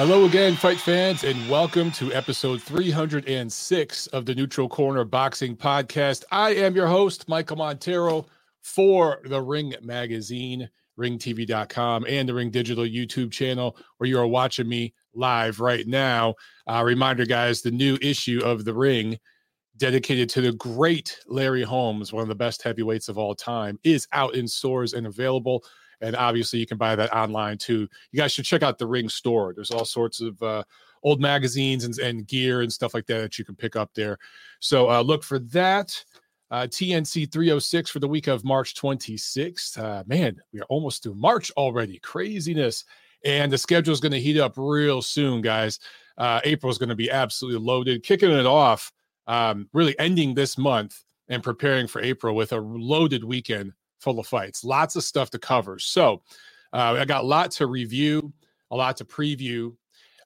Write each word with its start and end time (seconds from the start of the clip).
Hello 0.00 0.24
again, 0.24 0.56
fight 0.56 0.80
fans, 0.80 1.24
and 1.24 1.50
welcome 1.50 1.90
to 1.90 2.10
episode 2.14 2.62
306 2.62 4.06
of 4.06 4.24
the 4.24 4.34
Neutral 4.34 4.66
Corner 4.66 5.04
Boxing 5.04 5.54
Podcast. 5.54 6.24
I 6.32 6.54
am 6.54 6.74
your 6.74 6.86
host, 6.86 7.28
Michael 7.28 7.58
Montero, 7.58 8.24
for 8.62 9.20
the 9.26 9.42
Ring 9.42 9.74
Magazine, 9.82 10.70
ringtv.com, 10.98 12.06
and 12.08 12.26
the 12.26 12.32
Ring 12.32 12.48
Digital 12.48 12.84
YouTube 12.84 13.30
channel, 13.30 13.76
where 13.98 14.08
you 14.08 14.18
are 14.18 14.26
watching 14.26 14.66
me 14.66 14.94
live 15.12 15.60
right 15.60 15.86
now. 15.86 16.34
Uh, 16.66 16.82
reminder, 16.82 17.26
guys, 17.26 17.60
the 17.60 17.70
new 17.70 17.98
issue 18.00 18.40
of 18.42 18.64
The 18.64 18.72
Ring, 18.72 19.18
dedicated 19.76 20.30
to 20.30 20.40
the 20.40 20.52
great 20.52 21.20
Larry 21.26 21.62
Holmes, 21.62 22.10
one 22.10 22.22
of 22.22 22.28
the 22.28 22.34
best 22.34 22.62
heavyweights 22.62 23.10
of 23.10 23.18
all 23.18 23.34
time, 23.34 23.78
is 23.84 24.08
out 24.14 24.34
in 24.34 24.48
stores 24.48 24.94
and 24.94 25.06
available. 25.06 25.62
And 26.00 26.16
obviously, 26.16 26.58
you 26.58 26.66
can 26.66 26.78
buy 26.78 26.96
that 26.96 27.14
online 27.14 27.58
too. 27.58 27.88
You 28.12 28.20
guys 28.20 28.32
should 28.32 28.44
check 28.44 28.62
out 28.62 28.78
the 28.78 28.86
Ring 28.86 29.08
store. 29.08 29.52
There's 29.54 29.70
all 29.70 29.84
sorts 29.84 30.20
of 30.20 30.42
uh, 30.42 30.64
old 31.02 31.20
magazines 31.20 31.84
and, 31.84 31.98
and 31.98 32.26
gear 32.26 32.62
and 32.62 32.72
stuff 32.72 32.94
like 32.94 33.06
that 33.06 33.20
that 33.20 33.38
you 33.38 33.44
can 33.44 33.56
pick 33.56 33.76
up 33.76 33.90
there. 33.94 34.18
So 34.60 34.90
uh, 34.90 35.02
look 35.02 35.22
for 35.22 35.38
that. 35.38 36.02
Uh, 36.50 36.66
TNC 36.66 37.30
306 37.30 37.90
for 37.90 38.00
the 38.00 38.08
week 38.08 38.26
of 38.26 38.44
March 38.44 38.74
26th. 38.74 39.78
Uh, 39.78 40.02
man, 40.06 40.36
we 40.52 40.60
are 40.60 40.66
almost 40.68 41.02
through 41.02 41.14
March 41.14 41.52
already. 41.56 41.98
Craziness. 42.00 42.84
And 43.24 43.52
the 43.52 43.58
schedule 43.58 43.92
is 43.92 44.00
going 44.00 44.12
to 44.12 44.20
heat 44.20 44.38
up 44.38 44.54
real 44.56 45.00
soon, 45.00 45.42
guys. 45.42 45.78
Uh, 46.18 46.40
April 46.44 46.70
is 46.70 46.78
going 46.78 46.88
to 46.88 46.96
be 46.96 47.10
absolutely 47.10 47.60
loaded. 47.60 48.02
Kicking 48.02 48.30
it 48.30 48.46
off, 48.46 48.90
um, 49.26 49.68
really 49.72 49.96
ending 49.98 50.34
this 50.34 50.58
month 50.58 51.04
and 51.28 51.42
preparing 51.42 51.86
for 51.86 52.02
April 52.02 52.34
with 52.34 52.52
a 52.52 52.58
loaded 52.58 53.22
weekend 53.22 53.72
full 54.00 54.18
of 54.18 54.26
fights. 54.26 54.64
Lots 54.64 54.96
of 54.96 55.04
stuff 55.04 55.30
to 55.30 55.38
cover. 55.38 55.78
So 55.78 56.22
uh, 56.72 56.96
I 56.98 57.04
got 57.04 57.22
a 57.22 57.26
lot 57.26 57.50
to 57.52 57.66
review, 57.66 58.32
a 58.70 58.76
lot 58.76 58.96
to 58.98 59.04
preview. 59.04 59.74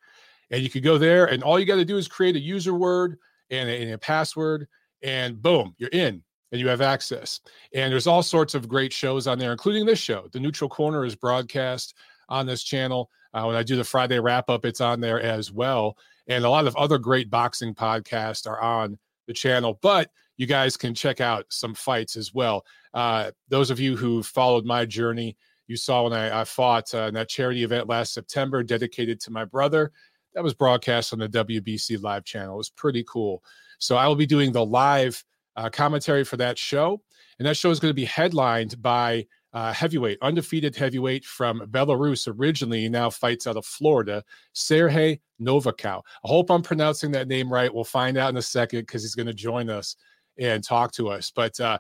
And 0.54 0.62
you 0.62 0.70
can 0.70 0.84
go 0.84 1.00
there, 1.00 1.26
and 1.26 1.42
all 1.42 1.60
you 1.60 1.66
got 1.66 1.78
to 1.78 1.86
do 1.86 1.98
is 1.98 2.08
create 2.08 2.36
a 2.36 2.40
user 2.40 2.76
word 2.76 3.18
and 3.50 3.68
a, 3.68 3.82
and 3.82 3.92
a 3.92 3.98
password, 3.98 4.68
and 5.02 5.42
boom, 5.42 5.74
you're 5.80 5.90
in 5.90 6.24
and 6.52 6.62
you 6.62 6.68
have 6.68 6.82
access. 6.82 7.42
And 7.74 7.92
there's 7.92 8.06
all 8.06 8.22
sorts 8.22 8.54
of 8.54 8.68
great 8.68 8.94
shows 8.94 9.26
on 9.26 9.40
there, 9.40 9.52
including 9.52 9.88
this 9.88 9.98
show. 9.98 10.30
The 10.32 10.40
Neutral 10.40 10.70
Corner 10.70 11.04
is 11.06 11.16
broadcast 11.16 11.96
on 12.30 12.46
this 12.46 12.62
channel. 12.62 13.10
Uh, 13.34 13.46
when 13.46 13.56
I 13.56 13.64
do 13.64 13.76
the 13.76 13.84
Friday 13.84 14.20
wrap 14.20 14.48
up, 14.52 14.64
it's 14.64 14.80
on 14.80 15.02
there 15.02 15.20
as 15.20 15.52
well. 15.52 15.98
And 16.28 16.46
a 16.46 16.50
lot 16.50 16.68
of 16.68 16.76
other 16.76 17.00
great 17.00 17.32
boxing 17.32 17.74
podcasts 17.74 18.48
are 18.48 18.62
on 18.62 19.00
the 19.26 19.34
channel, 19.34 19.80
but 19.82 20.12
you 20.38 20.46
guys 20.46 20.78
can 20.78 20.94
check 20.94 21.20
out 21.20 21.46
some 21.50 21.74
fights 21.74 22.16
as 22.16 22.32
well. 22.32 22.64
Uh, 22.94 23.32
those 23.50 23.72
of 23.72 23.80
you 23.80 23.98
who 23.98 24.22
followed 24.22 24.66
my 24.66 24.86
journey, 24.86 25.36
you 25.66 25.76
saw 25.76 26.04
when 26.04 26.14
I, 26.14 26.42
I 26.42 26.44
fought 26.44 26.94
uh, 26.94 27.08
in 27.08 27.16
that 27.16 27.30
charity 27.30 27.64
event 27.64 27.88
last 27.88 28.14
September 28.14 28.62
dedicated 28.62 29.20
to 29.22 29.32
my 29.32 29.46
brother. 29.46 29.92
That 30.36 30.44
was 30.44 30.54
broadcast 30.54 31.14
on 31.14 31.20
the 31.20 31.30
WBC 31.30 32.02
Live 32.02 32.24
channel. 32.24 32.56
It 32.56 32.58
was 32.58 32.70
pretty 32.70 33.04
cool. 33.08 33.44
So 33.80 33.98
I 33.98 34.08
will 34.08 34.16
be 34.16 34.26
doing 34.26 34.52
the 34.52 34.66
live 34.66 35.24
uh, 35.56 35.70
commentary 35.70 36.24
for 36.24 36.38
that 36.38 36.58
show. 36.58 37.02
And 37.40 37.48
that 37.48 37.58
show 37.58 37.72
is 37.72 37.80
going 37.80 37.90
to 37.90 37.96
be 37.96 38.06
headlined 38.06 38.82
by 38.82 39.26
uh, 39.54 39.72
heavyweight, 39.72 40.18
undefeated 40.22 40.76
heavyweight 40.76 41.26
from 41.26 41.62
Belarus 41.68 42.28
originally, 42.28 42.90
now 42.90 43.10
fights 43.10 43.46
out 43.46 43.56
of 43.56 43.66
Florida, 43.66 44.24
Sergey 44.54 45.22
Novakow. 45.40 46.02
I 46.24 46.28
hope 46.28 46.50
I'm 46.50 46.64
pronouncing 46.64 47.12
that 47.12 47.28
name 47.28 47.54
right. 47.54 47.74
We'll 47.74 47.84
find 47.84 48.18
out 48.18 48.30
in 48.30 48.38
a 48.38 48.42
second 48.42 48.82
because 48.82 49.04
he's 49.04 49.16
going 49.16 49.28
to 49.28 49.34
join 49.34 49.70
us 49.70 49.96
and 50.40 50.64
talk 50.64 50.92
to 50.94 51.10
us. 51.10 51.32
But 51.34 51.60
uh, 51.60 51.78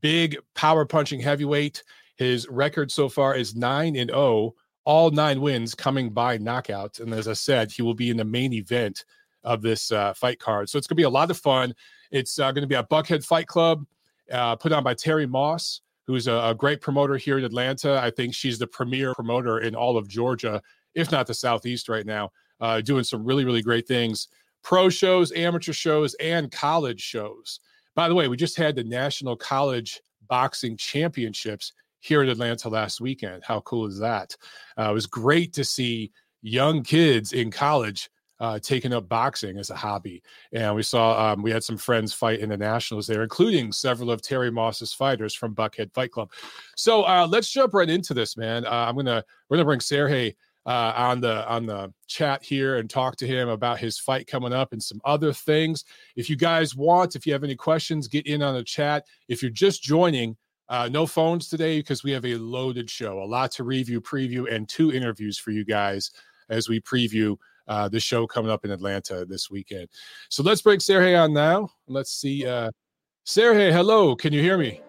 big 0.00 0.38
power 0.54 0.86
punching 0.86 1.20
heavyweight. 1.20 1.82
His 2.16 2.48
record 2.48 2.90
so 2.90 3.08
far 3.08 3.34
is 3.34 3.54
9 3.54 3.96
and 3.96 4.10
0, 4.10 4.54
all 4.84 5.10
nine 5.10 5.40
wins 5.40 5.74
coming 5.74 6.10
by 6.10 6.38
knockout. 6.38 7.00
And 7.00 7.12
as 7.12 7.28
I 7.28 7.34
said, 7.34 7.70
he 7.70 7.82
will 7.82 7.94
be 7.94 8.10
in 8.10 8.16
the 8.16 8.24
main 8.24 8.52
event 8.52 9.04
of 9.44 9.62
this 9.62 9.92
uh, 9.92 10.12
fight 10.14 10.38
card. 10.38 10.68
So 10.68 10.78
it's 10.78 10.86
going 10.86 10.96
to 10.96 11.00
be 11.00 11.04
a 11.04 11.10
lot 11.10 11.30
of 11.30 11.38
fun. 11.38 11.74
It's 12.10 12.38
uh, 12.38 12.50
going 12.52 12.62
to 12.62 12.68
be 12.68 12.74
a 12.74 12.84
Buckhead 12.84 13.24
Fight 13.24 13.46
Club 13.46 13.86
uh, 14.30 14.56
put 14.56 14.72
on 14.72 14.82
by 14.82 14.94
Terri 14.94 15.28
Moss 15.28 15.80
who's 16.10 16.26
a, 16.26 16.34
a, 16.34 16.54
great 16.56 16.80
promoter 16.80 17.16
here 17.16 17.38
in 17.38 17.44
Atlanta. 17.44 18.00
I 18.02 18.10
think 18.10 18.34
she's 18.34 18.58
the 18.58 18.66
premier 18.66 19.14
promoter 19.14 19.60
in 19.60 19.76
all 19.76 19.96
of 19.96 20.08
Georgia, 20.08 20.60
if 20.92 21.12
not 21.12 21.28
the 21.28 21.34
Southeast 21.34 21.88
right 21.88 22.04
now, 22.04 22.32
uh, 22.60 22.80
doing 22.80 23.04
some 23.04 23.24
really, 23.24 23.44
really 23.44 23.62
great 23.62 23.86
things. 23.86 24.26
Pro 24.64 24.88
shows, 24.88 25.30
amateur 25.30 25.72
shows, 25.72 26.14
and 26.14 26.50
college 26.50 27.00
shows. 27.00 27.60
By 27.94 28.08
the 28.08 28.16
way, 28.16 28.26
we 28.26 28.36
just 28.36 28.56
had 28.56 28.74
the 28.74 28.82
National 28.82 29.36
College 29.36 30.00
Boxing 30.28 30.76
Championships 30.76 31.74
here 32.00 32.22
in 32.22 32.28
Atlanta 32.28 32.68
last 32.68 33.00
weekend. 33.00 33.42
How 33.44 33.60
cool 33.60 33.86
is 33.86 33.98
that? 33.98 34.36
Uh, 34.78 34.90
it 34.90 34.94
was 34.94 35.06
great 35.06 35.52
to 35.54 35.64
see 35.64 36.10
young 36.42 36.82
kids 36.82 37.32
in 37.32 37.50
college 37.50 38.10
uh, 38.40 38.58
taking 38.58 38.92
up 38.92 39.08
boxing 39.08 39.58
as 39.58 39.70
a 39.70 39.76
hobby. 39.76 40.22
And 40.52 40.74
we 40.74 40.82
saw 40.82 41.32
um, 41.32 41.42
we 41.42 41.50
had 41.50 41.62
some 41.62 41.76
friends 41.76 42.12
fight 42.12 42.40
in 42.40 42.48
the 42.48 42.56
nationals 42.56 43.06
there, 43.06 43.22
including 43.22 43.70
several 43.70 44.10
of 44.10 44.22
Terri 44.22 44.52
Moss's 44.52 44.94
fighters 44.94 45.34
from 45.34 45.54
Buckhead 45.54 45.92
Fight 45.92 46.10
Club. 46.10 46.32
So 46.76 47.02
uh, 47.04 47.28
let's 47.30 47.50
jump 47.50 47.74
right 47.74 47.88
into 47.88 48.14
this, 48.14 48.36
man. 48.36 48.64
Uh, 48.64 48.86
I'm 48.88 48.96
gonna 48.96 49.22
we're 49.48 49.58
gonna 49.58 49.66
bring 49.66 49.80
Sergey 49.80 50.34
uh, 50.64 50.92
on 50.96 51.20
the 51.20 51.46
on 51.48 51.66
the 51.66 51.92
chat 52.06 52.42
here 52.42 52.78
and 52.78 52.88
talk 52.88 53.16
to 53.16 53.26
him 53.26 53.50
about 53.50 53.78
his 53.78 53.98
fight 53.98 54.26
coming 54.26 54.54
up 54.54 54.72
and 54.72 54.82
some 54.82 55.00
other 55.04 55.34
things. 55.34 55.84
If 56.16 56.30
you 56.30 56.36
guys 56.36 56.74
want, 56.74 57.16
if 57.16 57.26
you 57.26 57.34
have 57.34 57.44
any 57.44 57.56
questions, 57.56 58.08
get 58.08 58.26
in 58.26 58.42
on 58.42 58.54
the 58.54 58.64
chat. 58.64 59.04
If 59.28 59.42
you're 59.42 59.50
just 59.50 59.82
joining. 59.82 60.36
Uh, 60.70 60.88
no 60.88 61.04
phones 61.04 61.48
today 61.48 61.80
because 61.80 62.04
we 62.04 62.12
have 62.12 62.24
a 62.24 62.36
loaded 62.36 62.88
show, 62.88 63.20
a 63.20 63.24
lot 63.24 63.50
to 63.50 63.64
review, 63.64 64.00
preview, 64.00 64.50
and 64.50 64.68
two 64.68 64.92
interviews 64.92 65.36
for 65.36 65.50
you 65.50 65.64
guys 65.64 66.12
as 66.48 66.68
we 66.68 66.80
preview 66.80 67.36
uh, 67.66 67.88
the 67.88 67.98
show 67.98 68.24
coming 68.24 68.52
up 68.52 68.64
in 68.64 68.70
Atlanta 68.70 69.24
this 69.24 69.50
weekend. 69.50 69.88
So 70.28 70.44
let's 70.44 70.62
bring 70.62 70.78
Sergey 70.78 71.16
on 71.16 71.32
now. 71.32 71.70
Let's 71.88 72.12
see. 72.12 72.46
Uh, 72.46 72.70
Sergey, 73.24 73.72
hello. 73.72 74.14
Can 74.14 74.32
you 74.32 74.40
hear 74.40 74.56
me? 74.56 74.80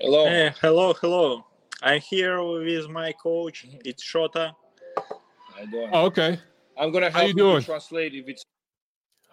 Hello. 0.00 0.24
Hey, 0.24 0.54
hello, 0.62 0.94
hello. 0.94 1.44
I'm 1.82 2.00
here 2.00 2.42
with 2.42 2.88
my 2.88 3.12
coach. 3.12 3.66
It's 3.84 4.02
Shota. 4.02 4.52
How 5.54 5.64
doing? 5.70 5.90
Oh, 5.92 6.06
okay. 6.06 6.38
I'm 6.78 6.90
gonna 6.90 7.10
help 7.10 7.14
How 7.14 7.22
you, 7.28 7.34
doing? 7.34 7.62
translate 7.62 8.14
if 8.14 8.28
it's 8.28 8.44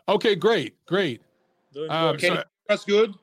okay. 0.09 0.35
Great, 0.35 0.75
great. 0.85 1.21
Um, 1.89 2.17
can 2.17 2.35
so, 2.35 2.43
that's 2.67 2.83
good. 2.83 3.13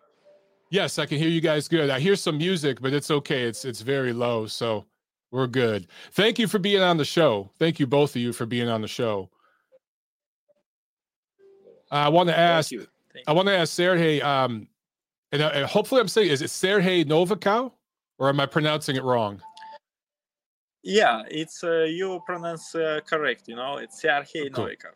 Yes, 0.71 0.99
I 0.99 1.07
can 1.07 1.19
hear 1.19 1.29
you 1.29 1.41
guys 1.41 1.67
good. 1.69 1.89
I 1.91 1.99
hear 1.99 2.17
some 2.17 2.37
music, 2.37 2.81
but 2.81 2.93
it's 2.93 3.11
okay. 3.11 3.45
It's 3.45 3.65
it's 3.65 3.81
very 3.81 4.13
low, 4.13 4.47
so 4.47 4.85
we're 5.31 5.47
good. 5.47 5.87
Thank 6.13 6.39
you 6.39 6.47
for 6.47 6.59
being 6.59 6.83
on 6.83 6.97
the 6.97 7.05
show. 7.05 7.51
Thank 7.59 7.81
you, 7.81 7.87
both 7.87 8.15
of 8.15 8.23
you, 8.23 8.33
for 8.33 8.47
being 8.47 8.69
on 8.69 8.83
the 8.83 8.89
show. 8.89 9.31
I 11.91 12.09
want 12.09 12.29
to 12.29 12.39
ask. 12.39 12.71
Thank 12.71 12.83
you. 12.83 12.87
Thank 13.15 13.29
I 13.29 13.33
want 13.33 13.49
to 13.49 13.57
ask 13.57 13.73
Sergey. 13.73 14.21
Um, 14.21 14.69
and 15.33 15.43
uh, 15.43 15.67
hopefully, 15.67 16.01
I'm 16.01 16.09
saying, 16.09 16.31
is 16.31 16.43
it 16.43 16.51
Sergey 16.51 17.05
Novikov, 17.05 17.73
or 18.19 18.29
am 18.29 18.41
I 18.41 18.47
pronouncing 18.47 18.97
it 18.97 19.03
wrong? 19.03 19.41
Yeah, 20.83 21.23
it's 21.31 21.65
uh, 21.65 21.85
you 21.85 22.21
pronounce 22.27 22.75
uh, 22.75 23.01
correct. 23.07 23.49
You 23.49 23.57
know, 23.57 23.79
it's 23.79 24.01
Sergey 24.01 24.51
cool. 24.51 24.67
Novikov. 24.67 24.95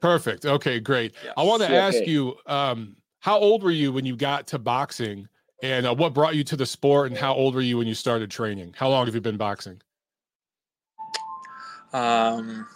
Perfect. 0.00 0.46
Okay, 0.46 0.80
great. 0.80 1.14
Yes. 1.22 1.34
I 1.36 1.42
want 1.42 1.62
to 1.62 1.68
ask 1.68 2.06
you, 2.06 2.34
um, 2.46 2.96
how 3.20 3.38
old 3.38 3.62
were 3.62 3.70
you 3.70 3.92
when 3.92 4.04
you 4.04 4.16
got 4.16 4.46
to 4.48 4.58
boxing? 4.58 5.28
And 5.62 5.86
uh, 5.86 5.94
what 5.94 6.14
brought 6.14 6.34
you 6.36 6.44
to 6.44 6.56
the 6.56 6.64
sport, 6.64 7.10
and 7.10 7.18
how 7.18 7.34
old 7.34 7.54
were 7.54 7.60
you 7.60 7.76
when 7.78 7.86
you 7.86 7.94
started 7.94 8.30
training? 8.30 8.74
How 8.76 8.88
long 8.88 9.04
have 9.04 9.14
you 9.14 9.20
been 9.20 9.36
boxing? 9.36 9.80
Um, 11.92 12.66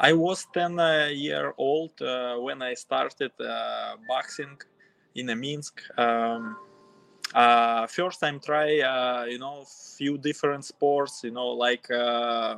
I 0.00 0.12
was 0.12 0.46
10 0.52 0.80
uh, 0.80 1.06
year 1.12 1.54
old 1.56 2.00
uh, 2.02 2.36
when 2.36 2.62
I 2.62 2.74
started 2.74 3.30
uh, 3.40 3.94
boxing 4.08 4.58
in 5.14 5.26
Minsk. 5.38 5.82
Um, 5.96 6.56
uh, 7.34 7.86
first 7.86 8.20
time 8.20 8.40
try 8.40 8.80
uh, 8.80 9.24
you 9.24 9.38
know 9.38 9.64
few 9.96 10.18
different 10.18 10.64
sports 10.64 11.22
you 11.24 11.30
know 11.30 11.48
like 11.48 11.90
uh, 11.90 12.56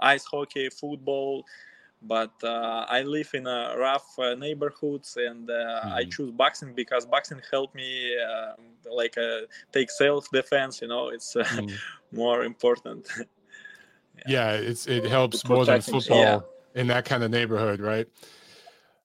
ice 0.00 0.24
hockey 0.24 0.68
football 0.68 1.44
but 2.06 2.32
uh, 2.44 2.84
i 2.88 3.02
live 3.02 3.30
in 3.34 3.46
a 3.46 3.74
rough 3.78 4.18
uh, 4.18 4.34
neighborhoods 4.34 5.16
and 5.16 5.48
mm-hmm. 5.48 5.92
i 5.92 6.04
choose 6.04 6.30
boxing 6.32 6.72
because 6.74 7.06
boxing 7.06 7.40
helped 7.50 7.74
me 7.74 8.14
like 8.90 9.16
take 9.72 9.90
self 9.90 10.30
defense 10.30 10.80
you 10.80 10.88
know 10.88 11.08
it's 11.08 11.34
mm-hmm. 11.34 11.74
more 12.16 12.44
important 12.44 13.08
yeah. 14.26 14.52
yeah. 14.52 14.52
it's 14.52 14.86
it 14.86 15.04
helps 15.04 15.46
more 15.48 15.64
than 15.64 15.80
football 15.80 16.18
yeah. 16.18 16.40
in 16.80 16.86
that 16.86 17.04
kind 17.04 17.22
of 17.22 17.30
neighborhood 17.30 17.80
right 17.80 18.08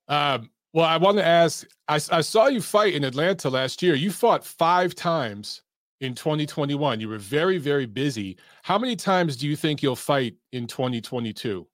um, 0.08 0.50
well, 0.74 0.86
I 0.86 0.98
want 0.98 1.18
to 1.18 1.26
ask. 1.26 1.68
I, 1.88 1.96
I 1.96 2.22
saw 2.22 2.48
you 2.48 2.62
fight 2.62 2.94
in 2.94 3.04
Atlanta 3.04 3.50
last 3.50 3.82
year. 3.82 3.96
You 3.96 4.12
fought 4.12 4.46
five 4.46 4.96
times 4.96 5.64
in 6.00 6.16
2021. 6.16 7.00
You 7.00 7.10
were 7.10 7.18
very, 7.18 7.58
very 7.58 7.86
busy. 7.86 8.38
How 8.64 8.78
many 8.78 8.96
times 8.96 9.36
do 9.36 9.48
you 9.48 9.56
think 9.56 9.84
you'll 9.84 9.96
fight 9.96 10.36
in 10.52 10.68
2022? 10.68 11.68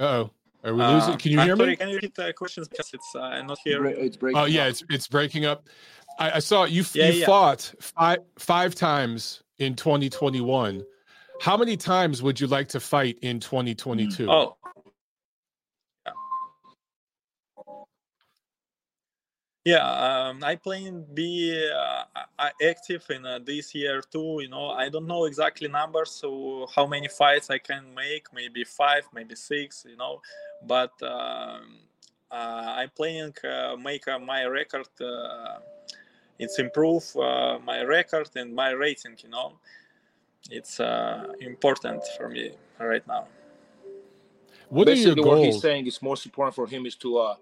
Oh. 0.00 0.30
Are 0.64 0.74
we 0.74 0.82
losing? 0.82 1.14
Uh, 1.14 1.16
can 1.18 1.30
you 1.30 1.40
hear 1.40 1.56
sorry, 1.56 1.70
me? 1.70 1.76
Can 1.76 1.88
you 1.90 1.96
repeat 1.96 2.14
the 2.14 2.32
questions 2.32 2.68
because 2.68 2.94
it's 2.94 3.14
uh, 3.14 3.42
not 3.42 3.58
here? 3.62 3.84
It's 3.84 4.16
breaking. 4.16 4.40
Oh 4.40 4.46
yeah, 4.46 4.66
it's 4.66 4.82
it's 4.88 5.06
breaking 5.06 5.44
up. 5.44 5.68
I, 6.18 6.32
I 6.32 6.38
saw 6.38 6.64
you. 6.64 6.84
Yeah, 6.94 7.10
you 7.10 7.20
yeah. 7.20 7.26
fought 7.26 7.74
five 7.80 8.20
five 8.38 8.74
times 8.74 9.42
in 9.58 9.74
2021. 9.74 10.82
How 11.40 11.56
many 11.58 11.76
times 11.76 12.22
would 12.22 12.40
you 12.40 12.46
like 12.46 12.68
to 12.68 12.80
fight 12.80 13.18
in 13.20 13.40
2022? 13.40 14.30
Oh. 14.30 14.56
Yeah, 19.64 20.28
um, 20.28 20.44
I 20.44 20.56
plan 20.56 21.06
be 21.14 21.70
uh, 21.74 22.04
active 22.62 23.06
in 23.08 23.24
uh, 23.24 23.38
this 23.42 23.74
year 23.74 24.02
too. 24.02 24.40
You 24.42 24.48
know, 24.48 24.70
I 24.70 24.90
don't 24.90 25.06
know 25.06 25.24
exactly 25.24 25.68
numbers, 25.68 26.10
so 26.10 26.66
how 26.74 26.86
many 26.86 27.08
fights 27.08 27.48
I 27.48 27.56
can 27.56 27.94
make? 27.94 28.26
Maybe 28.34 28.64
five, 28.64 29.08
maybe 29.14 29.34
six. 29.34 29.86
You 29.88 29.96
know, 29.96 30.20
but 30.66 30.92
um, 31.02 31.78
uh, 32.30 32.74
I'm 32.76 32.90
planning 32.90 33.32
uh, 33.42 33.76
make 33.76 34.06
uh, 34.06 34.18
my 34.18 34.44
record. 34.44 34.88
Uh, 35.00 35.60
it's 36.38 36.58
improve 36.58 37.04
uh, 37.16 37.58
my 37.64 37.82
record 37.84 38.28
and 38.36 38.54
my 38.54 38.70
rating. 38.70 39.16
You 39.22 39.30
know, 39.30 39.52
it's 40.50 40.78
uh, 40.78 41.32
important 41.40 42.02
for 42.18 42.28
me 42.28 42.52
right 42.78 43.06
now. 43.08 43.28
What 44.68 44.86
Basically, 44.86 45.22
what 45.22 45.42
he's 45.42 45.60
saying 45.62 45.86
is 45.86 46.02
most 46.02 46.26
important 46.26 46.54
for 46.54 46.66
him 46.66 46.84
is 46.84 46.96
to 46.96 47.16
uh, 47.18 47.36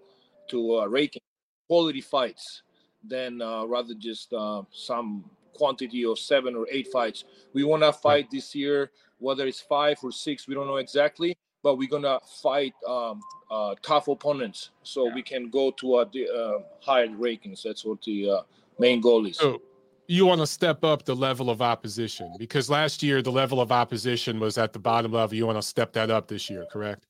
to 0.49 0.79
uh, 0.79 0.85
rake 0.85 1.22
quality 1.67 2.01
fights 2.01 2.63
than 3.03 3.41
uh, 3.41 3.65
rather 3.65 3.93
just 3.93 4.33
uh, 4.33 4.63
some 4.71 5.23
quantity 5.53 6.05
of 6.05 6.17
seven 6.17 6.55
or 6.55 6.67
eight 6.71 6.87
fights. 6.87 7.25
We 7.53 7.63
want 7.63 7.83
to 7.83 7.93
fight 7.93 8.29
this 8.31 8.55
year, 8.55 8.91
whether 9.19 9.45
it's 9.45 9.61
five 9.61 9.97
or 10.03 10.11
six, 10.11 10.47
we 10.47 10.55
don't 10.55 10.67
know 10.67 10.77
exactly, 10.77 11.37
but 11.61 11.77
we're 11.77 11.89
gonna 11.89 12.19
fight 12.41 12.73
um, 12.87 13.21
uh, 13.49 13.75
tough 13.81 14.07
opponents 14.07 14.71
so 14.83 15.07
yeah. 15.07 15.15
we 15.15 15.21
can 15.21 15.49
go 15.49 15.71
to 15.71 16.05
the 16.11 16.27
uh, 16.29 16.59
higher 16.81 17.07
rankings. 17.07 17.63
That's 17.63 17.85
what 17.85 18.01
the 18.01 18.29
uh, 18.29 18.41
main 18.79 18.99
goal 19.01 19.25
is. 19.25 19.39
Oh, 19.41 19.61
you 20.07 20.25
want 20.25 20.41
to 20.41 20.47
step 20.47 20.83
up 20.83 21.05
the 21.05 21.15
level 21.15 21.49
of 21.49 21.61
opposition 21.61 22.33
because 22.37 22.69
last 22.69 23.01
year 23.01 23.21
the 23.21 23.31
level 23.31 23.61
of 23.61 23.71
opposition 23.71 24.39
was 24.39 24.57
at 24.57 24.73
the 24.73 24.79
bottom 24.79 25.13
level. 25.13 25.35
You 25.35 25.45
want 25.45 25.57
to 25.57 25.61
step 25.61 25.93
that 25.93 26.11
up 26.11 26.27
this 26.27 26.49
year, 26.49 26.65
correct? 26.71 27.05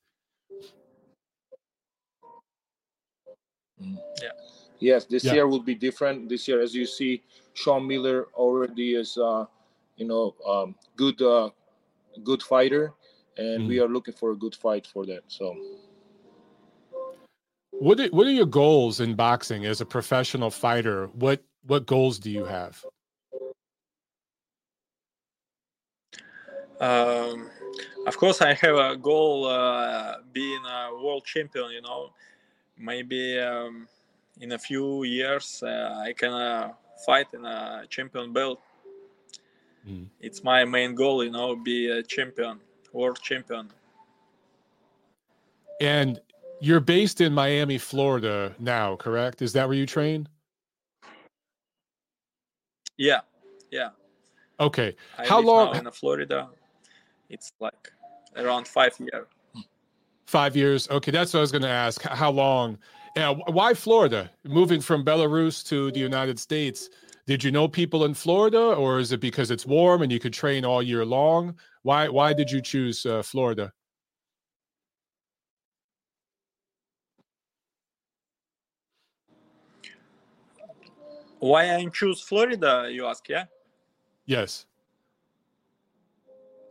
Yeah. 4.22 4.30
Yes, 4.80 5.06
this 5.06 5.24
yeah. 5.24 5.34
year 5.34 5.48
will 5.48 5.62
be 5.62 5.76
different. 5.76 6.30
This 6.30 6.48
year, 6.48 6.62
as 6.62 6.74
you 6.76 6.86
see, 6.86 7.24
Sean 7.54 7.88
Miller 7.88 8.28
already 8.34 8.96
is, 8.96 9.18
uh, 9.18 9.46
you 9.98 10.06
know, 10.06 10.36
um, 10.48 10.76
good, 10.96 11.22
uh, 11.22 11.50
good 12.24 12.44
fighter, 12.44 12.94
and 13.38 13.64
mm. 13.64 13.68
we 13.68 13.80
are 13.80 13.88
looking 13.88 14.14
for 14.14 14.32
a 14.32 14.36
good 14.36 14.56
fight 14.56 14.86
for 14.86 15.06
that. 15.06 15.22
So. 15.28 15.56
What 17.72 18.00
are, 18.00 18.08
what 18.08 18.28
are 18.28 18.32
your 18.32 18.46
goals 18.46 19.00
in 19.00 19.16
boxing 19.16 19.66
as 19.66 19.82
a 19.82 19.86
professional 19.86 20.52
fighter? 20.52 21.08
What 21.08 21.44
what 21.66 21.86
goals 21.86 22.20
do 22.20 22.30
you 22.30 22.46
have? 22.46 22.84
Um, 26.80 27.50
of 28.06 28.18
course, 28.18 28.42
I 28.42 28.54
have 28.54 28.76
a 28.76 28.98
goal 28.98 29.48
uh, 29.48 30.18
being 30.32 30.62
a 30.66 30.92
world 30.94 31.26
champion. 31.26 31.72
You 31.72 31.82
know, 31.82 32.12
maybe 32.78 33.40
um, 33.40 33.88
in 34.40 34.52
a 34.54 34.58
few 34.58 35.04
years 35.04 35.64
uh, 35.64 36.02
I 36.06 36.14
can 36.14 36.34
uh, 36.34 36.74
fight 37.06 37.28
in 37.34 37.46
a 37.46 37.86
champion 37.90 38.34
belt. 38.34 38.62
Mm. 39.88 40.08
It's 40.22 40.44
my 40.44 40.66
main 40.66 40.96
goal. 40.96 41.24
You 41.24 41.32
know, 41.32 41.56
be 41.56 41.90
a 41.90 42.02
champion, 42.04 42.60
world 42.94 43.20
champion. 43.22 43.70
And 45.82 46.20
you're 46.62 46.80
based 46.80 47.20
in 47.20 47.34
Miami, 47.34 47.78
Florida 47.78 48.56
now, 48.60 48.96
correct? 48.96 49.42
Is 49.42 49.52
that 49.54 49.68
where 49.68 49.78
you 49.78 49.86
train? 49.86 50.28
Yeah, 52.98 53.22
yeah. 53.72 53.90
Okay. 54.60 54.96
I 55.18 55.28
How 55.28 55.42
long 55.42 55.76
in 55.76 55.92
Florida? 55.92 56.48
It's 57.30 57.52
like 57.60 57.92
around 58.38 58.68
five 58.68 58.98
years. 59.00 59.28
Five 60.28 60.56
years. 60.56 60.90
Okay, 60.90 61.12
that's 61.12 61.34
what 61.34 61.40
I 61.40 61.42
was 61.42 61.52
going 61.52 61.64
to 61.64 61.68
ask. 61.68 62.02
How 62.02 62.32
long? 62.32 62.78
Yeah, 63.16 63.30
why 63.30 63.76
Florida? 63.76 64.32
Moving 64.44 64.82
from 64.82 65.06
Belarus 65.06 65.64
to 65.68 65.92
the 65.92 66.00
United 66.00 66.40
States. 66.40 66.90
Did 67.28 67.44
you 67.44 67.52
know 67.52 67.68
people 67.68 68.06
in 68.06 68.14
Florida, 68.16 68.60
or 68.60 69.00
is 69.00 69.12
it 69.12 69.20
because 69.20 69.52
it's 69.52 69.66
warm 69.66 70.02
and 70.02 70.12
you 70.12 70.20
could 70.20 70.34
train 70.34 70.66
all 70.66 70.82
year 70.82 71.06
long? 71.06 71.56
Why 71.84 72.10
Why 72.10 72.34
did 72.34 72.50
you 72.50 72.60
choose 72.60 73.06
uh, 73.06 73.22
Florida? 73.22 73.72
Why 81.40 81.76
I 81.76 81.86
choose 81.88 82.22
Florida? 82.22 82.88
You 82.90 83.06
ask, 83.06 83.28
yeah? 83.30 83.46
Yes. 84.26 84.66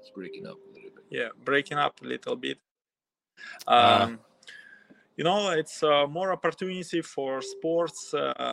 It's 0.00 0.10
breaking 0.10 0.46
up 0.46 0.56
a 0.56 0.74
little 0.74 0.90
bit. 0.90 1.04
Yeah, 1.10 1.28
breaking 1.44 1.78
up 1.78 2.00
a 2.02 2.04
little 2.04 2.36
bit. 2.36 2.58
Ah. 3.68 4.04
Um, 4.04 4.14
uh. 4.14 4.31
You 5.16 5.24
know, 5.24 5.50
it's 5.50 5.82
uh, 5.82 6.06
more 6.06 6.32
opportunity 6.32 7.02
for 7.02 7.42
sports. 7.42 8.14
Uh, 8.14 8.52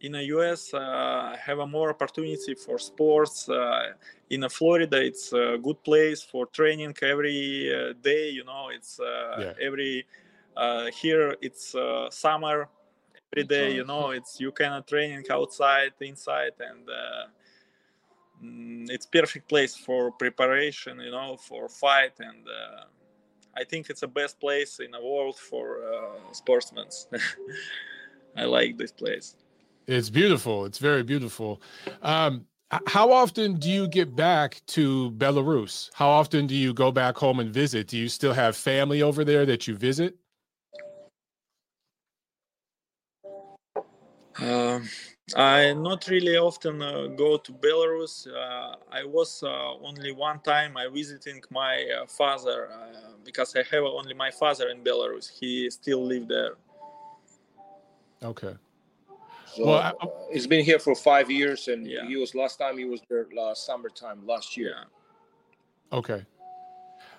in 0.00 0.12
the 0.12 0.24
US, 0.24 0.72
uh, 0.74 1.36
have 1.40 1.58
a 1.58 1.66
more 1.66 1.90
opportunity 1.90 2.54
for 2.54 2.78
sports. 2.78 3.48
Uh, 3.48 3.92
in 4.30 4.46
Florida, 4.48 5.02
it's 5.02 5.32
a 5.32 5.58
good 5.62 5.82
place 5.82 6.22
for 6.22 6.46
training 6.46 6.94
every 7.02 7.72
uh, 7.74 7.92
day. 8.02 8.30
You 8.30 8.44
know, 8.44 8.68
it's 8.70 9.00
uh, 9.00 9.36
yeah. 9.38 9.66
every 9.66 10.06
here. 10.92 11.36
It's 11.40 11.74
summer 12.10 12.68
every 13.34 13.44
day 13.44 13.74
you 13.74 13.84
know 13.84 14.10
it's 14.10 14.40
you 14.40 14.52
can 14.52 14.82
training 14.84 15.24
outside 15.30 15.92
inside 16.00 16.52
and 16.60 16.88
uh, 16.88 17.26
mm, 18.42 18.86
it's 18.90 19.06
perfect 19.06 19.48
place 19.48 19.76
for 19.76 20.12
preparation 20.12 21.00
you 21.00 21.10
know 21.10 21.36
for 21.36 21.68
fight 21.68 22.12
and 22.20 22.46
uh, 22.46 22.84
i 23.56 23.64
think 23.64 23.90
it's 23.90 24.00
the 24.00 24.08
best 24.08 24.38
place 24.40 24.80
in 24.80 24.90
the 24.90 25.02
world 25.02 25.36
for 25.36 25.78
uh, 25.84 26.32
sportsmen. 26.32 26.86
I 28.36 28.44
like 28.44 28.76
this 28.78 28.92
place. 28.92 29.36
It's 29.86 30.10
beautiful. 30.10 30.64
It's 30.64 30.78
very 30.78 31.02
beautiful. 31.02 31.60
Um, 32.02 32.46
how 32.86 33.12
often 33.12 33.54
do 33.54 33.70
you 33.70 33.86
get 33.86 34.16
back 34.16 34.62
to 34.68 35.12
belarus? 35.12 35.90
How 35.94 36.08
often 36.08 36.46
do 36.46 36.54
you 36.54 36.72
go 36.72 36.90
back 36.90 37.16
home 37.16 37.38
and 37.38 37.52
visit? 37.52 37.88
Do 37.88 37.98
you 37.98 38.08
still 38.08 38.32
have 38.32 38.56
family 38.56 39.02
over 39.02 39.24
there 39.24 39.46
that 39.46 39.68
you 39.68 39.76
visit? 39.76 40.16
Uh, 44.38 44.80
I 45.34 45.72
not 45.72 46.06
really 46.08 46.36
often 46.36 46.82
uh, 46.82 47.06
go 47.16 47.38
to 47.38 47.52
Belarus. 47.52 48.28
Uh, 48.28 48.76
I 48.92 49.04
was 49.04 49.42
uh, 49.42 49.72
only 49.82 50.12
one 50.12 50.40
time 50.40 50.76
I 50.76 50.88
visiting 50.88 51.40
my 51.50 51.82
uh, 52.02 52.06
father 52.06 52.68
uh, 52.70 53.12
because 53.24 53.56
I 53.56 53.62
have 53.74 53.84
only 53.84 54.12
my 54.12 54.30
father 54.30 54.68
in 54.68 54.84
Belarus. 54.84 55.30
He 55.30 55.70
still 55.70 56.04
live 56.04 56.28
there. 56.28 56.56
Okay. 58.22 58.54
So 59.54 59.66
well, 59.66 59.78
I, 59.78 59.92
he's 60.30 60.46
been 60.46 60.64
here 60.64 60.78
for 60.78 60.94
five 60.94 61.30
years, 61.30 61.68
and 61.68 61.86
yeah. 61.86 62.06
he 62.06 62.16
was 62.16 62.34
last 62.34 62.58
time 62.58 62.76
he 62.76 62.84
was 62.84 63.00
there 63.08 63.26
last 63.34 63.64
summertime 63.64 64.26
last 64.26 64.56
year. 64.58 64.74
Yeah. 64.76 65.98
Okay. 65.98 66.26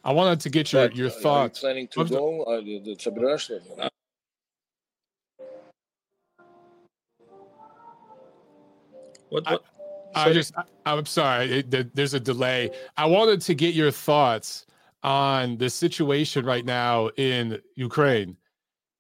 I 0.03 0.11
wanted 0.11 0.39
to 0.41 0.49
get 0.51 0.71
your 0.71 0.89
but, 0.89 0.95
your 0.95 1.09
thoughts. 1.09 1.61
planning 1.61 1.87
to 1.87 2.05
go? 2.05 2.45
The, 2.61 2.95
What? 9.29 9.45
what? 9.49 9.63
I, 10.15 10.29
I 10.29 10.33
just, 10.33 10.53
I, 10.85 10.93
am 10.97 11.05
sorry. 11.05 11.59
It, 11.59 11.95
there's 11.95 12.13
a 12.13 12.19
delay. 12.19 12.71
I 12.95 13.05
wanted 13.05 13.41
to 13.41 13.53
get 13.53 13.75
your 13.75 13.91
thoughts 13.91 14.65
on 15.03 15.57
the 15.57 15.69
situation 15.69 16.45
right 16.45 16.65
now 16.65 17.09
in 17.17 17.61
Ukraine. 17.75 18.37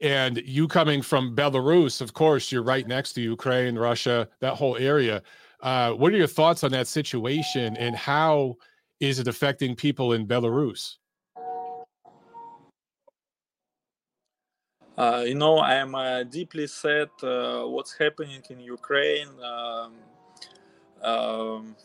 and 0.01 0.37
you 0.45 0.67
coming 0.67 1.01
from 1.01 1.35
Belarus, 1.35 2.01
of 2.01 2.13
course, 2.13 2.51
you're 2.51 2.63
right 2.63 2.87
next 2.87 3.13
to 3.13 3.21
Ukraine, 3.21 3.75
Russia, 3.75 4.27
that 4.41 4.55
whole 4.55 4.77
area. 4.77 5.23
Uh, 5.61 5.91
what 5.93 6.13
are 6.13 6.17
your 6.17 6.27
thoughts 6.27 6.63
on 6.63 6.71
that 6.71 6.87
situation, 6.87 7.75
and 7.77 7.95
how 7.95 8.55
is 8.99 9.19
it 9.19 9.27
affecting 9.27 9.75
people 9.75 10.13
in 10.13 10.27
Belarus? 10.27 10.97
Uh, 14.97 15.23
you 15.25 15.35
know, 15.35 15.57
I 15.57 15.75
am 15.75 15.95
uh, 15.95 16.23
deeply 16.23 16.67
sad 16.67 17.09
uh, 17.23 17.63
what's 17.63 17.97
happening 17.97 18.41
in 18.49 18.59
Ukraine. 18.59 19.27
Um, 19.43 19.93
um, 21.05 21.75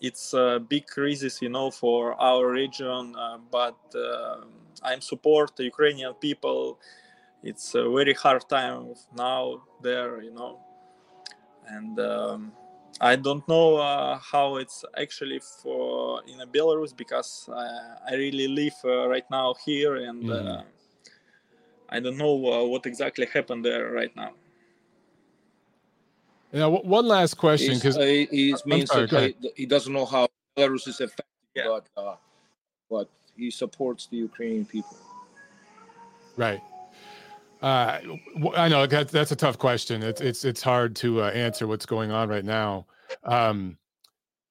it's 0.00 0.34
a 0.34 0.60
big 0.60 0.86
crisis, 0.86 1.40
you 1.40 1.48
know, 1.48 1.70
for 1.70 2.20
our 2.20 2.50
region. 2.50 3.14
Uh, 3.16 3.38
but 3.50 3.78
uh, 3.94 4.40
I 4.82 4.98
support 4.98 5.56
the 5.56 5.64
Ukrainian 5.64 6.14
people. 6.14 6.78
It's 7.42 7.74
a 7.74 7.88
very 7.88 8.14
hard 8.14 8.48
time 8.48 8.94
now 9.16 9.62
there, 9.82 10.22
you 10.22 10.32
know, 10.32 10.60
and 11.66 11.98
um, 11.98 12.52
I 13.00 13.16
don't 13.16 13.46
know 13.48 13.76
uh, 13.76 14.18
how 14.18 14.56
it's 14.56 14.84
actually 14.96 15.40
for 15.40 16.22
in 16.26 16.38
Belarus 16.52 16.96
because 16.96 17.48
I, 17.52 17.66
I 18.10 18.14
really 18.14 18.48
live 18.48 18.74
right 18.84 19.28
now 19.30 19.54
here 19.64 19.96
and. 19.96 20.24
Mm 20.24 20.64
I 21.92 22.00
don't 22.00 22.16
know 22.16 22.34
uh, 22.50 22.64
what 22.64 22.86
exactly 22.86 23.26
happened 23.26 23.62
there 23.66 23.92
right 23.92 24.14
now. 24.16 24.32
Yeah, 26.52 26.66
one 26.66 27.06
last 27.06 27.34
question 27.34 27.74
because 27.74 27.96
uh, 27.96 28.02
he 28.02 28.54
means 28.66 28.90
sorry, 28.90 29.34
he 29.56 29.64
doesn't 29.64 29.92
know 29.92 30.04
how 30.04 30.28
Belarus 30.56 30.86
is 30.86 31.00
affected, 31.00 31.24
yeah. 31.54 31.64
but 31.66 31.86
uh, 31.96 32.16
but 32.90 33.08
he 33.36 33.50
supports 33.50 34.06
the 34.06 34.18
Ukrainian 34.18 34.66
people. 34.66 34.96
Right. 36.36 36.60
Uh, 37.62 38.00
I 38.56 38.68
know 38.68 38.86
that, 38.86 39.08
that's 39.08 39.30
a 39.30 39.36
tough 39.36 39.56
question. 39.56 40.02
It's 40.02 40.20
it's 40.20 40.44
it's 40.44 40.62
hard 40.62 40.94
to 40.96 41.22
uh, 41.22 41.30
answer 41.30 41.66
what's 41.66 41.86
going 41.86 42.10
on 42.10 42.28
right 42.28 42.44
now. 42.44 42.86
Um, 43.24 43.78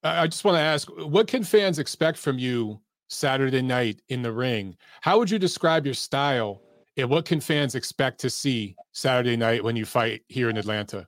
I 0.03 0.25
just 0.25 0.43
want 0.43 0.55
to 0.55 0.61
ask, 0.61 0.89
what 0.89 1.27
can 1.27 1.43
fans 1.43 1.77
expect 1.77 2.17
from 2.17 2.39
you 2.39 2.81
Saturday 3.09 3.61
night 3.61 4.01
in 4.09 4.23
the 4.23 4.31
ring? 4.31 4.75
How 5.01 5.19
would 5.19 5.29
you 5.29 5.37
describe 5.37 5.85
your 5.85 5.93
style 5.93 6.63
and 6.97 7.09
what 7.09 7.25
can 7.25 7.39
fans 7.39 7.75
expect 7.75 8.19
to 8.21 8.29
see 8.29 8.75
Saturday 8.93 9.37
night 9.37 9.63
when 9.63 9.75
you 9.75 9.85
fight 9.85 10.23
here 10.27 10.49
in 10.49 10.57
Atlanta? 10.57 11.05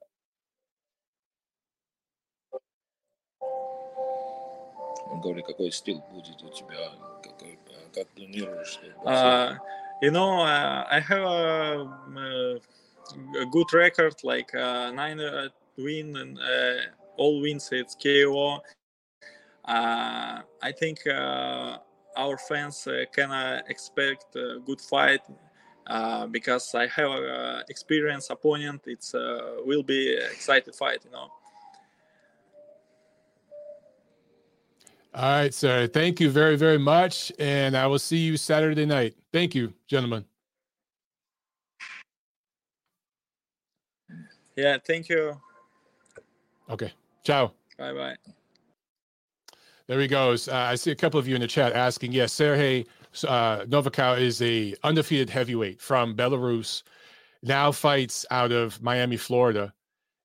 Uh, 9.05 9.55
you 10.01 10.11
know, 10.11 10.41
uh, 10.41 10.85
I 10.89 10.99
have 10.99 11.23
a, 11.23 12.59
a, 13.39 13.45
good 13.45 13.73
record, 13.73 14.15
like 14.23 14.53
uh, 14.55 14.91
nine 14.91 15.19
uh, 15.19 15.49
win 15.77 16.17
and 16.17 16.39
uh, 16.39 16.81
all 17.17 17.41
wins. 17.41 17.69
It's 17.71 17.95
KO. 17.95 18.59
Uh, 19.65 20.41
I 20.61 20.71
think 20.71 20.99
our 21.07 22.37
fans 22.37 22.87
can 23.13 23.61
expect 23.67 24.35
a 24.35 24.59
good 24.65 24.81
fight 24.81 25.21
uh, 25.87 26.27
because 26.27 26.73
I 26.75 26.87
have 26.87 27.11
an 27.11 27.63
experienced 27.69 28.31
opponent. 28.31 28.83
It's 28.85 29.13
uh, 29.13 29.57
will 29.65 29.83
be 29.83 30.13
excited 30.31 30.73
fight, 30.75 30.99
you 31.05 31.11
know. 31.11 31.27
All 35.15 35.29
right, 35.29 35.53
sir. 35.53 35.85
Thank 35.85 36.19
you 36.19 36.31
very, 36.31 36.55
very 36.55 36.79
much, 36.79 37.31
and 37.37 37.77
I 37.77 37.85
will 37.85 37.99
see 37.99 38.17
you 38.17 38.35
Saturday 38.35 38.85
night. 38.85 39.15
Thank 39.31 39.53
you, 39.53 39.71
gentlemen. 39.87 40.25
Yeah, 44.55 44.77
thank 44.85 45.09
you. 45.09 45.39
Okay. 46.69 46.91
Ciao. 47.23 47.51
Bye 47.77 47.93
bye. 47.93 48.15
There 49.85 49.99
he 49.99 50.07
goes. 50.07 50.47
Uh, 50.47 50.55
I 50.55 50.75
see 50.75 50.89
a 50.89 50.95
couple 50.95 51.19
of 51.19 51.27
you 51.27 51.35
in 51.35 51.41
the 51.41 51.47
chat 51.47 51.73
asking. 51.73 52.11
Yes, 52.11 52.33
Sergey 52.33 52.85
uh, 53.27 53.65
Novikov 53.65 54.19
is 54.19 54.41
a 54.41 54.73
undefeated 54.83 55.29
heavyweight 55.29 55.79
from 55.79 56.15
Belarus. 56.15 56.81
Now 57.43 57.71
fights 57.71 58.25
out 58.31 58.51
of 58.51 58.81
Miami, 58.81 59.17
Florida, 59.17 59.73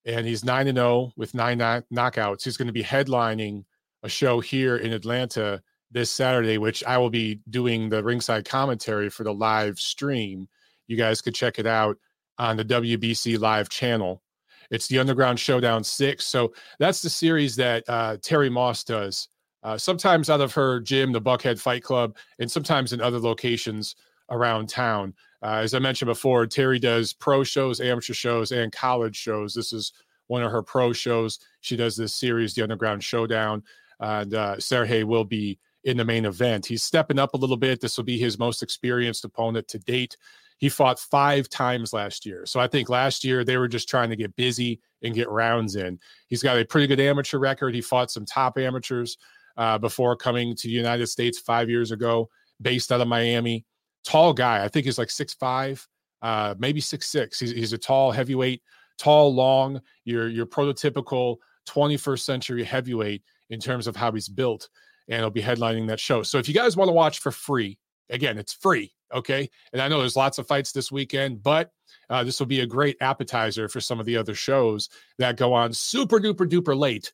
and 0.07 0.26
he's 0.26 0.45
nine 0.45 0.68
and 0.68 0.78
zero 0.78 0.88
oh 0.88 1.12
with 1.16 1.35
nine 1.35 1.59
knockouts. 1.59 2.45
He's 2.45 2.57
going 2.57 2.68
to 2.68 2.73
be 2.73 2.83
headlining 2.83 3.64
a 4.02 4.09
show 4.09 4.40
here 4.40 4.76
in 4.76 4.93
Atlanta 4.93 5.62
this 5.90 6.11
Saturday, 6.11 6.59
which 6.59 6.85
I 6.85 6.99
will 6.99 7.11
be 7.11 7.40
doing 7.50 7.88
the 7.88 8.02
ringside 8.02 8.45
commentary 8.45 9.09
for 9.11 9.25
the 9.25 9.33
live 9.33 9.78
stream. 9.78 10.49
You 10.87 10.97
guys 10.97 11.21
could 11.21 11.35
check 11.35 11.59
it 11.59 11.67
out 11.67 11.97
on 12.38 12.57
the 12.57 12.64
WBC 12.64 13.38
live 13.38 13.69
channel. 13.69 14.23
It's 14.71 14.87
the 14.87 14.99
Underground 14.99 15.40
Showdown 15.40 15.83
Six. 15.83 16.26
So 16.26 16.52
that's 16.78 17.00
the 17.02 17.11
series 17.11 17.57
that 17.57 17.85
uh, 17.88 18.19
Terri 18.19 18.52
Moss 18.52 18.85
does 18.85 19.28
uh, 19.62 19.76
sometimes 19.76 20.31
out 20.31 20.40
of 20.40 20.52
her 20.55 20.81
gym, 20.81 21.12
the 21.12 21.21
Buckhead 21.21 21.59
Fight 21.59 21.83
Club, 21.83 22.17
and 22.38 22.50
sometimes 22.50 22.93
in 22.93 23.00
other 23.00 23.19
locations 23.19 23.97
around 24.31 24.69
town. 24.69 25.14
Uh, 25.43 25.61
as 25.62 25.75
I 25.75 25.78
mentioned 25.78 26.09
before, 26.09 26.47
Terri 26.47 26.81
does 26.81 27.12
pro 27.12 27.45
shows, 27.45 27.81
amateur 27.81 28.12
shows, 28.12 28.52
and 28.52 28.73
college 28.73 29.17
shows. 29.17 29.55
This 29.55 29.73
is 29.73 29.93
one 30.26 30.43
of 30.43 30.52
her 30.52 30.62
pro 30.62 30.93
shows. 30.93 31.38
She 31.61 31.76
does 31.76 31.97
this 31.97 32.14
series, 32.14 32.55
The 32.55 32.62
Underground 32.62 33.02
Showdown, 33.02 33.62
and 34.00 34.35
uh, 34.35 34.59
Sergey 34.59 35.05
will 35.05 35.25
be 35.25 35.59
in 35.85 35.97
the 35.97 36.05
main 36.05 36.25
event. 36.25 36.67
He's 36.67 36.83
stepping 36.83 37.19
up 37.19 37.35
a 37.35 37.37
little 37.37 37.57
bit. 37.57 37.81
This 37.81 37.97
will 37.97 38.05
be 38.05 38.19
his 38.19 38.38
most 38.38 38.62
experienced 38.62 39.25
opponent 39.25 39.69
to 39.69 39.78
date. 39.78 40.17
He 40.59 40.69
fought 40.69 40.99
five 40.99 41.49
times 41.49 41.93
last 41.93 42.26
year. 42.26 42.45
So 42.45 42.59
I 42.59 42.67
think 42.67 42.88
last 42.88 43.23
year 43.25 43.45
they 43.45 43.57
were 43.57 43.69
just 43.69 43.88
trying 43.88 44.11
to 44.11 44.17
get 44.17 44.35
busy 44.35 44.81
and 45.02 45.14
get 45.14 45.31
rounds 45.31 45.76
in. 45.76 46.00
He's 46.26 46.43
got 46.43 46.59
a 46.59 46.64
pretty 46.64 46.88
good 46.88 47.00
amateur 47.00 47.38
record. 47.38 47.75
He 47.75 47.81
fought 47.81 48.11
some 48.11 48.26
top 48.26 48.59
amateurs 48.59 49.17
uh, 49.57 49.78
before 49.78 50.17
coming 50.17 50.57
to 50.57 50.67
the 50.67 50.75
United 50.75 51.07
States 51.07 51.38
five 51.38 51.71
years 51.71 51.93
ago, 51.93 52.28
based 52.61 52.90
out 52.90 53.00
of 53.00 53.09
Miami. 53.09 53.64
Tall 54.05 54.33
guy. 54.33 54.64
I 54.64 54.69
think 54.69 54.87
he's 54.87 54.99
like 54.99 55.11
six 55.11 55.35
five, 55.35 55.87
uh, 56.23 56.55
maybe 56.59 56.81
six 56.81 57.07
six. 57.09 57.38
He's, 57.38 57.50
he's 57.50 57.73
a 57.73 57.78
tall 57.78 58.11
heavyweight, 58.11 58.62
tall, 58.99 59.35
long. 59.35 59.81
Your 60.05 60.28
your 60.28 60.47
prototypical 60.47 61.37
21st 61.69 62.21
century 62.21 62.64
heavyweight 62.64 63.23
in 63.50 63.61
terms 63.61 63.87
of 63.87 63.97
how 63.97 64.12
he's 64.12 64.28
built, 64.28 64.69
and 65.09 65.21
he'll 65.21 65.31
be 65.31 65.43
headlining 65.43 65.88
that 65.88 66.00
show. 66.00 66.23
So 66.23 66.38
if 66.38 66.49
you 66.49 66.55
guys 66.55 66.76
want 66.76 66.88
to 66.88 66.93
watch 66.93 67.21
for 67.21 67.33
free, 67.33 67.78
again, 68.11 68.38
it's 68.38 68.52
free. 68.52 68.93
Okay, 69.14 69.49
and 69.73 69.81
I 69.81 69.88
know 69.88 70.00
there's 70.00 70.17
lots 70.17 70.38
of 70.38 70.47
fights 70.47 70.73
this 70.73 70.93
weekend, 70.93 71.43
but 71.43 71.71
uh, 72.11 72.25
this 72.25 72.38
will 72.38 72.47
be 72.47 72.61
a 72.61 72.67
great 72.67 72.97
appetizer 73.00 73.67
for 73.69 73.81
some 73.81 73.99
of 73.99 74.05
the 74.07 74.19
other 74.19 74.35
shows 74.35 74.90
that 75.19 75.38
go 75.38 75.55
on 75.55 75.73
super 75.73 76.21
duper 76.21 76.47
duper 76.47 76.78
late 76.78 77.12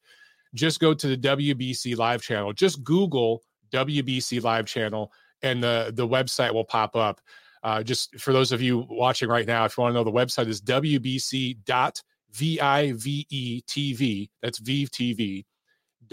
just 0.54 0.80
go 0.80 0.94
to 0.94 1.08
the 1.08 1.16
WBC 1.16 1.96
live 1.96 2.22
channel. 2.22 2.52
Just 2.52 2.82
Google 2.84 3.42
WBC 3.72 4.42
live 4.42 4.66
channel 4.66 5.12
and 5.42 5.62
the, 5.62 5.92
the 5.94 6.06
website 6.06 6.54
will 6.54 6.64
pop 6.64 6.96
up. 6.96 7.20
Uh, 7.62 7.82
just 7.82 8.18
for 8.20 8.32
those 8.32 8.52
of 8.52 8.62
you 8.62 8.86
watching 8.88 9.28
right 9.28 9.46
now, 9.46 9.64
if 9.64 9.76
you 9.76 9.82
want 9.82 9.92
to 9.92 9.94
know, 9.94 10.04
the 10.04 10.12
website 10.12 10.48
is 10.48 10.60
wbc.vivetv. 10.62 11.58
That's 14.42 14.60
VTV 14.60 15.44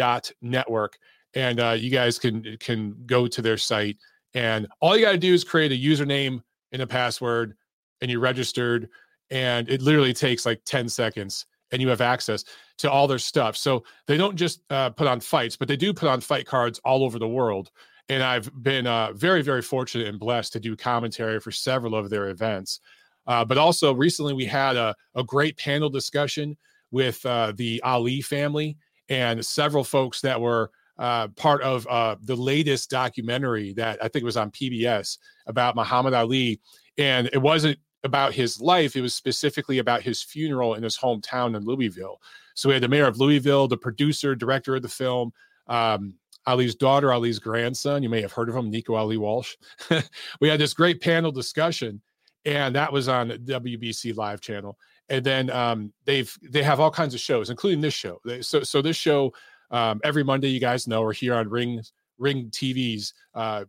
dot 0.02 0.32
network. 0.42 0.98
And 1.36 1.60
uh, 1.60 1.76
you 1.78 1.92
guys 1.92 2.18
can 2.18 2.58
can 2.60 2.96
go 3.06 3.28
to 3.28 3.40
their 3.40 3.58
site. 3.58 3.98
And 4.34 4.68
all 4.80 4.98
you 4.98 5.06
got 5.06 5.12
to 5.12 5.18
do 5.20 5.32
is 5.32 5.44
create 5.44 5.72
a 5.72 5.76
username 5.76 6.42
and 6.72 6.82
a 6.82 6.88
password, 6.88 7.56
and 8.02 8.10
you're 8.10 8.20
registered. 8.20 8.90
And 9.30 9.70
it 9.70 9.84
literally 9.84 10.14
takes 10.14 10.44
like 10.44 10.62
10 10.66 10.90
seconds 10.90 11.46
and 11.72 11.82
you 11.82 11.88
have 11.88 12.02
access 12.02 12.44
to 12.80 12.92
all 12.92 13.08
their 13.08 13.20
stuff. 13.20 13.56
So 13.56 13.84
they 14.08 14.18
don't 14.18 14.36
just 14.36 14.62
uh, 14.72 14.90
put 14.90 15.08
on 15.08 15.20
fights, 15.22 15.56
but 15.56 15.68
they 15.68 15.78
do 15.78 15.94
put 15.94 16.10
on 16.10 16.20
fight 16.20 16.46
cards 16.46 16.80
all 16.84 17.04
over 17.06 17.18
the 17.20 17.30
world. 17.30 17.72
And 18.10 18.24
I've 18.24 18.52
been 18.62 18.88
uh, 18.88 19.14
very, 19.14 19.42
very 19.42 19.62
fortunate 19.62 20.08
and 20.08 20.20
blessed 20.20 20.52
to 20.54 20.60
do 20.60 20.76
commentary 20.76 21.40
for 21.40 21.52
several 21.52 21.96
of 21.96 22.10
their 22.10 22.28
events. 22.30 22.82
Uh, 23.28 23.46
but 23.46 23.58
also 23.58 23.94
recently 23.94 24.34
we 24.34 24.46
had 24.46 24.76
a, 24.76 24.94
a 25.16 25.24
great 25.24 25.56
panel 25.58 25.90
discussion 25.90 26.58
with 26.92 27.26
uh, 27.26 27.54
the 27.56 27.82
Ali 27.84 28.20
family 28.20 28.78
and 29.12 29.46
several 29.46 29.84
folks 29.84 30.22
that 30.22 30.40
were 30.40 30.72
uh, 30.98 31.28
part 31.30 31.62
of 31.64 31.86
uh, 31.88 32.16
the 32.22 32.36
latest 32.36 32.90
documentary 32.90 33.74
that 33.74 34.02
I 34.02 34.08
think 34.08 34.24
was 34.24 34.38
on 34.38 34.52
PBS 34.52 35.18
about 35.48 35.76
Muhammad 35.76 36.14
Ali. 36.14 36.62
And 36.98 37.30
it 37.34 37.42
wasn't 37.42 37.78
about 38.06 38.34
his 38.34 38.62
life. 38.62 38.96
It 38.96 39.02
was 39.02 39.14
specifically 39.14 39.80
about 39.80 40.02
his 40.02 40.24
funeral 40.24 40.76
in 40.76 40.84
his 40.84 40.98
hometown 40.98 41.58
in 41.58 41.66
Louisville. 41.66 42.22
So 42.54 42.70
we 42.70 42.74
had 42.74 42.84
the 42.84 42.88
mayor 42.88 43.06
of 43.06 43.20
Louisville, 43.20 43.68
the 43.68 43.78
producer, 43.78 44.34
director 44.34 44.78
of 44.78 44.82
the 44.82 44.88
film, 44.88 45.34
um, 45.68 46.14
Ali's 46.48 46.76
daughter, 46.76 47.12
Ali's 47.12 47.38
grandson. 47.38 48.04
You 48.04 48.10
may 48.10 48.22
have 48.22 48.32
heard 48.32 48.48
of 48.48 48.56
him, 48.56 48.72
Nico 48.72 48.94
Ali 48.96 49.18
Walsh. 49.18 49.56
we 50.40 50.48
had 50.48 50.60
this 50.60 50.74
great 50.74 51.02
panel 51.02 51.32
discussion, 51.32 52.02
and 52.46 52.74
that 52.76 52.94
was 52.94 53.10
on 53.10 53.30
WBC 53.30 54.16
Live 54.16 54.40
channel. 54.40 54.78
And 55.12 55.26
then 55.26 55.50
um, 55.50 55.92
they've 56.06 56.34
they 56.42 56.64
have 56.64 56.80
all 56.80 56.90
kinds 56.90 57.14
of 57.14 57.20
shows, 57.20 57.50
including 57.50 57.82
this 57.82 57.94
show. 57.94 58.20
So 58.40 58.64
so 58.64 58.82
this 58.82 58.96
show 58.96 59.34
um, 59.70 60.00
every 60.04 60.24
Monday, 60.24 60.48
you 60.48 60.60
guys 60.60 60.88
know, 60.88 61.04
are 61.04 61.12
here 61.12 61.36
on 61.36 61.50
Ring 61.50 61.82
Ring 62.18 62.50
TV's 62.50 63.14
uh, 63.36 63.66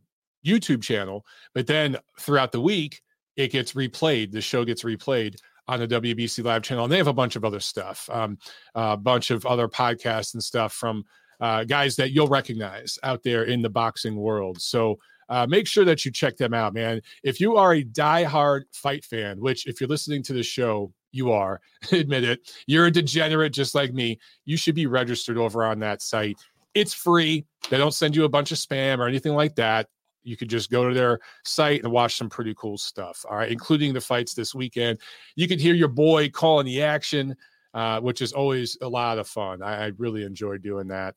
YouTube 0.46 0.82
channel. 0.82 1.26
But 1.52 1.66
then 1.66 1.96
throughout 2.20 2.52
the 2.52 2.60
week, 2.60 3.02
it 3.36 3.50
gets 3.50 3.72
replayed. 3.72 4.30
The 4.30 4.40
show 4.40 4.64
gets 4.64 4.84
replayed 4.84 5.36
on 5.66 5.80
the 5.80 5.88
WBC 5.88 6.44
Live 6.44 6.62
channel, 6.62 6.84
and 6.84 6.92
they 6.92 6.98
have 6.98 7.08
a 7.08 7.12
bunch 7.12 7.34
of 7.34 7.44
other 7.44 7.60
stuff, 7.60 8.08
um, 8.12 8.38
a 8.74 8.96
bunch 8.96 9.30
of 9.30 9.44
other 9.44 9.68
podcasts 9.68 10.34
and 10.34 10.42
stuff 10.42 10.72
from 10.72 11.04
uh, 11.40 11.64
guys 11.64 11.96
that 11.96 12.12
you'll 12.12 12.28
recognize 12.28 12.98
out 13.02 13.22
there 13.24 13.44
in 13.44 13.62
the 13.62 13.70
boxing 13.70 14.16
world. 14.16 14.60
So 14.60 14.98
uh, 15.28 15.46
make 15.48 15.66
sure 15.66 15.84
that 15.84 16.04
you 16.04 16.10
check 16.10 16.36
them 16.36 16.54
out, 16.54 16.74
man. 16.74 17.00
If 17.22 17.40
you 17.40 17.56
are 17.56 17.74
a 17.74 17.84
die-hard 17.84 18.66
fight 18.72 19.04
fan, 19.04 19.40
which 19.40 19.66
if 19.66 19.80
you're 19.80 19.88
listening 19.88 20.22
to 20.24 20.32
the 20.32 20.42
show, 20.42 20.92
you 21.12 21.32
are, 21.32 21.60
admit 21.92 22.24
it, 22.24 22.50
you're 22.66 22.86
a 22.86 22.90
degenerate 22.90 23.52
just 23.52 23.74
like 23.74 23.92
me, 23.92 24.18
you 24.44 24.56
should 24.56 24.74
be 24.74 24.86
registered 24.86 25.38
over 25.38 25.64
on 25.64 25.78
that 25.80 26.02
site. 26.02 26.36
It's 26.74 26.94
free. 26.94 27.44
They 27.70 27.78
don't 27.78 27.94
send 27.94 28.16
you 28.16 28.24
a 28.24 28.28
bunch 28.28 28.50
of 28.50 28.58
spam 28.58 28.98
or 28.98 29.06
anything 29.06 29.34
like 29.34 29.54
that. 29.56 29.88
You 30.24 30.36
could 30.36 30.48
just 30.48 30.70
go 30.70 30.88
to 30.88 30.94
their 30.94 31.20
site 31.44 31.82
and 31.82 31.92
watch 31.92 32.16
some 32.16 32.30
pretty 32.30 32.54
cool 32.56 32.78
stuff. 32.78 33.24
All 33.28 33.36
right, 33.36 33.50
including 33.50 33.92
the 33.92 34.00
fights 34.00 34.34
this 34.34 34.54
weekend. 34.54 34.98
You 35.36 35.48
could 35.48 35.60
hear 35.60 35.74
your 35.74 35.88
boy 35.88 36.30
calling 36.30 36.66
the 36.66 36.82
action, 36.82 37.36
uh, 37.74 38.00
which 38.00 38.22
is 38.22 38.32
always 38.32 38.78
a 38.80 38.88
lot 38.88 39.18
of 39.18 39.28
fun. 39.28 39.62
I, 39.62 39.86
I 39.86 39.92
really 39.98 40.24
enjoy 40.24 40.58
doing 40.58 40.88
that. 40.88 41.14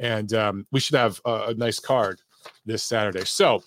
And 0.00 0.32
um, 0.34 0.66
we 0.72 0.80
should 0.80 0.96
have 0.96 1.20
a, 1.24 1.48
a 1.48 1.54
nice 1.54 1.78
card 1.78 2.20
this 2.64 2.82
Saturday. 2.82 3.24
So, 3.24 3.62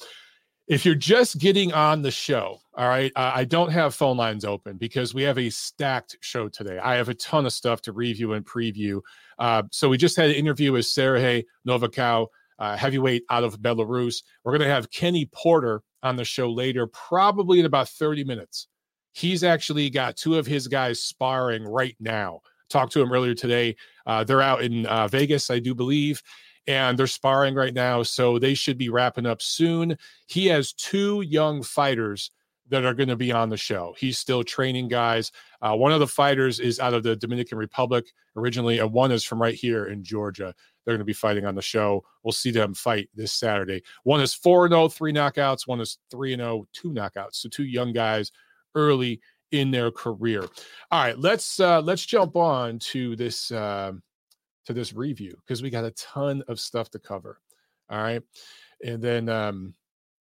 if 0.70 0.86
you're 0.86 0.94
just 0.94 1.40
getting 1.40 1.74
on 1.74 2.04
the 2.04 2.12
show, 2.12 2.60
all 2.76 2.88
right, 2.88 3.12
I 3.16 3.44
don't 3.44 3.72
have 3.72 3.96
phone 3.96 4.18
lines 4.18 4.46
open 4.46 4.78
because 4.78 5.16
we 5.16 5.24
have 5.24 5.40
a 5.40 5.50
stacked 5.50 6.16
show 6.22 6.48
today. 6.48 6.78
I 6.78 6.96
have 6.96 7.10
a 7.10 7.16
ton 7.16 7.48
of 7.48 7.54
stuff 7.54 7.82
to 7.82 7.92
review 7.92 8.34
and 8.34 8.46
preview. 8.46 9.02
Uh, 9.40 9.64
so 9.72 9.90
we 9.90 9.98
just 9.98 10.16
had 10.16 10.30
an 10.30 10.36
interview 10.36 10.72
with 10.72 10.86
Sergey 10.86 11.44
Novikov, 11.68 12.28
uh, 12.60 12.78
heavyweight 12.78 13.24
out 13.32 13.44
of 13.44 13.60
Belarus. 13.60 14.22
We're 14.44 14.52
going 14.52 14.68
to 14.68 14.74
have 14.74 14.92
Kenny 14.92 15.26
Porter 15.34 15.82
on 16.04 16.16
the 16.16 16.24
show 16.24 16.52
later, 16.52 16.86
probably 16.86 17.60
in 17.60 17.66
about 17.66 17.90
30 17.90 18.24
minutes. 18.24 18.68
He's 19.14 19.44
actually 19.44 19.90
got 19.90 20.18
two 20.18 20.38
of 20.38 20.46
his 20.46 20.68
guys 20.68 21.02
sparring 21.02 21.64
right 21.64 21.96
now. 22.00 22.42
Talked 22.70 22.94
to 22.94 23.02
him 23.02 23.12
earlier 23.12 23.34
today. 23.34 23.76
Uh, 24.06 24.24
they're 24.24 24.42
out 24.42 24.62
in 24.62 24.86
uh, 24.86 25.08
Vegas, 25.08 25.50
I 25.50 25.58
do 25.58 25.74
believe 25.74 26.22
and 26.70 27.00
they're 27.00 27.08
sparring 27.08 27.56
right 27.56 27.74
now. 27.74 28.04
So 28.04 28.38
they 28.38 28.54
should 28.54 28.78
be 28.78 28.90
wrapping 28.90 29.26
up 29.26 29.42
soon. 29.42 29.98
He 30.28 30.46
has 30.46 30.72
two 30.72 31.22
young 31.22 31.64
fighters 31.64 32.30
that 32.70 32.86
are 32.86 32.94
going 32.94 33.10
to 33.10 33.16
be 33.16 33.32
on 33.32 33.50
the 33.50 33.58
show. 33.58 33.96
He's 33.98 34.20
still 34.20 34.44
training 34.44 34.88
guys. 34.88 35.32
Uh, 35.64 35.76
one 35.76 35.92
of 35.92 36.00
the 36.00 36.06
fighters 36.06 36.60
is 36.60 36.80
out 36.80 36.94
of 36.94 37.02
the 37.02 37.16
Dominican 37.16 37.58
Republic 37.58 38.06
originally, 38.36 38.78
and 38.78 38.94
one 38.94 39.12
is 39.12 39.24
from 39.24 39.42
right 39.42 39.56
here 39.56 39.86
in 39.86 40.04
Georgia. 40.04 40.54
They're 40.86 40.94
going 40.94 41.00
to 41.00 41.06
be 41.06 41.14
fighting 41.14 41.46
on 41.46 41.56
the 41.56 41.62
show. 41.64 42.04
We'll 42.22 42.34
see 42.34 42.52
them 42.52 42.76
fight 42.76 43.10
this 43.16 43.34
Saturday. 43.34 43.82
One 44.04 44.22
is 44.22 44.36
4 44.36 44.70
0, 44.70 44.90
three 44.90 45.12
knockouts. 45.12 45.68
One 45.68 45.82
is 45.82 45.98
3 46.12 46.36
0, 46.36 46.68
two 46.72 46.92
knockouts. 46.92 47.38
So 47.38 47.50
two 47.50 47.66
young 47.66 47.94
guys 47.94 48.32
early 48.76 49.22
in 49.52 49.72
their 49.72 49.90
career. 49.90 50.44
All 50.92 51.04
right, 51.04 51.18
let's 51.18 51.60
uh 51.60 51.82
let's 51.82 52.06
jump 52.06 52.36
on 52.36 52.78
to 52.80 53.16
this 53.16 53.52
uh, 53.52 53.94
to 54.70 54.74
this 54.74 54.94
review 54.94 55.36
because 55.46 55.64
we 55.64 55.72
got 55.72 55.84
a 55.84 55.92
ton 55.92 56.44
of 56.48 56.60
stuff 56.60 56.92
to 56.92 57.00
cover. 57.00 57.42
All 57.90 57.98
right. 57.98 58.22
And 58.86 59.02
then 59.02 59.28
um, 59.28 59.74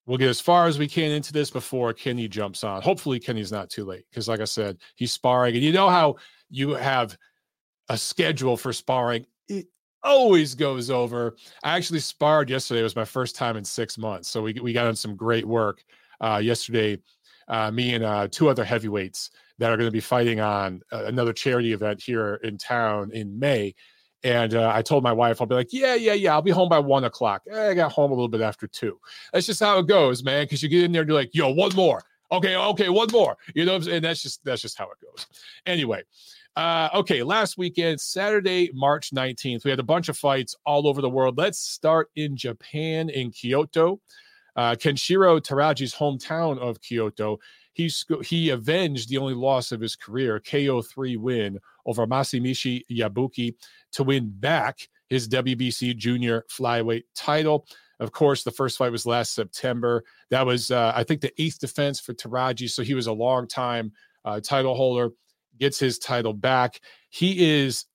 we'll 0.07 0.17
get 0.17 0.31
as 0.31 0.41
far 0.41 0.67
as 0.67 0.79
we 0.79 0.89
can 0.89 1.11
into 1.13 1.35
this 1.35 1.51
before 1.51 1.93
Kenny 1.93 2.29
jumps 2.29 2.65
on. 2.65 2.81
Hopefully, 2.81 3.21
Kenny's 3.21 3.53
not 3.53 3.69
too 3.69 3.85
late 3.85 4.07
because, 4.11 4.27
like 4.27 4.41
I 4.41 4.47
said, 4.47 4.79
he's 4.97 5.13
sparring. 5.13 5.55
And 5.55 5.63
you 5.63 5.71
know 5.71 5.91
how 5.91 6.17
you 6.49 6.71
have 6.71 7.17
a 7.91 7.99
schedule 7.99 8.57
for 8.57 8.73
sparring, 8.73 9.27
it 9.49 9.67
always 10.03 10.55
goes 10.55 10.89
over. 10.91 11.37
I 11.63 11.77
actually 11.77 12.01
sparred 12.01 12.49
yesterday. 12.49 12.81
It 12.81 12.85
was 12.85 12.97
my 12.97 13.05
first 13.05 13.37
time 13.37 13.57
in 13.59 13.65
six 13.65 13.99
months. 13.99 14.31
So 14.31 14.43
we, 14.43 14.55
we 14.55 14.73
got 14.73 14.87
on 14.87 14.97
some 14.97 15.15
great 15.15 15.45
work 15.47 15.85
uh, 16.23 16.41
yesterday. 16.43 16.99
Uh, 17.49 17.71
me 17.71 17.95
and 17.95 18.05
uh, 18.05 18.29
two 18.31 18.49
other 18.49 18.65
heavyweights 18.65 19.31
that 19.59 19.71
are 19.71 19.77
going 19.77 19.89
to 19.89 19.93
be 19.93 20.01
fighting 20.01 20.41
on 20.41 20.83
uh, 20.93 21.05
another 21.05 21.33
charity 21.33 21.73
event 21.73 22.03
here 22.03 22.37
in 22.43 22.57
town 22.57 23.11
in 23.13 23.39
May. 23.39 23.75
And 24.25 24.55
uh, 24.55 24.73
I 24.75 24.83
told 24.83 25.05
my 25.05 25.13
wife, 25.13 25.41
I'll 25.41 25.47
be 25.47 25.55
like, 25.55 25.73
yeah, 25.73 25.95
yeah, 25.95 26.13
yeah, 26.13 26.33
I'll 26.33 26.43
be 26.43 26.51
home 26.51 26.69
by 26.69 26.81
one 26.81 27.05
o'clock. 27.05 27.43
Eh, 27.51 27.71
I 27.71 27.75
got 27.75 27.93
home 27.93 28.11
a 28.11 28.15
little 28.15 28.29
bit 28.29 28.41
after 28.41 28.67
two. 28.67 28.99
That's 29.33 29.47
just 29.47 29.61
how 29.61 29.79
it 29.79 29.87
goes, 29.87 30.25
man. 30.25 30.45
Because 30.45 30.63
you 30.63 30.69
get 30.69 30.83
in 30.83 30.93
there 30.93 31.03
and 31.03 31.09
you're 31.09 31.19
like, 31.19 31.35
yo, 31.35 31.51
one 31.51 31.75
more. 31.77 32.03
Okay, 32.33 32.57
okay, 32.57 32.89
one 32.89 33.09
more. 33.13 33.37
You 33.55 33.65
know, 33.65 33.77
and 33.77 34.05
that's 34.05 34.23
just 34.23 34.45
that's 34.45 34.61
just 34.61 34.77
how 34.77 34.87
it 34.87 34.99
goes. 35.01 35.27
Anyway, 35.67 36.03
uh, 36.57 36.89
okay, 36.93 37.23
last 37.23 37.57
weekend, 37.57 38.01
Saturday, 38.01 38.71
March 38.75 39.13
19th, 39.13 39.65
we 39.65 39.71
had 39.71 39.79
a 39.79 39.85
bunch 39.85 40.09
of 40.09 40.19
fights 40.19 40.57
all 40.67 40.89
over 40.89 41.01
the 41.01 41.09
world. 41.09 41.39
Let's 41.39 41.61
start 41.61 42.11
in 42.17 42.37
Japan, 42.37 43.09
in 43.11 43.31
Kyoto. 43.31 44.01
Uh, 44.57 44.75
Kenshiro 44.75 45.41
Teraji's 45.41 45.95
hometown 45.95 46.59
of 46.59 46.81
Kyoto. 46.81 47.39
He, 47.75 47.89
he 48.25 48.51
avenged 48.51 49.09
the 49.09 49.19
only 49.19 49.35
loss 49.35 49.71
of 49.71 49.81
his 49.81 49.95
career, 49.95 50.41
KO 50.41 50.83
3 50.83 51.17
win 51.17 51.61
over 51.89 52.07
Masamichi 52.07 52.83
Yabuki 52.91 53.55
to 53.93 54.05
win 54.05 54.31
back 54.31 54.79
his 55.09 55.29
WBC 55.29 55.97
junior 55.97 56.45
flyweight 56.51 57.05
title. 57.17 57.67
Of 57.99 58.13
course, 58.13 58.45
the 58.45 58.51
first 58.51 58.79
fight 58.79 58.93
was 58.93 59.07
last 59.07 59.35
September. 59.35 60.05
That 60.31 60.47
was, 60.47 60.71
uh, 60.71 60.93
I 60.95 61.03
think, 61.03 61.21
the 61.21 61.33
eighth 61.43 61.59
defense 61.59 61.99
for 61.99 62.15
Teraji. 62.15 62.71
So 62.71 62.83
he 62.83 62.95
was 62.95 63.09
a 63.09 63.13
long 63.13 63.49
time 63.49 63.91
uh, 64.25 64.41
title 64.41 64.75
holder, 64.75 65.11
gets 65.59 65.79
his 65.79 65.99
title 65.99 66.35
back. 66.35 66.81
He 67.09 67.61
is, 67.61 67.87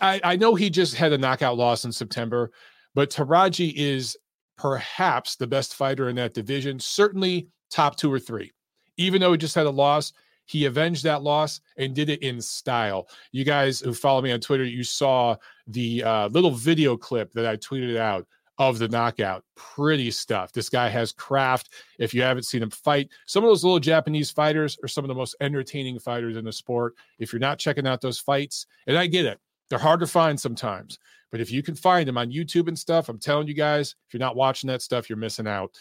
I, 0.00 0.20
I 0.22 0.36
know 0.36 0.54
he 0.54 0.70
just 0.70 0.94
had 0.94 1.12
a 1.12 1.18
knockout 1.18 1.56
loss 1.56 1.84
in 1.84 1.90
September, 1.90 2.52
but 2.94 3.10
Teraji 3.10 3.72
is 3.74 4.16
perhaps 4.56 5.36
the 5.36 5.46
best 5.46 5.74
fighter 5.74 6.08
in 6.08 6.16
that 6.16 6.34
division, 6.34 6.78
certainly 6.78 7.48
top 7.70 7.96
two 7.96 8.12
or 8.12 8.20
three. 8.20 8.52
Even 8.98 9.20
though 9.20 9.32
he 9.32 9.38
just 9.38 9.54
had 9.54 9.66
a 9.66 9.70
loss, 9.70 10.12
he 10.46 10.64
avenged 10.64 11.04
that 11.04 11.22
loss 11.22 11.60
and 11.76 11.94
did 11.94 12.08
it 12.08 12.22
in 12.22 12.40
style. 12.40 13.08
You 13.32 13.44
guys 13.44 13.80
who 13.80 13.92
follow 13.92 14.22
me 14.22 14.32
on 14.32 14.40
Twitter, 14.40 14.64
you 14.64 14.82
saw 14.82 15.36
the 15.66 16.02
uh, 16.02 16.28
little 16.28 16.52
video 16.52 16.96
clip 16.96 17.32
that 17.32 17.46
I 17.46 17.56
tweeted 17.56 17.96
out 17.96 18.26
of 18.58 18.78
the 18.78 18.88
knockout. 18.88 19.44
Pretty 19.54 20.10
stuff. 20.10 20.52
This 20.52 20.70
guy 20.70 20.88
has 20.88 21.12
craft. 21.12 21.74
If 21.98 22.14
you 22.14 22.22
haven't 22.22 22.44
seen 22.44 22.62
him 22.62 22.70
fight, 22.70 23.10
some 23.26 23.44
of 23.44 23.50
those 23.50 23.64
little 23.64 23.80
Japanese 23.80 24.30
fighters 24.30 24.78
are 24.82 24.88
some 24.88 25.04
of 25.04 25.08
the 25.08 25.14
most 25.14 25.36
entertaining 25.40 25.98
fighters 25.98 26.36
in 26.36 26.44
the 26.44 26.52
sport. 26.52 26.94
If 27.18 27.32
you're 27.32 27.40
not 27.40 27.58
checking 27.58 27.86
out 27.86 28.00
those 28.00 28.18
fights, 28.18 28.66
and 28.86 28.96
I 28.96 29.06
get 29.06 29.26
it, 29.26 29.38
they're 29.68 29.78
hard 29.78 30.00
to 30.00 30.06
find 30.06 30.40
sometimes. 30.40 30.98
But 31.30 31.40
if 31.40 31.50
you 31.50 31.62
can 31.62 31.74
find 31.74 32.08
them 32.08 32.18
on 32.18 32.30
YouTube 32.30 32.68
and 32.68 32.78
stuff, 32.78 33.08
I'm 33.08 33.18
telling 33.18 33.48
you 33.48 33.54
guys, 33.54 33.94
if 34.06 34.14
you're 34.14 34.20
not 34.20 34.36
watching 34.36 34.68
that 34.68 34.80
stuff, 34.80 35.10
you're 35.10 35.18
missing 35.18 35.46
out. 35.46 35.72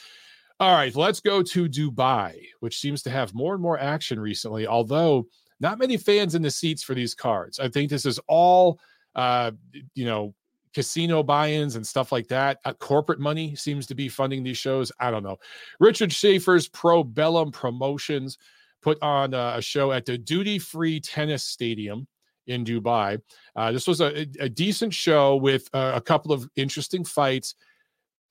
All 0.60 0.74
right, 0.74 0.96
let's 0.96 1.20
go 1.20 1.44
to 1.44 1.68
Dubai, 1.68 2.34
which 2.62 2.80
seems 2.80 3.02
to 3.04 3.10
have 3.10 3.34
more 3.34 3.54
and 3.54 3.62
more 3.62 3.78
action 3.78 4.20
recently, 4.20 4.66
although 4.66 5.28
not 5.60 5.80
many 5.80 5.98
fans 5.98 6.34
in 6.34 6.42
the 6.42 6.52
seats 6.52 6.82
for 6.82 6.94
these 6.94 7.14
cards. 7.14 7.60
I 7.60 7.68
think 7.68 7.90
this 7.90 8.06
is 8.06 8.20
all, 8.28 8.80
uh, 9.16 9.52
you 9.96 10.06
know, 10.06 10.34
casino 10.74 11.24
buy-ins 11.24 11.76
and 11.76 11.86
stuff 11.86 12.12
like 12.12 12.28
that. 12.28 12.60
Uh, 12.64 12.74
corporate 12.74 13.20
money 13.20 13.56
seems 13.56 13.86
to 13.88 13.96
be 13.96 14.08
funding 14.08 14.44
these 14.44 14.58
shows. 14.58 14.92
I 15.00 15.12
don't 15.12 15.24
know. 15.24 15.38
Richard 15.80 16.12
Schaefer's 16.12 16.70
Probellum 16.70 17.52
Promotions 17.52 18.38
put 18.82 19.02
on 19.02 19.34
uh, 19.34 19.56
a 19.58 19.62
show 19.62 19.92
at 19.92 20.06
the 20.06 20.18
Duty 20.18 20.60
Free 20.60 21.02
Tennis 21.02 21.44
Stadium 21.44 22.08
in 22.48 22.64
Dubai. 22.64 23.20
Uh, 23.56 23.72
this 23.72 23.88
was 23.88 24.00
a, 24.00 24.28
a, 24.40 24.48
decent 24.48 24.94
show 24.94 25.36
with 25.36 25.68
uh, 25.74 25.94
a 25.96 26.02
couple 26.02 26.32
of 26.32 26.48
interesting 26.56 27.04
fights 27.04 27.56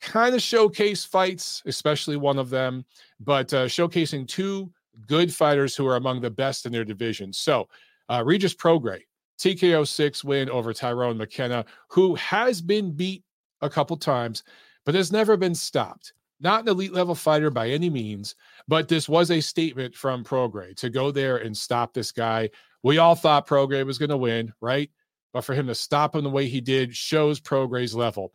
kind 0.01 0.35
of 0.35 0.43
showcase 0.43 1.05
fights, 1.05 1.63
especially 1.67 2.17
one 2.17 2.39
of 2.39 2.51
them, 2.51 2.85
but 3.21 3.53
uh, 3.55 3.67
showcasing 3.67 4.29
two 4.29 4.71
good 5.07 5.35
fighters 5.35 5.75
who 5.75 5.87
are 5.87 5.97
among 5.97 6.21
the 6.21 6.31
best 6.31 6.67
in 6.67 6.73
their 6.73 6.85
division. 6.85 7.33
So, 7.33 7.69
uh, 8.09 8.23
Regis 8.25 8.55
Prograis, 8.55 9.03
TKO 9.39 9.87
six 9.87 10.23
win 10.23 10.51
over 10.51 10.73
Tyrone 10.73 11.17
McKenna, 11.17 11.65
who 11.89 12.15
has 12.17 12.61
been 12.61 12.93
beat 12.93 13.25
a 13.63 13.71
couple 13.71 13.97
times, 13.97 14.45
but 14.85 14.95
has 14.95 15.11
never 15.11 15.37
been 15.37 15.55
stopped. 15.55 16.13
Not 16.41 16.63
an 16.63 16.69
elite 16.69 16.93
level 16.93 17.15
fighter 17.15 17.51
by 17.51 17.71
any 17.71 17.89
means, 17.89 18.35
but 18.69 18.89
this 18.89 19.09
was 19.09 19.31
a 19.31 19.41
statement 19.41 19.95
from 19.95 20.25
Prograis 20.25 20.77
to 20.77 20.91
go 20.91 21.11
there 21.11 21.39
and 21.39 21.57
stop 21.57 21.95
this 21.95 22.13
guy. 22.13 22.51
We 22.83 22.99
all 22.99 23.15
thought 23.15 23.49
Prograis 23.49 23.87
was 23.87 23.99
going 23.99 24.11
to 24.11 24.17
win, 24.17 24.53
right? 24.61 24.91
But 25.33 25.45
for 25.45 25.55
him 25.55 25.67
to 25.69 25.75
stop 25.75 26.15
him 26.15 26.25
the 26.25 26.31
way 26.31 26.47
he 26.47 26.61
did 26.61 26.95
shows 26.95 27.41
Prograis's 27.41 27.95
level 27.95 28.33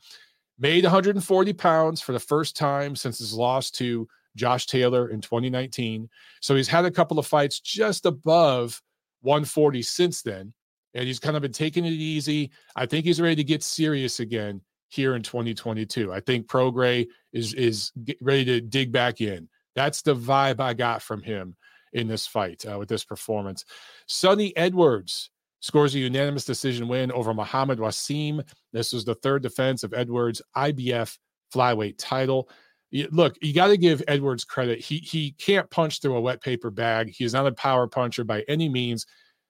made 0.60 0.84
140 0.84 1.54
pounds 1.54 2.02
for 2.02 2.12
the 2.12 2.20
first 2.20 2.56
time 2.56 2.96
since 2.96 3.18
his 3.18 3.34
loss 3.34 3.72
to 3.72 4.08
Josh 4.36 4.68
Taylor 4.68 5.10
in 5.10 5.22
2019. 5.22 6.10
So 6.42 6.56
he's 6.56 6.68
had 6.68 6.86
a 6.86 6.92
couple 6.92 7.18
of 7.18 7.26
fights 7.26 7.60
just 7.60 8.06
above 8.06 8.82
140 9.22 9.82
since 9.82 10.22
then. 10.22 10.54
And 10.94 11.08
he's 11.08 11.20
kind 11.20 11.36
of 11.36 11.42
been 11.42 11.52
taking 11.52 11.86
it 11.86 11.92
easy. 11.92 12.52
I 12.76 12.86
think 12.86 13.06
he's 13.06 13.22
ready 13.22 13.36
to 13.36 13.44
get 13.44 13.64
serious 13.64 14.20
again 14.20 14.62
here 14.90 15.16
in 15.16 15.22
2022. 15.22 16.12
I 16.12 16.20
think 16.20 16.48
Prograis 16.48 17.08
is 17.32 17.54
is 17.54 17.92
ready 18.22 18.44
to 18.46 18.60
dig 18.60 18.92
back 18.92 19.22
in. 19.22 19.48
That's 19.76 20.02
the 20.02 20.16
vibe 20.16 20.60
I 20.60 20.74
got 20.74 21.02
from 21.02 21.22
him 21.22 21.56
in 21.94 22.08
this 22.08 22.26
fight 22.26 22.66
uh, 22.70 22.78
with 22.78 22.90
this 22.90 23.06
performance. 23.06 23.66
Sunny 24.08 24.56
Edwards 24.58 25.30
scores 25.60 25.96
a 25.96 26.00
unanimous 26.00 26.46
decision 26.46 26.88
win 26.88 27.12
over 27.12 27.34
Muhammad 27.34 27.80
Waseem. 27.80 28.44
This 28.72 28.94
was 28.94 29.06
the 29.06 29.16
third 29.16 29.44
defense 29.44 29.84
of 29.84 29.94
Edwards' 29.94 30.42
IBF 30.56 31.18
flyweight 31.54 31.96
title. 31.98 32.50
look, 33.12 33.36
you 33.42 33.54
got 33.54 33.68
to 33.68 33.78
give 33.78 34.04
Edwards 34.08 34.44
credit. 34.44 34.80
He 34.80 34.98
he 34.98 35.32
can't 35.34 35.70
punch 35.70 36.02
through 36.02 36.16
a 36.16 36.22
wet 36.22 36.42
paper 36.42 36.72
bag. 36.72 37.10
He's 37.10 37.34
not 37.34 37.48
a 37.48 37.52
power 37.52 37.88
puncher 37.88 38.24
by 38.24 38.44
any 38.48 38.70
means, 38.70 39.06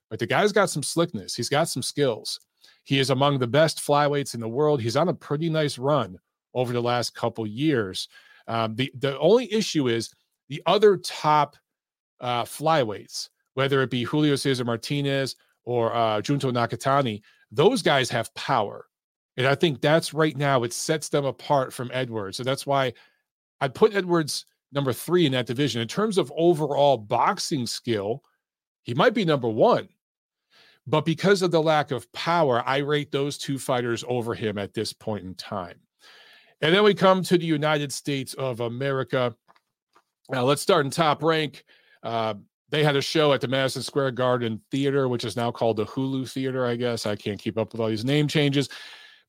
but 0.09 0.19
the 0.19 0.27
guy's 0.27 0.51
got 0.51 0.69
some 0.69 0.83
slickness. 0.83 1.35
He's 1.35 1.49
got 1.49 1.69
some 1.69 1.83
skills. 1.83 2.39
He 2.83 2.99
is 2.99 3.11
among 3.11 3.39
the 3.39 3.47
best 3.47 3.79
flyweights 3.79 4.33
in 4.33 4.39
the 4.39 4.49
world. 4.49 4.81
He's 4.81 4.95
on 4.95 5.09
a 5.09 5.13
pretty 5.13 5.49
nice 5.49 5.77
run 5.77 6.17
over 6.53 6.73
the 6.73 6.81
last 6.81 7.13
couple 7.13 7.45
years. 7.45 8.07
Um, 8.47 8.75
the 8.75 8.91
the 8.97 9.17
only 9.19 9.51
issue 9.53 9.87
is 9.87 10.11
the 10.49 10.61
other 10.65 10.97
top 10.97 11.55
uh, 12.19 12.43
flyweights, 12.43 13.29
whether 13.53 13.81
it 13.83 13.91
be 13.91 14.03
Julio 14.03 14.35
Cesar 14.35 14.65
Martinez 14.65 15.35
or 15.69 15.93
uh, 15.93 16.19
Junto 16.19 16.51
Nakatani, 16.51 17.21
those 17.51 17.83
guys 17.83 18.09
have 18.09 18.33
power. 18.33 18.87
And 19.37 19.45
I 19.45 19.53
think 19.53 19.81
that's 19.81 20.15
right 20.15 20.35
now, 20.35 20.63
it 20.63 20.73
sets 20.73 21.09
them 21.09 21.25
apart 21.25 21.71
from 21.71 21.91
Edwards. 21.93 22.37
So 22.37 22.43
that's 22.43 22.65
why 22.65 22.93
I'd 23.61 23.75
put 23.75 23.93
Edwards 23.93 24.45
number 24.71 24.91
three 24.91 25.27
in 25.27 25.31
that 25.33 25.45
division. 25.45 25.79
In 25.79 25.87
terms 25.87 26.17
of 26.17 26.33
overall 26.35 26.97
boxing 26.97 27.67
skill, 27.67 28.23
he 28.81 28.95
might 28.95 29.13
be 29.13 29.25
number 29.25 29.47
one. 29.47 29.87
But 30.87 31.05
because 31.05 31.43
of 31.43 31.51
the 31.51 31.61
lack 31.61 31.91
of 31.91 32.11
power, 32.13 32.63
I 32.65 32.77
rate 32.77 33.11
those 33.11 33.37
two 33.37 33.59
fighters 33.59 34.03
over 34.07 34.33
him 34.33 34.57
at 34.57 34.73
this 34.73 34.91
point 34.91 35.23
in 35.23 35.35
time. 35.35 35.79
And 36.61 36.73
then 36.73 36.83
we 36.83 36.95
come 36.95 37.21
to 37.23 37.37
the 37.37 37.45
United 37.45 37.93
States 37.93 38.33
of 38.33 38.61
America. 38.61 39.35
Now, 40.31 40.45
let's 40.45 40.63
start 40.63 40.85
in 40.85 40.91
top 40.91 41.21
rank. 41.21 41.63
Uh, 42.01 42.35
they 42.69 42.83
had 42.83 42.95
a 42.95 43.01
show 43.01 43.33
at 43.33 43.41
the 43.41 43.47
Madison 43.47 43.81
Square 43.81 44.11
Garden 44.11 44.61
Theater, 44.71 45.07
which 45.07 45.25
is 45.25 45.35
now 45.35 45.51
called 45.51 45.77
the 45.77 45.85
Hulu 45.85 46.29
Theater, 46.29 46.65
I 46.65 46.75
guess. 46.75 47.05
I 47.05 47.15
can't 47.15 47.39
keep 47.39 47.57
up 47.57 47.71
with 47.71 47.81
all 47.81 47.87
these 47.87 48.05
name 48.05 48.27
changes. 48.27 48.69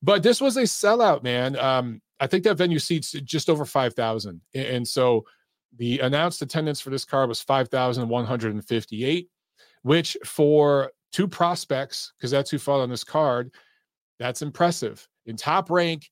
But 0.01 0.23
this 0.23 0.41
was 0.41 0.57
a 0.57 0.63
sellout, 0.63 1.23
man. 1.23 1.57
Um, 1.57 2.01
I 2.19 2.27
think 2.27 2.43
that 2.43 2.57
venue 2.57 2.79
seats 2.79 3.11
just 3.11 3.49
over 3.49 3.65
5,000. 3.65 4.41
And 4.53 4.87
so 4.87 5.25
the 5.77 5.99
announced 5.99 6.41
attendance 6.41 6.79
for 6.79 6.89
this 6.89 7.05
card 7.05 7.29
was 7.29 7.41
5,158, 7.41 9.29
which 9.83 10.17
for 10.25 10.91
two 11.11 11.27
prospects, 11.27 12.13
because 12.17 12.31
that's 12.31 12.51
who 12.51 12.59
fought 12.59 12.81
on 12.81 12.89
this 12.89 13.03
card, 13.03 13.51
that's 14.19 14.41
impressive. 14.41 15.07
In 15.25 15.35
top 15.35 15.69
rank, 15.69 16.09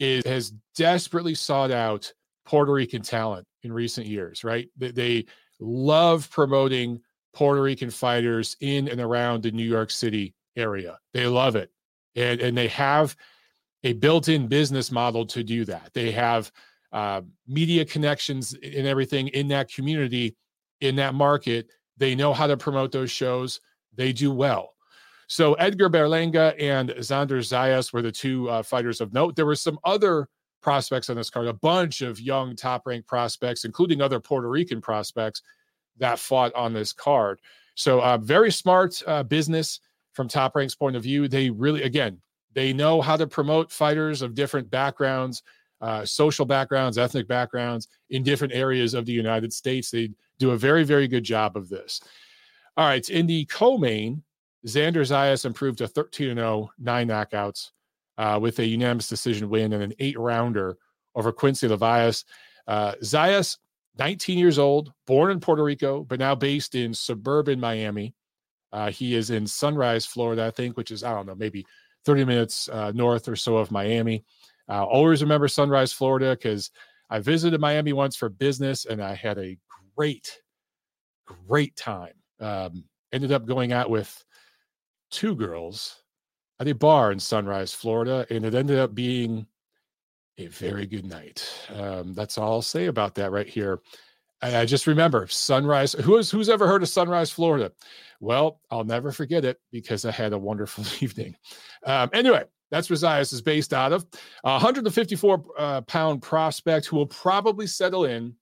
has 0.00 0.52
desperately 0.74 1.34
sought 1.34 1.70
out 1.70 2.12
Puerto 2.44 2.72
Rican 2.72 3.02
talent 3.02 3.46
in 3.62 3.72
recent 3.72 4.06
years, 4.06 4.42
right? 4.42 4.68
They, 4.76 4.90
they 4.90 5.26
love 5.62 6.28
promoting 6.30 7.00
Puerto 7.34 7.62
Rican 7.62 7.90
fighters 7.90 8.56
in 8.60 8.88
and 8.88 9.00
around 9.00 9.42
the 9.42 9.50
New 9.50 9.64
York 9.64 9.90
City 9.90 10.34
area. 10.56 10.98
They 11.14 11.26
love 11.26 11.56
it. 11.56 11.70
And, 12.14 12.40
and 12.40 12.56
they 12.56 12.68
have 12.68 13.16
a 13.84 13.94
built-in 13.94 14.48
business 14.48 14.92
model 14.92 15.24
to 15.26 15.42
do 15.42 15.64
that. 15.64 15.90
They 15.94 16.10
have 16.12 16.52
uh, 16.92 17.22
media 17.48 17.84
connections 17.84 18.54
and 18.62 18.86
everything 18.86 19.28
in 19.28 19.48
that 19.48 19.72
community, 19.72 20.36
in 20.80 20.96
that 20.96 21.14
market. 21.14 21.70
They 21.96 22.14
know 22.14 22.32
how 22.32 22.46
to 22.46 22.56
promote 22.56 22.92
those 22.92 23.10
shows. 23.10 23.60
They 23.94 24.12
do 24.12 24.30
well. 24.30 24.74
So 25.26 25.54
Edgar 25.54 25.88
Berlanga 25.88 26.54
and 26.60 26.90
Xander 26.90 27.38
Zayas 27.38 27.92
were 27.92 28.02
the 28.02 28.12
two 28.12 28.50
uh, 28.50 28.62
fighters 28.62 29.00
of 29.00 29.14
note. 29.14 29.36
There 29.36 29.46
were 29.46 29.56
some 29.56 29.78
other 29.84 30.28
prospects 30.62 31.10
on 31.10 31.16
this 31.16 31.30
card, 31.30 31.46
a 31.48 31.52
bunch 31.52 32.00
of 32.00 32.20
young 32.20 32.56
top 32.56 32.86
ranked 32.86 33.08
prospects, 33.08 33.64
including 33.64 34.00
other 34.00 34.20
Puerto 34.20 34.48
Rican 34.48 34.80
prospects 34.80 35.42
that 35.98 36.18
fought 36.18 36.54
on 36.54 36.72
this 36.72 36.92
card. 36.92 37.40
So 37.74 38.02
uh, 38.02 38.18
very 38.18 38.50
smart 38.50 39.02
uh, 39.06 39.22
business 39.22 39.80
from 40.12 40.28
Top 40.28 40.54
Rank's 40.54 40.74
point 40.74 40.96
of 40.96 41.02
view. 41.02 41.28
They 41.28 41.50
really, 41.50 41.82
again, 41.82 42.20
they 42.54 42.72
know 42.72 43.00
how 43.00 43.16
to 43.16 43.26
promote 43.26 43.72
fighters 43.72 44.22
of 44.22 44.34
different 44.34 44.70
backgrounds, 44.70 45.42
uh, 45.80 46.04
social 46.04 46.44
backgrounds, 46.44 46.98
ethnic 46.98 47.26
backgrounds 47.26 47.88
in 48.10 48.22
different 48.22 48.52
areas 48.52 48.94
of 48.94 49.06
the 49.06 49.12
United 49.12 49.52
States. 49.52 49.90
They 49.90 50.10
do 50.38 50.50
a 50.50 50.56
very, 50.56 50.84
very 50.84 51.08
good 51.08 51.24
job 51.24 51.56
of 51.56 51.68
this. 51.68 52.00
All 52.76 52.86
right, 52.86 53.06
in 53.08 53.26
the 53.26 53.44
co-main, 53.46 54.22
Xander 54.66 55.00
Zayas 55.02 55.44
improved 55.44 55.78
to 55.78 55.88
13 55.88 56.36
0, 56.36 56.70
nine 56.78 57.08
knockouts 57.08 57.70
uh, 58.18 58.38
with 58.40 58.58
a 58.58 58.66
unanimous 58.66 59.08
decision 59.08 59.48
win 59.48 59.72
and 59.72 59.82
an 59.82 59.94
eight 59.98 60.18
rounder 60.18 60.76
over 61.14 61.32
Quincy 61.32 61.68
LaVallais. 61.68 62.24
Uh, 62.66 62.94
Zayas, 63.02 63.58
19 63.98 64.38
years 64.38 64.58
old, 64.58 64.92
born 65.06 65.30
in 65.30 65.40
Puerto 65.40 65.62
Rico, 65.62 66.04
but 66.04 66.18
now 66.18 66.34
based 66.34 66.74
in 66.74 66.94
suburban 66.94 67.60
Miami. 67.60 68.14
Uh, 68.72 68.90
he 68.90 69.14
is 69.14 69.30
in 69.30 69.46
Sunrise, 69.46 70.06
Florida, 70.06 70.46
I 70.46 70.50
think, 70.50 70.76
which 70.76 70.90
is, 70.90 71.04
I 71.04 71.12
don't 71.12 71.26
know, 71.26 71.34
maybe 71.34 71.66
30 72.04 72.24
minutes 72.24 72.68
uh, 72.68 72.92
north 72.92 73.28
or 73.28 73.36
so 73.36 73.56
of 73.56 73.70
Miami. 73.70 74.24
Uh, 74.68 74.84
always 74.84 75.22
remember 75.22 75.48
Sunrise, 75.48 75.92
Florida, 75.92 76.30
because 76.30 76.70
I 77.10 77.18
visited 77.18 77.60
Miami 77.60 77.92
once 77.92 78.16
for 78.16 78.30
business 78.30 78.86
and 78.86 79.02
I 79.02 79.14
had 79.14 79.38
a 79.38 79.58
great, 79.96 80.40
great 81.46 81.76
time. 81.76 82.14
Um, 82.40 82.84
ended 83.12 83.32
up 83.32 83.44
going 83.46 83.72
out 83.72 83.90
with 83.90 84.24
two 85.10 85.36
girls 85.36 86.01
at 86.62 86.68
a 86.68 86.74
bar 86.74 87.10
in 87.10 87.18
Sunrise, 87.18 87.74
Florida, 87.74 88.24
and 88.30 88.46
it 88.46 88.54
ended 88.54 88.78
up 88.78 88.94
being 88.94 89.48
a 90.38 90.46
very 90.46 90.86
good 90.86 91.04
night. 91.04 91.44
Um, 91.74 92.14
that's 92.14 92.38
all 92.38 92.52
I'll 92.52 92.62
say 92.62 92.86
about 92.86 93.16
that 93.16 93.32
right 93.32 93.48
here. 93.48 93.80
And 94.42 94.54
I 94.54 94.64
just 94.64 94.86
remember 94.86 95.26
Sunrise. 95.26 95.92
Who's 95.92 96.30
who's 96.30 96.48
ever 96.48 96.68
heard 96.68 96.84
of 96.84 96.88
Sunrise, 96.88 97.32
Florida? 97.32 97.72
Well, 98.20 98.60
I'll 98.70 98.84
never 98.84 99.10
forget 99.10 99.44
it 99.44 99.60
because 99.72 100.04
I 100.04 100.12
had 100.12 100.32
a 100.32 100.38
wonderful 100.38 100.84
evening. 101.00 101.34
Um, 101.84 102.10
anyway, 102.12 102.44
that's 102.70 102.88
where 102.88 102.96
Zayas 102.96 103.32
is 103.32 103.42
based 103.42 103.74
out 103.74 103.92
of. 103.92 104.06
A 104.44 104.52
154 104.52 105.44
uh, 105.58 105.80
pound 105.82 106.22
prospect 106.22 106.86
who 106.86 106.94
will 106.94 107.06
probably 107.06 107.66
settle 107.66 108.04
in 108.04 108.36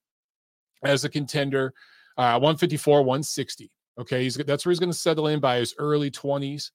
as 0.83 1.05
a 1.05 1.09
contender, 1.09 1.73
uh, 2.17 2.37
154, 2.37 2.99
160. 3.01 3.71
Okay, 3.99 4.21
he's 4.21 4.35
that's 4.35 4.63
where 4.63 4.71
he's 4.71 4.79
going 4.79 4.91
to 4.91 4.97
settle 4.97 5.25
in 5.25 5.39
by 5.39 5.57
his 5.57 5.73
early 5.79 6.11
20s. 6.11 6.69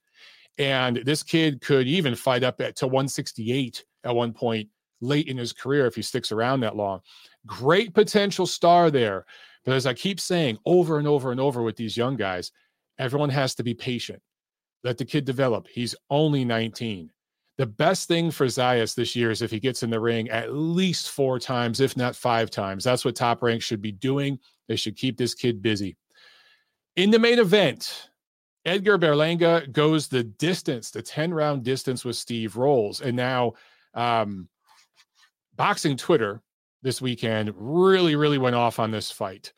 And 0.59 0.99
this 1.05 1.23
kid 1.23 1.61
could 1.61 1.87
even 1.87 2.15
fight 2.15 2.43
up 2.43 2.61
at 2.61 2.77
to 2.77 2.87
168 2.87 3.85
at 4.05 4.15
one 4.15 4.33
point 4.33 4.69
late 5.01 5.29
in 5.29 5.37
his 5.37 5.53
career 5.53 5.87
if 5.87 5.95
he 5.95 6.03
sticks 6.03 6.33
around 6.33 6.61
that 6.61 6.77
long. 6.77 7.01
Great 7.47 7.95
potential 7.95 8.47
star 8.47 8.91
there. 8.91 9.27
But 9.65 9.75
as 9.75 9.87
I 9.87 9.95
keep 9.95 10.21
saying 10.21 10.59
over 10.65 10.99
and 10.99 11.07
over 11.07 11.33
and 11.33 11.41
over 11.41 11.63
with 11.63 11.77
these 11.77 11.97
young 11.97 12.17
guys, 12.17 12.53
everyone 12.99 13.31
has 13.31 13.55
to 13.57 13.63
be 13.63 13.75
patient. 13.75 14.23
Let 14.85 14.97
the 14.97 15.05
kid 15.05 15.25
develop. 15.25 15.67
He's 15.69 15.95
only 16.09 16.45
19. 16.45 17.11
The 17.59 17.67
best 17.67 18.07
thing 18.07 18.31
for 18.31 18.47
Zayas 18.47 18.95
this 18.95 19.17
year 19.17 19.31
is 19.31 19.43
if 19.43 19.51
he 19.51 19.59
gets 19.59 19.83
in 19.83 19.91
the 19.91 19.99
ring 19.99 20.29
at 20.29 20.53
least 20.53 21.11
four 21.11 21.39
times, 21.39 21.81
if 21.81 21.97
not 21.97 22.15
five 22.15 22.51
times. 22.51 22.85
That's 22.85 23.05
what 23.05 23.17
top 23.17 23.43
rank 23.43 23.63
should 23.63 23.81
be 23.81 23.93
doing. 23.93 24.39
They 24.69 24.77
should 24.77 24.97
keep 24.97 25.17
this 25.17 25.35
kid 25.35 25.63
busy. 25.63 25.97
In 26.97 27.11
the 27.11 27.19
main 27.19 27.39
event, 27.39 28.11
Edgar 28.67 28.99
Berlanga 28.99 29.71
goes 29.73 30.09
the 30.09 30.25
distance, 30.25 30.91
the 30.91 31.01
10 31.01 31.33
round 31.33 31.63
distance 31.63 32.05
with 32.05 32.17
Steve 32.17 32.57
Rolls. 32.57 33.01
And 33.01 33.17
now, 33.17 33.53
um, 33.95 34.49
boxing 35.55 35.97
Twitter 35.97 36.43
this 36.83 37.01
weekend 37.01 37.53
really, 37.57 38.17
really 38.17 38.39
went 38.39 38.57
off 38.57 38.79
on 38.79 38.91
this 38.91 39.11
fight. 39.11 39.53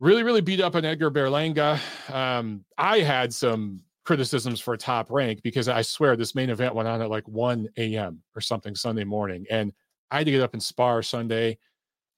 Really, 0.00 0.24
really 0.24 0.40
beat 0.40 0.60
up 0.60 0.74
on 0.74 0.84
Edgar 0.84 1.10
Berlanga. 1.10 1.78
Um, 2.12 2.64
I 2.76 2.98
had 2.98 3.32
some 3.32 3.80
criticisms 4.04 4.60
for 4.60 4.76
top 4.76 5.10
rank 5.10 5.42
because 5.42 5.68
I 5.68 5.82
swear 5.82 6.16
this 6.16 6.34
main 6.34 6.50
event 6.50 6.74
went 6.74 6.88
on 6.88 7.00
at 7.00 7.10
like 7.10 7.26
1 7.28 7.68
a.m. 7.78 8.22
or 8.34 8.40
something 8.40 8.74
Sunday 8.74 9.04
morning. 9.04 9.46
And 9.50 9.72
I 10.10 10.18
had 10.18 10.26
to 10.26 10.32
get 10.32 10.42
up 10.42 10.52
and 10.52 10.62
spar 10.62 11.02
Sunday. 11.02 11.58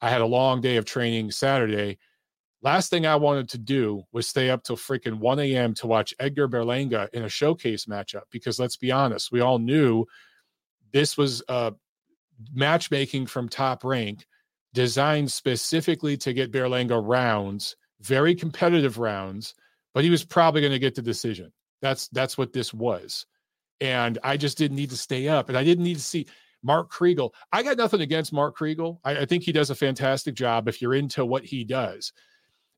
I 0.01 0.11
had 0.11 0.21
a 0.21 0.27
long 0.27 0.61
day 0.61 0.77
of 0.77 0.85
training 0.85 1.31
Saturday. 1.31 1.99
Last 2.67 2.91
thing 2.91 3.07
I 3.07 3.15
wanted 3.15 3.49
to 3.51 3.59
do 3.59 4.03
was 4.11 4.27
stay 4.27 4.51
up 4.51 4.65
till 4.65 4.75
freaking 4.75 5.21
1 5.21 5.39
a.m. 5.39 5.73
to 5.75 5.87
watch 5.87 6.13
Edgar 6.19 6.49
Berlanga 6.49 7.09
in 7.13 7.23
a 7.23 7.29
showcase 7.29 7.85
matchup 7.85 8.23
because 8.33 8.59
let's 8.59 8.77
be 8.77 8.91
honest, 8.91 9.31
we 9.31 9.41
all 9.41 9.61
knew 9.61 10.05
this 10.93 11.17
was 11.17 11.45
uh, 11.49 11.71
matchmaking 12.53 13.27
from 13.27 13.49
top 13.49 13.85
rank 13.85 14.27
designed 14.75 15.31
specifically 15.31 16.17
to 16.17 16.33
get 16.33 16.51
Berlanga 16.51 17.01
rounds, 17.01 17.77
very 18.01 18.35
competitive 18.35 18.99
rounds, 18.99 19.55
but 19.95 20.03
he 20.03 20.11
was 20.11 20.25
probably 20.25 20.61
going 20.61 20.73
to 20.73 20.81
get 20.81 20.97
the 20.97 21.03
decision. 21.03 21.53
That's 21.83 22.09
that's 22.09 22.37
what 22.37 22.53
this 22.53 22.75
was. 22.75 23.27
And 23.81 24.19
I 24.25 24.37
just 24.37 24.59
didn't 24.59 24.77
need 24.77 24.91
to 24.91 24.97
stay 24.97 25.29
up 25.29 25.49
and 25.49 25.57
I 25.57 25.63
didn't 25.63 25.85
need 25.85 25.99
to 25.99 26.03
see 26.03 26.27
Mark 26.65 26.91
Kriegel. 26.91 27.31
I 27.53 27.63
got 27.63 27.77
nothing 27.77 28.01
against 28.01 28.33
Mark 28.33 28.59
Kriegel. 28.59 28.99
I, 29.05 29.19
I 29.19 29.25
think 29.25 29.45
he 29.45 29.53
does 29.53 29.71
a 29.71 29.77
fantastic 29.77 30.35
job 30.35 30.67
if 30.67 30.83
you're 30.83 30.95
into 30.95 31.25
what 31.25 31.45
he 31.45 31.63
does 31.63 32.13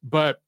but 0.02 0.40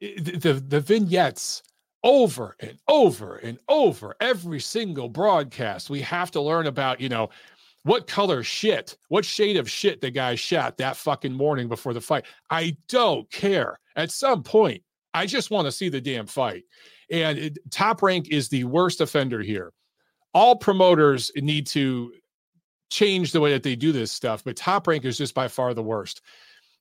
the 0.00 0.62
the 0.66 0.80
vignettes 0.80 1.62
over 2.02 2.56
and 2.60 2.78
over 2.88 3.36
and 3.36 3.58
over 3.68 4.14
every 4.20 4.60
single 4.60 5.08
broadcast 5.08 5.88
we 5.88 6.00
have 6.00 6.30
to 6.30 6.40
learn 6.40 6.66
about 6.66 7.00
you 7.00 7.08
know 7.08 7.30
what 7.84 8.06
color 8.06 8.42
shit 8.42 8.96
what 9.08 9.24
shade 9.24 9.56
of 9.56 9.70
shit 9.70 10.00
the 10.00 10.10
guy 10.10 10.34
shot 10.34 10.76
that 10.76 10.96
fucking 10.96 11.32
morning 11.32 11.68
before 11.68 11.94
the 11.94 12.00
fight. 12.00 12.24
I 12.50 12.76
don't 12.88 13.30
care. 13.30 13.78
At 13.96 14.10
some 14.10 14.42
point 14.42 14.82
i 15.14 15.26
just 15.26 15.50
want 15.50 15.66
to 15.66 15.72
see 15.72 15.88
the 15.88 16.00
damn 16.00 16.26
fight. 16.26 16.64
And 17.10 17.38
it, 17.38 17.58
top 17.70 18.02
rank 18.02 18.28
is 18.30 18.48
the 18.48 18.64
worst 18.64 19.00
offender 19.00 19.40
here. 19.40 19.72
All 20.32 20.56
promoters 20.56 21.30
need 21.36 21.66
to 21.68 22.12
change 22.90 23.32
the 23.32 23.40
way 23.40 23.52
that 23.52 23.62
they 23.62 23.76
do 23.76 23.92
this 23.92 24.12
stuff, 24.12 24.44
but 24.44 24.56
Top 24.56 24.86
Rank 24.86 25.04
is 25.04 25.18
just 25.18 25.34
by 25.34 25.48
far 25.48 25.74
the 25.74 25.82
worst. 25.82 26.22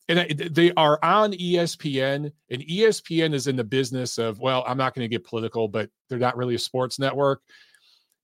And 0.09 0.29
they 0.51 0.73
are 0.75 0.99
on 1.01 1.31
ESPN, 1.31 2.31
and 2.49 2.61
ESPN 2.61 3.33
is 3.33 3.47
in 3.47 3.55
the 3.55 3.63
business 3.63 4.17
of, 4.17 4.39
well, 4.39 4.63
I'm 4.67 4.77
not 4.77 4.93
going 4.93 5.05
to 5.05 5.09
get 5.09 5.23
political, 5.23 5.69
but 5.69 5.89
they're 6.09 6.19
not 6.19 6.35
really 6.35 6.55
a 6.55 6.59
sports 6.59 6.99
network. 6.99 7.41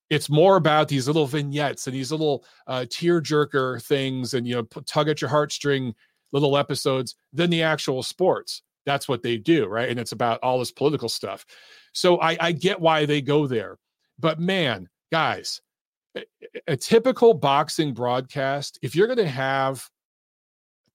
It's 0.09 0.29
more 0.29 0.57
about 0.57 0.89
these 0.89 1.07
little 1.07 1.25
vignettes 1.25 1.87
and 1.87 1.95
these 1.95 2.11
little 2.11 2.43
uh, 2.67 2.85
tear 2.89 3.21
jerker 3.21 3.81
things 3.81 4.33
and, 4.33 4.45
you 4.45 4.55
know, 4.55 4.63
tug 4.85 5.07
at 5.07 5.21
your 5.21 5.29
heartstring 5.29 5.93
little 6.33 6.57
episodes 6.57 7.15
than 7.31 7.49
the 7.49 7.63
actual 7.63 8.03
sports. 8.03 8.61
That's 8.85 9.07
what 9.07 9.23
they 9.23 9.37
do, 9.37 9.67
right? 9.67 9.89
And 9.89 9.99
it's 9.99 10.11
about 10.11 10.39
all 10.41 10.59
this 10.59 10.71
political 10.71 11.09
stuff. 11.09 11.45
So 11.93 12.19
I, 12.19 12.37
I 12.39 12.51
get 12.51 12.81
why 12.81 13.05
they 13.05 13.21
go 13.21 13.47
there. 13.47 13.77
But 14.17 14.39
man, 14.39 14.89
guys, 15.11 15.61
a, 16.17 16.23
a 16.67 16.75
typical 16.75 17.33
boxing 17.33 17.93
broadcast, 17.93 18.79
if 18.81 18.95
you're 18.95 19.07
going 19.07 19.17
to 19.17 19.27
have 19.27 19.87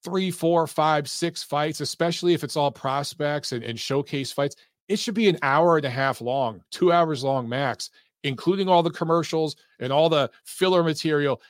three, 0.05 0.31
four, 0.31 0.67
five, 0.67 1.09
six 1.09 1.43
fights, 1.43 1.81
especially 1.81 2.35
if 2.35 2.45
it's 2.45 2.57
all 2.57 2.71
prospects 2.71 3.53
and, 3.53 3.65
and 3.65 3.81
showcase 3.81 4.31
fights, 4.31 4.57
it 4.89 4.99
should 4.99 5.15
be 5.15 5.29
an 5.29 5.39
hour 5.43 5.77
and 5.77 5.87
a 5.87 5.91
half 5.91 6.21
long, 6.21 6.63
two 6.71 6.93
hours 6.93 7.25
long 7.25 7.49
max, 7.49 7.91
including 8.23 8.69
all 8.69 8.83
the 8.83 8.91
commercials 8.91 9.57
and 9.81 9.93
all 9.93 10.09
the 10.09 10.31
filler 10.45 10.85
material. 10.85 11.41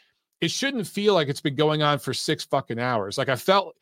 It 0.40 0.51
shouldn't 0.51 0.87
feel 0.87 1.14
like 1.14 1.29
it's 1.29 1.40
been 1.40 1.57
going 1.57 1.83
on 1.83 1.99
for 1.99 2.14
six 2.14 2.45
fucking 2.45 2.79
hours. 2.79 3.19
Like 3.19 3.29
I 3.29 3.37
felt 3.37 3.77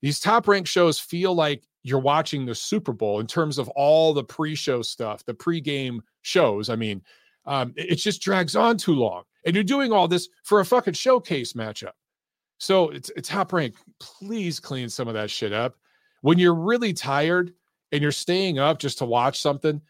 these 0.00 0.20
top 0.20 0.48
rank 0.48 0.66
shows 0.66 0.98
feel 0.98 1.34
like 1.34 1.62
you're 1.82 1.98
watching 1.98 2.46
the 2.46 2.54
Super 2.54 2.92
Bowl 2.92 3.20
in 3.20 3.26
terms 3.26 3.58
of 3.58 3.68
all 3.70 4.14
the 4.14 4.24
pre-show 4.24 4.80
stuff, 4.80 5.24
the 5.24 5.34
pre-game 5.34 6.02
shows. 6.22 6.70
I 6.70 6.76
mean, 6.76 7.02
um, 7.44 7.74
it, 7.76 7.92
it 7.92 7.96
just 7.96 8.22
drags 8.22 8.56
on 8.56 8.78
too 8.78 8.94
long. 8.94 9.24
And 9.44 9.54
you're 9.54 9.64
doing 9.64 9.92
all 9.92 10.08
this 10.08 10.28
for 10.44 10.60
a 10.60 10.64
fucking 10.64 10.94
showcase 10.94 11.52
matchup. 11.52 11.92
So 12.58 12.90
it's, 12.90 13.10
it's 13.16 13.28
top 13.28 13.52
rank. 13.52 13.74
Please 14.00 14.60
clean 14.60 14.88
some 14.88 15.08
of 15.08 15.14
that 15.14 15.30
shit 15.30 15.52
up. 15.52 15.76
When 16.22 16.38
you're 16.38 16.54
really 16.54 16.92
tired 16.92 17.52
and 17.92 18.00
you're 18.00 18.12
staying 18.12 18.58
up 18.58 18.78
just 18.78 18.98
to 18.98 19.04
watch 19.04 19.40
something, 19.40 19.80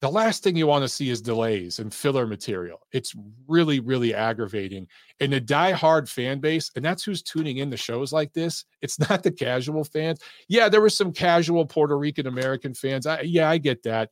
the 0.00 0.10
last 0.10 0.44
thing 0.44 0.54
you 0.54 0.66
want 0.66 0.84
to 0.84 0.88
see 0.88 1.10
is 1.10 1.20
delays 1.20 1.80
and 1.80 1.92
filler 1.92 2.24
material. 2.26 2.86
It's 2.92 3.14
really, 3.48 3.80
really 3.80 4.14
aggravating. 4.14 4.86
And 5.18 5.32
the 5.32 5.40
die-hard 5.40 6.08
fan 6.08 6.38
base, 6.38 6.70
and 6.76 6.84
that's 6.84 7.02
who's 7.02 7.20
tuning 7.20 7.56
in 7.56 7.70
to 7.72 7.76
shows 7.76 8.12
like 8.12 8.32
this. 8.32 8.64
It's 8.80 8.98
not 9.10 9.24
the 9.24 9.32
casual 9.32 9.82
fans. 9.82 10.20
Yeah, 10.46 10.68
there 10.68 10.80
were 10.80 10.90
some 10.90 11.12
casual 11.12 11.66
Puerto 11.66 11.98
Rican 11.98 12.28
American 12.28 12.74
fans. 12.74 13.06
I, 13.06 13.22
yeah, 13.22 13.50
I 13.50 13.58
get 13.58 13.82
that. 13.82 14.10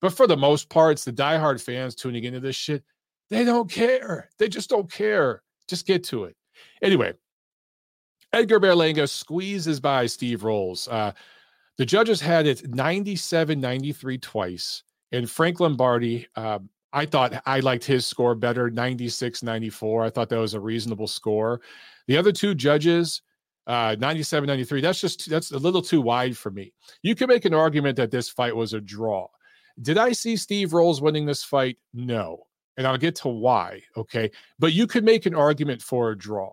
But 0.00 0.12
for 0.12 0.26
the 0.26 0.36
most 0.36 0.68
part, 0.70 0.92
it's 0.92 1.04
the 1.04 1.12
die-hard 1.12 1.62
fans 1.62 1.94
tuning 1.94 2.24
into 2.24 2.40
this 2.40 2.56
shit. 2.56 2.82
They 3.30 3.44
don't 3.44 3.70
care. 3.70 4.28
They 4.38 4.48
just 4.48 4.70
don't 4.70 4.90
care. 4.90 5.42
Just 5.68 5.86
get 5.86 6.04
to 6.04 6.24
it. 6.24 6.36
Anyway, 6.82 7.14
Edgar 8.32 8.60
Berlanga 8.60 9.08
squeezes 9.08 9.80
by 9.80 10.06
Steve 10.06 10.44
Rolls. 10.44 10.88
Uh, 10.88 11.12
the 11.78 11.86
judges 11.86 12.20
had 12.20 12.46
it 12.46 12.68
97 12.68 13.60
93 13.60 14.18
twice. 14.18 14.82
And 15.12 15.30
Frank 15.30 15.60
Lombardi, 15.60 16.26
uh, 16.36 16.58
I 16.92 17.06
thought 17.06 17.42
I 17.46 17.60
liked 17.60 17.84
his 17.84 18.06
score 18.06 18.34
better 18.34 18.70
96 18.70 19.42
94. 19.42 20.04
I 20.04 20.10
thought 20.10 20.28
that 20.30 20.38
was 20.38 20.54
a 20.54 20.60
reasonable 20.60 21.06
score. 21.06 21.60
The 22.06 22.16
other 22.16 22.32
two 22.32 22.54
judges, 22.54 23.22
uh, 23.66 23.96
97 23.98 24.46
93, 24.46 24.80
that's 24.80 25.00
just 25.00 25.28
that's 25.28 25.50
a 25.52 25.58
little 25.58 25.82
too 25.82 26.00
wide 26.00 26.36
for 26.36 26.50
me. 26.50 26.72
You 27.02 27.14
could 27.14 27.28
make 27.28 27.44
an 27.44 27.54
argument 27.54 27.96
that 27.96 28.10
this 28.10 28.28
fight 28.28 28.56
was 28.56 28.72
a 28.72 28.80
draw. 28.80 29.28
Did 29.82 29.98
I 29.98 30.12
see 30.12 30.36
Steve 30.36 30.72
Rolls 30.72 31.02
winning 31.02 31.26
this 31.26 31.44
fight? 31.44 31.76
No. 31.92 32.45
And 32.76 32.86
I'll 32.86 32.98
get 32.98 33.16
to 33.16 33.28
why. 33.28 33.82
Okay. 33.96 34.30
But 34.58 34.72
you 34.72 34.86
could 34.86 35.04
make 35.04 35.26
an 35.26 35.34
argument 35.34 35.82
for 35.82 36.10
a 36.10 36.18
draw. 36.18 36.52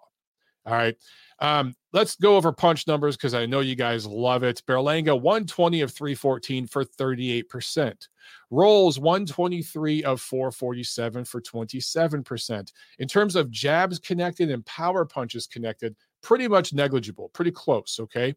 All 0.65 0.73
right. 0.73 0.95
Um, 1.39 1.75
let's 1.91 2.15
go 2.15 2.37
over 2.37 2.53
punch 2.53 2.87
numbers 2.87 3.17
because 3.17 3.33
I 3.33 3.45
know 3.45 3.59
you 3.59 3.75
guys 3.75 4.05
love 4.05 4.43
it. 4.43 4.61
Berlanga 4.65 5.19
120 5.19 5.81
of 5.81 5.91
314 5.91 6.67
for 6.67 6.85
38%. 6.85 8.07
Rolls 8.49 8.97
123 8.97 10.03
of 10.03 10.21
447 10.21 11.25
for 11.25 11.41
27%. 11.41 12.71
In 12.99 13.07
terms 13.09 13.35
of 13.35 13.51
jabs 13.51 13.99
connected 13.99 14.49
and 14.51 14.65
power 14.65 15.03
punches 15.03 15.47
connected, 15.47 15.95
pretty 16.21 16.47
much 16.47 16.73
negligible, 16.73 17.29
pretty 17.33 17.51
close. 17.51 17.99
Okay. 17.99 18.33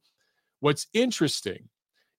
What's 0.61 0.89
interesting 0.93 1.69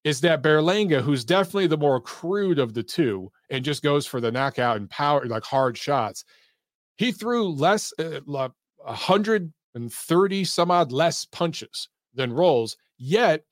is 0.03 0.21
that 0.21 0.41
Berlanga, 0.41 1.01
who's 1.01 1.25
definitely 1.25 1.67
the 1.67 1.77
more 1.77 1.99
crude 1.99 2.60
of 2.60 2.73
the 2.73 2.83
two 2.83 3.31
and 3.49 3.65
just 3.65 3.83
goes 3.83 4.05
for 4.05 4.21
the 4.21 4.31
knockout 4.31 4.77
and 4.77 4.89
power, 4.89 5.25
like 5.25 5.43
hard 5.43 5.77
shots, 5.77 6.23
he 6.97 7.12
threw 7.12 7.49
less, 7.49 7.93
uh, 7.99 8.21
130 8.25 10.43
some 10.45 10.71
odd 10.71 10.91
less 10.91 11.25
punches 11.25 11.89
than 12.13 12.33
rolls, 12.33 12.77
yet 12.97 13.43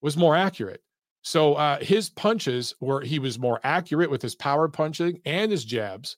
was 0.00 0.16
more 0.16 0.36
accurate. 0.36 0.82
So 1.22 1.54
uh, 1.54 1.80
his 1.80 2.08
punches 2.08 2.74
were 2.80 3.00
he 3.00 3.18
was 3.18 3.36
more 3.36 3.58
accurate 3.64 4.10
with 4.10 4.22
his 4.22 4.36
power 4.36 4.68
punching 4.68 5.20
and 5.24 5.50
his 5.50 5.64
jabs, 5.64 6.16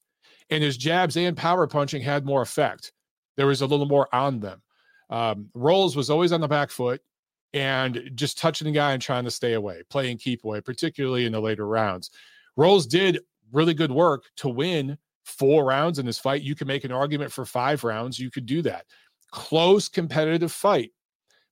and 0.51 0.63
his 0.63 0.77
jabs 0.77 1.17
and 1.17 1.35
power 1.35 1.67
punching 1.67 2.03
had 2.03 2.27
more 2.27 2.43
effect. 2.43 2.93
There 3.39 3.47
was 3.47 3.63
a 3.63 3.67
little 3.67 3.87
more 3.87 4.15
on 4.15 4.41
them. 4.41 4.61
Um, 5.09 5.49
Rolls 5.55 5.97
was 5.97 6.11
always 6.11 6.33
on 6.33 6.43
the 6.43 6.49
back 6.49 6.71
foot 6.71 7.01
and 7.55 8.11
just 8.15 8.39
touching 8.39 8.67
the 8.67 8.73
guy 8.73 8.93
and 8.93 9.03
trying 9.03 9.25
to 9.25 9.31
stay 9.31 9.55
away, 9.55 9.83
playing 9.89 10.19
keep 10.19 10.45
away, 10.45 10.61
particularly 10.61 11.27
in 11.27 11.33
the 11.33 11.41
later 11.41 11.67
rounds. 11.67 12.11
Rolls 12.57 12.87
did 12.87 13.21
really 13.53 13.75
good 13.75 13.93
work 13.93 14.25
to 14.37 14.49
win 14.49 14.99
four 15.25 15.65
rounds 15.65 15.99
in 15.99 16.07
this 16.07 16.19
fight. 16.19 16.43
You 16.43 16.55
can 16.55 16.67
make 16.67 16.85
an 16.85 16.93
argument 16.93 17.33
for 17.33 17.45
five 17.45 17.85
rounds. 17.85 18.19
You 18.19 18.31
could 18.31 18.47
do 18.47 18.63
that 18.63 18.85
close 19.31 19.89
competitive 19.89 20.53
fight. 20.53 20.93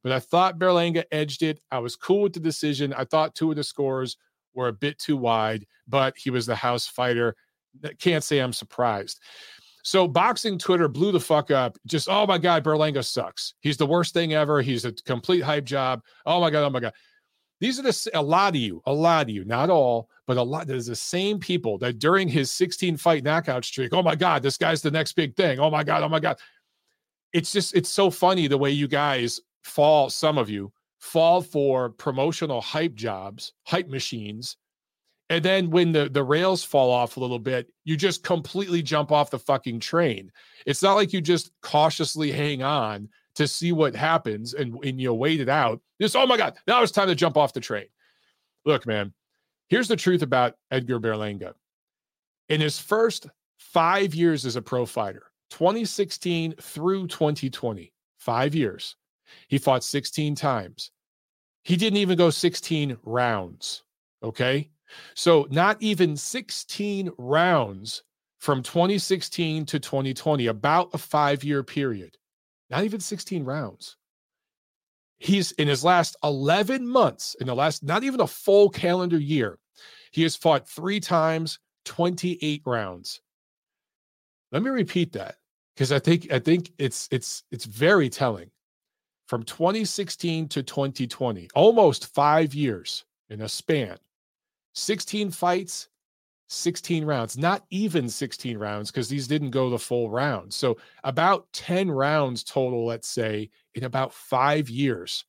But 0.03 0.13
I 0.13 0.21
thought 0.21 0.59
Berlanga 0.59 1.05
edged 1.11 1.43
it. 1.43 1.61
I 1.71 1.79
was 1.79 1.97
cool 1.97 2.23
with 2.23 2.33
the 2.33 2.41
decision. 2.41 2.93
I 2.93 3.05
thought 3.05 3.35
two 3.35 3.51
of 3.51 3.57
the 3.57 3.65
scores 3.65 4.17
were 4.55 4.69
a 4.69 4.73
bit 4.73 4.99
too 4.99 5.17
wide, 5.17 5.67
but 5.87 6.17
he 6.17 6.31
was 6.31 6.47
the 6.47 6.55
house 6.55 6.87
fighter. 6.87 7.37
Can't 7.99 8.25
say 8.25 8.39
I'm 8.39 8.53
surprised. 8.53 9.21
So 9.87 10.09
boxing 10.09 10.59
Twitter 10.59 10.89
blew 10.89 11.13
the 11.13 11.21
fuck 11.21 11.53
up. 11.53 11.79
Just 11.87 12.09
oh 12.09 12.27
my 12.27 12.39
god, 12.39 12.65
Berlanga 12.65 13.05
sucks. 13.05 13.55
He's 13.61 13.77
the 13.77 13.87
worst 13.87 14.15
thing 14.15 14.35
ever. 14.35 14.61
He's 14.61 14.85
a 14.85 14.93
complete 14.93 15.43
hype 15.43 15.65
job. 15.65 16.03
Oh 16.25 16.41
my 16.41 16.51
god, 16.51 16.65
oh 16.65 16.71
my 16.71 16.81
god. 16.81 16.93
These 17.61 17.79
are 17.79 17.83
the 17.83 18.11
a 18.15 18.23
lot 18.23 18.55
of 18.55 18.61
you, 18.61 18.83
a 18.87 18.93
lot 18.93 19.27
of 19.27 19.31
you, 19.31 19.45
not 19.45 19.71
all, 19.71 20.11
but 20.27 20.39
a 20.39 20.43
lot. 20.43 20.67
There's 20.67 20.87
the 20.87 20.97
same 20.97 21.39
people 21.39 21.79
that 21.79 22.01
during 22.01 22.29
his 22.29 22.51
16 22.51 22.97
fight 22.97 23.23
knockout 23.23 23.65
streak. 23.65 23.93
Oh 23.93 24.03
my 24.03 24.17
god, 24.17 24.43
this 24.43 24.59
guy's 24.59 24.83
the 24.83 24.91
next 24.91 25.13
big 25.13 25.37
thing. 25.37 25.61
Oh 25.61 25.71
my 25.71 25.85
god, 25.85 26.03
oh 26.03 26.09
my 26.09 26.21
god 26.21 26.37
it's 27.37 27.53
just 27.53 27.75
it's 27.75 27.91
so 27.91 28.11
funny 28.11 28.47
the 28.47 28.57
way 28.57 28.71
you 28.71 28.89
guys 28.89 29.41
fall 29.63 30.09
some 30.09 30.39
of 30.39 30.49
you 30.49 30.73
fall 31.01 31.43
for 31.43 31.91
promotional 31.91 32.63
hype 32.63 32.95
jobs 32.95 33.53
hype 33.65 33.89
machines 33.89 34.57
and 35.29 35.45
then 35.45 35.71
when 35.71 35.93
the 35.93 36.09
the 36.09 36.23
rails 36.23 36.63
fall 36.65 36.91
off 36.91 37.17
a 37.17 37.21
little 37.21 37.39
bit 37.39 37.69
you 37.85 37.97
just 37.97 38.23
completely 38.23 38.83
jump 38.83 39.11
off 39.13 39.31
the 39.31 39.39
fucking 39.39 39.81
train 39.81 40.31
it's 40.67 40.83
not 40.83 40.95
like 40.95 41.13
you 41.13 41.21
just 41.21 41.51
cautiously 41.63 42.31
hang 42.31 42.63
on 42.63 43.09
to 43.35 43.47
see 43.47 43.73
what 43.73 43.95
happens 43.95 44.55
and, 44.55 44.83
and 44.83 45.01
you 45.01 45.13
wait 45.13 45.41
it 45.41 45.49
out 45.49 45.81
just 46.01 46.17
oh 46.17 46.27
my 46.27 46.37
god 46.37 46.57
now 46.67 46.83
it's 46.83 46.93
time 46.93 47.09
to 47.09 47.15
jump 47.15 47.37
off 47.37 47.53
the 47.53 47.61
train 47.61 47.87
look 48.65 48.87
man 48.87 49.13
here's 49.69 49.89
the 49.89 49.97
truth 49.97 50.23
about 50.23 50.55
edgar 50.71 51.01
berlanga 51.01 51.53
in 52.49 52.61
his 52.61 52.79
first 52.79 53.27
five 53.59 54.15
years 54.15 54.47
as 54.47 54.57
a 54.57 54.63
pro 54.63 54.87
fighter 54.87 55.31
2016 55.51 56.55
through 56.61 57.07
2020, 57.09 57.93
five 58.19 58.55
years. 58.55 58.97
He 59.49 59.59
fought 59.59 59.85
16 59.85 60.35
times. 60.35 60.91
He 61.63 61.77
didn't 61.77 61.99
even 61.99 62.17
go 62.17 62.31
16 62.31 62.97
rounds. 63.03 63.83
Okay. 64.23 64.71
So, 65.15 65.47
not 65.51 65.77
even 65.81 66.17
16 66.17 67.11
rounds 67.19 68.03
from 68.39 68.63
2016 68.63 69.67
to 69.67 69.81
2020, 69.81 70.47
about 70.47 70.91
a 70.93 70.99
five 70.99 71.43
year 71.43 71.63
period. 71.63 72.17
Not 72.71 72.85
even 72.85 73.01
16 73.01 73.45
rounds. 73.45 73.97
He's 75.19 75.53
in 75.53 75.69
his 75.69 75.85
last 75.85 76.17
11 76.23 76.87
months, 76.87 77.37
in 77.41 77.47
the 77.47 77.55
last, 77.55 77.83
not 77.83 78.05
even 78.05 78.21
a 78.21 78.27
full 78.27 78.69
calendar 78.69 79.19
year, 79.19 79.59
he 80.17 80.23
has 80.23 80.35
fought 80.35 80.69
three 80.69 80.99
times, 80.99 81.59
28 81.85 82.63
rounds. 82.65 83.21
Let 84.51 84.63
me 84.63 84.71
repeat 84.71 85.13
that 85.13 85.37
because 85.75 85.93
I 85.93 85.99
think 85.99 86.33
I 86.33 86.39
think 86.39 86.73
it's 86.79 87.09
it's 87.11 87.45
it's 87.51 87.67
very 87.67 88.09
telling. 88.09 88.51
From 89.27 89.43
2016 89.43 90.49
to 90.49 90.63
2020, 90.63 91.49
almost 91.55 92.15
5 92.15 92.55
years 92.55 93.05
in 93.29 93.43
a 93.43 93.49
span. 93.49 93.99
16 94.77 95.31
fights, 95.31 95.89
16 96.49 97.05
rounds, 97.05 97.37
not 97.37 97.65
even 97.71 98.09
16 98.09 98.57
rounds 98.59 98.91
because 98.91 99.09
these 99.09 99.27
didn't 99.27 99.51
go 99.51 99.69
the 99.71 99.79
full 99.79 100.11
round. 100.11 100.53
So 100.53 100.77
about 101.03 101.53
10 101.53 101.91
rounds 101.91 102.45
total, 102.45 102.87
let's 102.87 103.09
say, 103.09 103.51
in 103.75 103.85
about 103.85 104.13
5 104.13 104.69
years. 104.69 105.25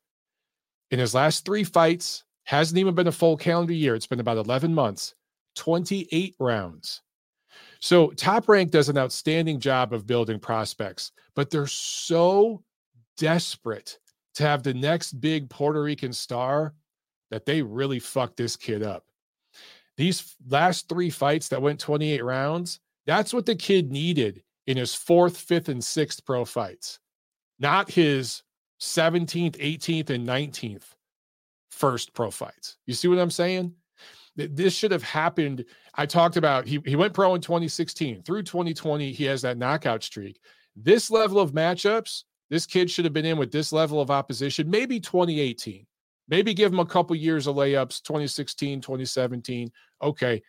In 0.91 0.99
his 0.99 1.15
last 1.15 1.45
3 1.45 1.63
fights, 1.63 2.23
hasn't 2.43 2.77
even 2.77 2.93
been 2.93 3.07
a 3.07 3.11
full 3.11 3.35
calendar 3.35 3.73
year. 3.73 3.95
It's 3.95 4.07
been 4.07 4.19
about 4.19 4.37
11 4.37 4.73
months, 4.73 5.15
28 5.55 6.35
rounds. 6.39 7.01
So 7.79 8.09
Top 8.11 8.47
Rank 8.47 8.71
does 8.71 8.89
an 8.89 8.97
outstanding 8.97 9.59
job 9.59 9.91
of 9.93 10.07
building 10.07 10.39
prospects, 10.39 11.11
but 11.35 11.49
they're 11.49 11.67
so 11.67 12.63
desperate 13.17 13.99
to 14.35 14.43
have 14.43 14.63
the 14.63 14.73
next 14.73 15.19
big 15.19 15.49
Puerto 15.49 15.81
Rican 15.81 16.13
star 16.13 16.73
that 17.31 17.45
they 17.45 17.61
really 17.61 17.99
fucked 17.99 18.37
this 18.37 18.55
kid 18.55 18.83
up. 18.83 19.03
These 19.97 20.35
last 20.47 20.87
three 20.87 21.09
fights 21.09 21.49
that 21.49 21.61
went 21.61 21.79
28 21.79 22.23
rounds, 22.23 22.79
that's 23.05 23.33
what 23.33 23.45
the 23.45 23.55
kid 23.55 23.91
needed 23.91 24.43
in 24.67 24.77
his 24.77 24.93
fourth, 24.93 25.37
fifth, 25.37 25.69
and 25.69 25.83
sixth 25.83 26.23
pro 26.25 26.45
fights, 26.45 26.99
not 27.59 27.89
his 27.89 28.43
17th, 28.79 29.57
18th, 29.57 30.09
and 30.11 30.27
19th 30.27 30.83
first 31.71 32.13
pro 32.13 32.29
fights. 32.29 32.77
You 32.85 32.93
see 32.93 33.07
what 33.07 33.19
I'm 33.19 33.31
saying? 33.31 33.73
This 34.35 34.75
should 34.75 34.91
have 34.91 35.03
happened. 35.03 35.65
I 35.95 36.05
talked 36.05 36.37
about 36.37 36.67
he, 36.67 36.79
he 36.85 36.95
went 36.95 37.13
pro 37.13 37.33
in 37.33 37.41
2016. 37.41 38.21
Through 38.21 38.43
2020, 38.43 39.11
he 39.11 39.23
has 39.23 39.41
that 39.41 39.57
knockout 39.57 40.03
streak. 40.03 40.39
This 40.75 41.09
level 41.09 41.39
of 41.39 41.53
matchups, 41.53 42.23
this 42.51 42.67
kid 42.67 42.91
should 42.91 43.05
have 43.05 43.13
been 43.13 43.25
in 43.25 43.39
with 43.39 43.51
this 43.51 43.71
level 43.71 43.99
of 43.99 44.11
opposition, 44.11 44.69
maybe 44.69 44.99
2018. 44.99 45.87
Maybe 46.29 46.53
give 46.53 46.71
him 46.71 46.79
a 46.79 46.85
couple 46.85 47.15
years 47.15 47.47
of 47.47 47.55
layups, 47.55 48.01
2016, 48.03 48.81
2017. 48.81 49.71
Okay. 50.01 50.41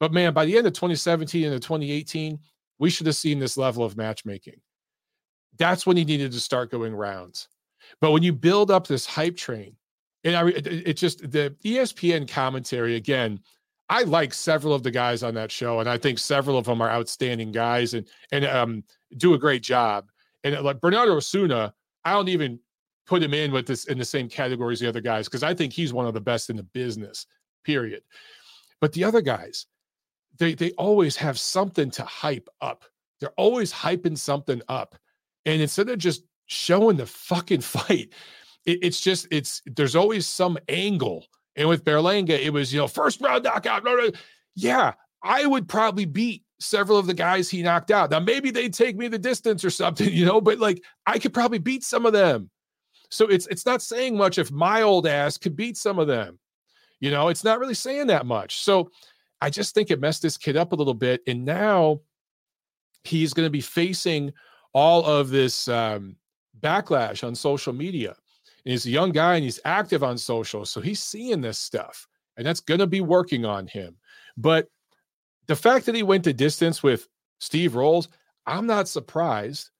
But 0.00 0.12
man, 0.12 0.32
by 0.32 0.44
the 0.44 0.56
end 0.56 0.66
of 0.66 0.72
2017 0.72 1.52
and 1.52 1.62
2018, 1.62 2.38
we 2.78 2.90
should 2.90 3.06
have 3.06 3.16
seen 3.16 3.38
this 3.38 3.56
level 3.56 3.84
of 3.84 3.96
matchmaking. 3.96 4.60
That's 5.58 5.86
when 5.86 5.96
he 5.96 6.04
needed 6.04 6.32
to 6.32 6.40
start 6.40 6.70
going 6.70 6.94
rounds. 6.94 7.48
But 8.00 8.12
when 8.12 8.22
you 8.22 8.32
build 8.32 8.70
up 8.70 8.86
this 8.86 9.06
hype 9.06 9.36
train, 9.36 9.76
and 10.24 10.36
I, 10.36 10.48
it, 10.48 10.66
it 10.66 10.94
just 10.94 11.30
the 11.30 11.54
ESPN 11.64 12.28
commentary 12.28 12.96
again. 12.96 13.40
I 13.88 14.02
like 14.02 14.34
several 14.34 14.74
of 14.74 14.82
the 14.82 14.90
guys 14.90 15.22
on 15.22 15.34
that 15.34 15.52
show, 15.52 15.78
and 15.78 15.88
I 15.88 15.96
think 15.96 16.18
several 16.18 16.58
of 16.58 16.64
them 16.64 16.80
are 16.82 16.90
outstanding 16.90 17.52
guys 17.52 17.94
and 17.94 18.08
and 18.32 18.44
um, 18.44 18.84
do 19.16 19.34
a 19.34 19.38
great 19.38 19.62
job. 19.62 20.10
And 20.42 20.60
like 20.62 20.80
Bernardo 20.80 21.16
Osuna, 21.16 21.72
I 22.04 22.12
don't 22.12 22.28
even 22.28 22.58
put 23.06 23.22
him 23.22 23.34
in 23.34 23.52
with 23.52 23.66
this 23.66 23.86
in 23.86 23.98
the 23.98 24.04
same 24.04 24.28
category 24.28 24.72
as 24.72 24.80
the 24.80 24.88
other 24.88 25.00
guys 25.00 25.26
because 25.26 25.42
I 25.42 25.54
think 25.54 25.72
he's 25.72 25.92
one 25.92 26.06
of 26.06 26.14
the 26.14 26.20
best 26.20 26.50
in 26.50 26.56
the 26.56 26.62
business. 26.62 27.26
Period. 27.64 28.02
But 28.80 28.92
the 28.92 29.04
other 29.04 29.20
guys, 29.20 29.66
they 30.38 30.54
they 30.54 30.72
always 30.72 31.16
have 31.16 31.38
something 31.38 31.90
to 31.92 32.04
hype 32.04 32.48
up. 32.60 32.84
They're 33.20 33.30
always 33.30 33.72
hyping 33.72 34.18
something 34.18 34.60
up, 34.68 34.96
and 35.44 35.62
instead 35.62 35.88
of 35.88 35.98
just 35.98 36.24
showing 36.46 36.96
the 36.96 37.06
fucking 37.06 37.60
fight, 37.62 38.12
it, 38.66 38.78
it's 38.82 39.00
just 39.00 39.26
it's 39.30 39.62
there's 39.66 39.96
always 39.96 40.26
some 40.26 40.58
angle. 40.68 41.24
And 41.58 41.68
with 41.68 41.84
Berlanga, 41.84 42.38
it 42.38 42.52
was 42.52 42.72
you 42.72 42.80
know 42.80 42.88
first 42.88 43.20
round 43.20 43.44
knockout. 43.44 43.82
Yeah, 44.54 44.92
I 45.22 45.46
would 45.46 45.68
probably 45.68 46.04
beat 46.04 46.42
several 46.58 46.98
of 46.98 47.06
the 47.06 47.14
guys 47.14 47.48
he 47.48 47.62
knocked 47.62 47.90
out. 47.90 48.10
Now 48.10 48.20
maybe 48.20 48.50
they'd 48.50 48.74
take 48.74 48.96
me 48.96 49.08
the 49.08 49.18
distance 49.18 49.64
or 49.64 49.70
something, 49.70 50.08
you 50.12 50.24
know, 50.24 50.40
but 50.40 50.58
like 50.58 50.82
I 51.06 51.18
could 51.18 51.34
probably 51.34 51.58
beat 51.58 51.82
some 51.82 52.06
of 52.06 52.12
them. 52.12 52.50
So 53.10 53.26
it's 53.26 53.46
it's 53.48 53.66
not 53.66 53.82
saying 53.82 54.16
much 54.16 54.38
if 54.38 54.50
my 54.50 54.82
old 54.82 55.06
ass 55.06 55.38
could 55.38 55.56
beat 55.56 55.76
some 55.76 55.98
of 55.98 56.06
them. 56.06 56.38
You 57.00 57.10
know, 57.10 57.28
it's 57.28 57.44
not 57.44 57.60
really 57.60 57.74
saying 57.74 58.06
that 58.08 58.26
much. 58.26 58.60
So 58.62 58.90
I 59.40 59.50
just 59.50 59.74
think 59.74 59.90
it 59.90 60.00
messed 60.00 60.22
this 60.22 60.36
kid 60.36 60.56
up 60.56 60.72
a 60.72 60.76
little 60.76 60.94
bit. 60.94 61.20
And 61.26 61.44
now 61.44 62.00
he's 63.04 63.34
going 63.34 63.46
to 63.46 63.50
be 63.50 63.60
facing 63.60 64.32
all 64.72 65.04
of 65.04 65.28
this 65.28 65.68
um, 65.68 66.16
backlash 66.60 67.26
on 67.26 67.34
social 67.34 67.72
media. 67.72 68.10
And 68.64 68.72
he's 68.72 68.86
a 68.86 68.90
young 68.90 69.12
guy 69.12 69.34
and 69.34 69.44
he's 69.44 69.60
active 69.64 70.02
on 70.02 70.18
social. 70.18 70.64
So 70.64 70.80
he's 70.80 71.02
seeing 71.02 71.40
this 71.40 71.58
stuff 71.58 72.08
and 72.36 72.46
that's 72.46 72.60
going 72.60 72.80
to 72.80 72.86
be 72.86 73.00
working 73.00 73.44
on 73.44 73.66
him. 73.66 73.96
But 74.36 74.68
the 75.46 75.56
fact 75.56 75.86
that 75.86 75.94
he 75.94 76.02
went 76.02 76.24
to 76.24 76.32
distance 76.32 76.82
with 76.82 77.08
Steve 77.38 77.74
Rolls, 77.74 78.08
I'm 78.46 78.66
not 78.66 78.88
surprised. 78.88 79.70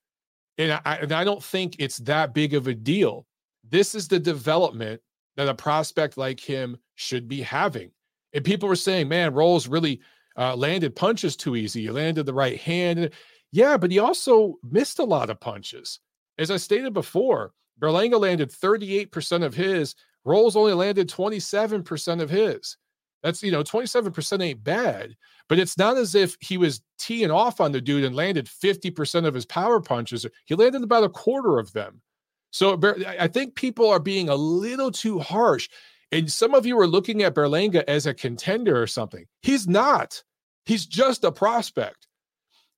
And 0.59 0.73
I, 0.85 0.95
and 1.03 1.13
I 1.13 1.25
don't 1.25 1.43
think 1.43 1.77
it's 1.79 1.99
that 1.99 2.35
big 2.35 2.55
of 2.55 2.67
a 2.67 2.75
deal. 2.75 3.27
This 3.69 3.95
is 3.95 4.09
the 4.09 4.19
development 4.19 5.01
that 5.37 5.49
a 5.49 5.55
prospect 5.55 6.17
like 6.17 6.41
him 6.41 6.79
should 6.95 7.29
be 7.29 7.43
having. 7.43 7.91
And 8.33 8.45
people 8.45 8.69
were 8.69 8.77
saying, 8.77 9.09
man, 9.09 9.35
Rolls 9.35 9.69
really 9.69 10.01
uh, 10.37 10.57
landed 10.57 10.97
punches 10.97 11.37
too 11.37 11.57
easy. 11.57 11.83
He 11.83 11.91
landed 11.91 12.27
the 12.27 12.35
right 12.35 12.59
hand. 12.59 13.11
Yeah, 13.53 13.77
but 13.77 13.91
he 13.91 13.99
also 13.99 14.57
missed 14.63 14.99
a 14.99 15.05
lot 15.05 15.31
of 15.31 15.41
punches. 15.41 16.01
As 16.39 16.51
I 16.51 16.57
stated 16.57 16.93
before, 16.93 17.53
Berlanga 17.81 18.21
landed 18.21 18.51
38% 18.51 19.45
of 19.45 19.55
his. 19.55 19.95
Rolls 20.25 20.57
only 20.57 20.75
landed 20.75 21.09
27% 21.09 22.21
of 22.21 22.31
his. 22.31 22.77
That's, 23.23 23.43
you 23.43 23.51
know, 23.51 23.63
27% 23.63 24.43
ain't 24.43 24.63
bad, 24.63 25.17
but 25.49 25.59
it's 25.59 25.77
not 25.77 25.97
as 25.97 26.15
if 26.15 26.37
he 26.41 26.59
was 26.59 26.81
teeing 26.99 27.31
off 27.31 27.61
on 27.61 27.73
the 27.73 27.81
dude 27.81 28.05
and 28.05 28.15
landed 28.15 28.47
50% 28.47 29.27
of 29.27 29.35
his 29.35 29.47
power 29.47 29.81
punches. 29.81 30.27
He 30.45 30.55
landed 30.55 30.83
about 30.83 31.05
a 31.05 31.09
quarter 31.09 31.59
of 31.59 31.73
them. 31.73 32.03
So 32.51 32.81
I 33.19 33.29
think 33.29 33.55
people 33.55 33.89
are 33.91 33.99
being 33.99 34.29
a 34.29 34.37
little 34.37 34.91
too 34.91 35.19
harsh. 35.19 35.69
And 36.13 36.31
some 36.31 36.55
of 36.55 36.67
you 36.67 36.79
are 36.79 36.87
looking 36.87 37.23
at 37.23 37.35
Berlanga 37.35 37.83
as 37.89 38.07
a 38.07 38.15
contender 38.15 38.81
or 38.81 38.87
something. 38.87 39.27
He's 39.43 39.67
not. 39.67 40.23
He's 40.65 40.87
just 40.87 41.25
a 41.25 41.33
prospect. 41.33 42.07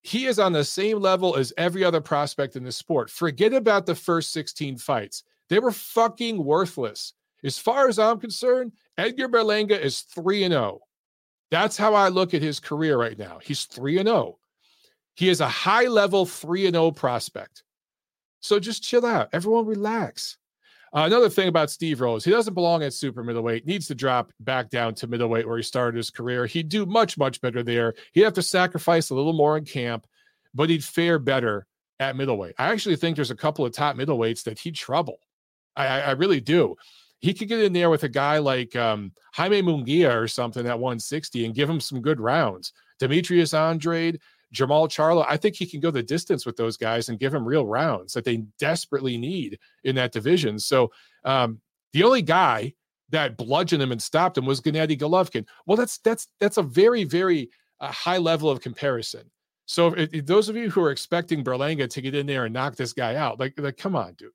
He 0.03 0.27
is 0.27 0.39
on 0.39 0.53
the 0.53 0.65
same 0.65 1.01
level 1.01 1.37
as 1.37 1.53
every 1.59 1.85
other 1.85 2.01
prospect 2.01 2.57
in 2.57 2.65
the 2.65 2.73
sport. 2.73 3.11
Forget 3.11 3.53
about 3.53 3.87
the 3.87 3.95
first 3.95 4.33
16 4.33 4.79
fights. 4.79 5.25
They 5.49 5.59
were 5.59 5.73
fucking 5.73 6.43
worthless. 6.43 7.13
As 7.45 7.59
far 7.59 7.89
as 7.89 7.99
I'm 7.99 8.19
concerned, 8.19 8.73
Edgar 8.97 9.29
Berlanga 9.29 9.79
is 9.79 10.01
3 10.01 10.45
and 10.45 10.53
0. 10.53 10.81
That's 11.51 11.77
how 11.77 11.95
I 11.95 12.09
look 12.09 12.35
at 12.35 12.43
his 12.43 12.61
career 12.61 12.99
right 12.99 13.19
now. 13.19 13.39
He's 13.43 13.65
3 13.65 13.99
and 13.99 14.09
0. 14.09 14.39
He 15.15 15.29
is 15.29 15.41
a 15.41 15.49
high 15.49 15.87
level 15.87 16.27
3 16.27 16.67
and 16.67 16.75
0 16.75 16.91
prospect. 16.93 17.63
So 18.41 18.59
just 18.59 18.83
chill 18.83 19.07
out. 19.07 19.29
Everyone 19.33 19.67
relax. 19.67 20.37
Uh, 20.93 21.03
another 21.05 21.29
thing 21.29 21.49
about 21.49 21.71
Steve 21.71 22.01
Rolls, 22.01 22.25
he 22.25 22.31
doesn't 22.31 22.55
belong 22.55 22.83
at 22.83 22.95
super 22.95 23.23
middleweight, 23.23 23.67
needs 23.67 23.89
to 23.89 23.95
drop 23.95 24.33
back 24.41 24.71
down 24.71 24.95
to 24.95 25.07
middleweight 25.07 25.47
where 25.47 25.59
he 25.59 25.63
started 25.63 25.97
his 25.97 26.11
career. 26.11 26.47
He'd 26.47 26.71
do 26.71 26.87
much, 26.87 27.19
much 27.19 27.43
better 27.43 27.63
there. 27.63 27.95
He'd 28.13 28.23
have 28.23 28.33
to 28.35 28.43
sacrifice 28.43 29.11
a 29.11 29.15
little 29.15 29.35
more 29.35 29.59
in 29.59 29.65
camp, 29.65 30.07
but 30.55 30.71
he'd 30.71 30.85
fare 30.85 31.19
better 31.19 31.67
at 32.01 32.17
middleweight. 32.17 32.55
I 32.59 32.73
actually 32.73 32.97
think 32.97 33.17
there's 33.17 33.31
a 33.31 33.37
couple 33.37 33.67
of 33.67 33.73
top 33.73 33.97
middleweights 33.97 34.45
that 34.45 34.59
he'd 34.61 34.77
trouble. 34.77 35.19
I, 35.77 35.87
I, 35.87 35.99
I 36.01 36.11
really 36.13 36.41
do. 36.41 36.77
He 37.21 37.35
could 37.35 37.49
get 37.49 37.61
in 37.61 37.73
there 37.73 37.91
with 37.91 38.05
a 38.05 38.09
guy 38.09 38.39
like 38.39 38.77
um, 38.77 39.13
Jaime 39.35 39.63
Munguia 39.63 40.15
or 40.15 40.29
something 40.29 40.67
at 40.67 40.79
160 40.79 41.45
and 41.45 41.55
give 41.55 41.69
him 41.69 41.81
some 41.81 42.01
good 42.01 42.21
rounds. 42.21 42.73
Demetrius 43.01 43.55
Andrade, 43.55 44.21
Jermall 44.55 44.89
Charlo, 44.89 45.25
I 45.29 45.37
think 45.37 45.57
he 45.57 45.67
can 45.67 45.81
go 45.81 45.91
the 45.91 46.03
distance 46.03 46.47
with 46.47 46.57
those 46.57 46.77
guys 46.77 47.09
and 47.09 47.19
give 47.19 47.35
him 47.35 47.45
real 47.45 47.67
rounds 47.67 48.13
that 48.13 48.25
they 48.25 48.45
desperately 48.59 49.17
need 49.17 49.59
in 49.85 49.95
that 49.97 50.13
division. 50.13 50.59
So 50.59 50.91
um, 51.25 51.61
the 51.93 52.05
only 52.05 52.23
guy 52.23 52.75
that 53.11 53.37
bludgeoned 53.37 53.83
him 53.83 53.93
and 53.93 54.03
stopped 54.03 54.39
him 54.39 54.47
was 54.47 54.61
Gennady 54.61 54.99
Golovkin. 54.99 55.47
Well, 55.67 55.77
that's 55.77 55.99
that's 55.99 56.29
that's 56.41 56.59
a 56.59 56.63
very 56.63 57.05
very 57.05 57.51
uh, 57.81 57.91
high 57.93 58.19
level 58.19 58.51
of 58.51 58.61
comparison. 58.61 59.31
So 59.67 59.89
if, 59.95 60.13
if 60.15 60.27
those 60.27 60.49
of 60.49 60.57
you 60.57 60.71
who 60.71 60.83
are 60.83 60.91
expecting 60.91 61.45
Berlanga 61.45 61.89
to 61.91 62.01
get 62.01 62.15
in 62.15 62.27
there 62.27 62.45
and 62.45 62.55
knock 62.55 62.77
this 62.77 62.93
guy 62.93 63.17
out, 63.17 63.39
like 63.39 63.55
like 63.59 63.77
come 63.77 63.97
on, 63.97 64.15
dude, 64.15 64.31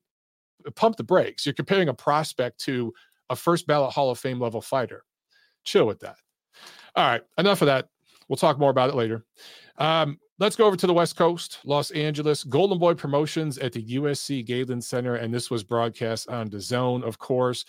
pump 0.72 0.98
the 0.98 1.04
brakes. 1.04 1.46
You're 1.46 1.54
comparing 1.54 1.90
a 1.90 1.94
prospect 1.94 2.60
to 2.62 2.94
a 3.30 3.36
first 3.36 3.68
ballot 3.68 3.94
Hall 3.94 4.10
of 4.10 4.20
Fame 4.20 4.40
level 4.40 4.62
fighter. 4.62 5.04
Chill 5.64 5.86
with 5.86 6.00
that. 6.02 6.18
All 6.96 7.06
right, 7.06 7.22
enough 7.38 7.62
of 7.62 7.68
that. 7.68 7.90
We'll 8.28 8.38
talk 8.38 8.60
more 8.60 8.70
about 8.70 8.90
it 8.90 8.96
later. 8.96 9.26
Um, 9.78 10.20
let's 10.40 10.56
go 10.56 10.66
over 10.66 10.76
to 10.76 10.88
the 10.88 10.94
West 10.94 11.16
Coast, 11.16 11.60
Los 11.66 11.92
Angeles. 11.92 12.44
Golden 12.44 12.78
Boy 12.78 12.94
Promotions 12.94 13.58
at 13.58 13.74
the 13.74 13.84
USC 13.96 14.46
Galen 14.46 14.82
Center, 14.82 15.16
and 15.16 15.34
this 15.34 15.50
was 15.50 15.64
broadcast 15.64 16.30
on 16.30 16.50
the 16.50 16.60
Zone, 16.60 17.04
of 17.04 17.18
course. 17.18 17.66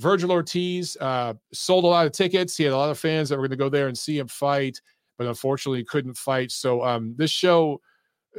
Virgil 0.00 0.32
Ortiz 0.32 0.96
uh, 1.00 1.34
sold 1.52 1.84
a 1.84 1.88
lot 1.88 2.06
of 2.06 2.12
tickets. 2.12 2.56
He 2.56 2.64
had 2.64 2.72
a 2.72 2.76
lot 2.76 2.90
of 2.90 2.98
fans 2.98 3.28
that 3.28 3.36
were 3.36 3.42
going 3.42 3.50
to 3.50 3.56
go 3.56 3.68
there 3.68 3.88
and 3.88 3.96
see 3.96 4.18
him 4.18 4.26
fight, 4.26 4.80
but 5.18 5.26
unfortunately 5.26 5.84
couldn't 5.84 6.16
fight. 6.16 6.50
So 6.50 6.82
um, 6.82 7.14
this 7.16 7.30
show, 7.30 7.80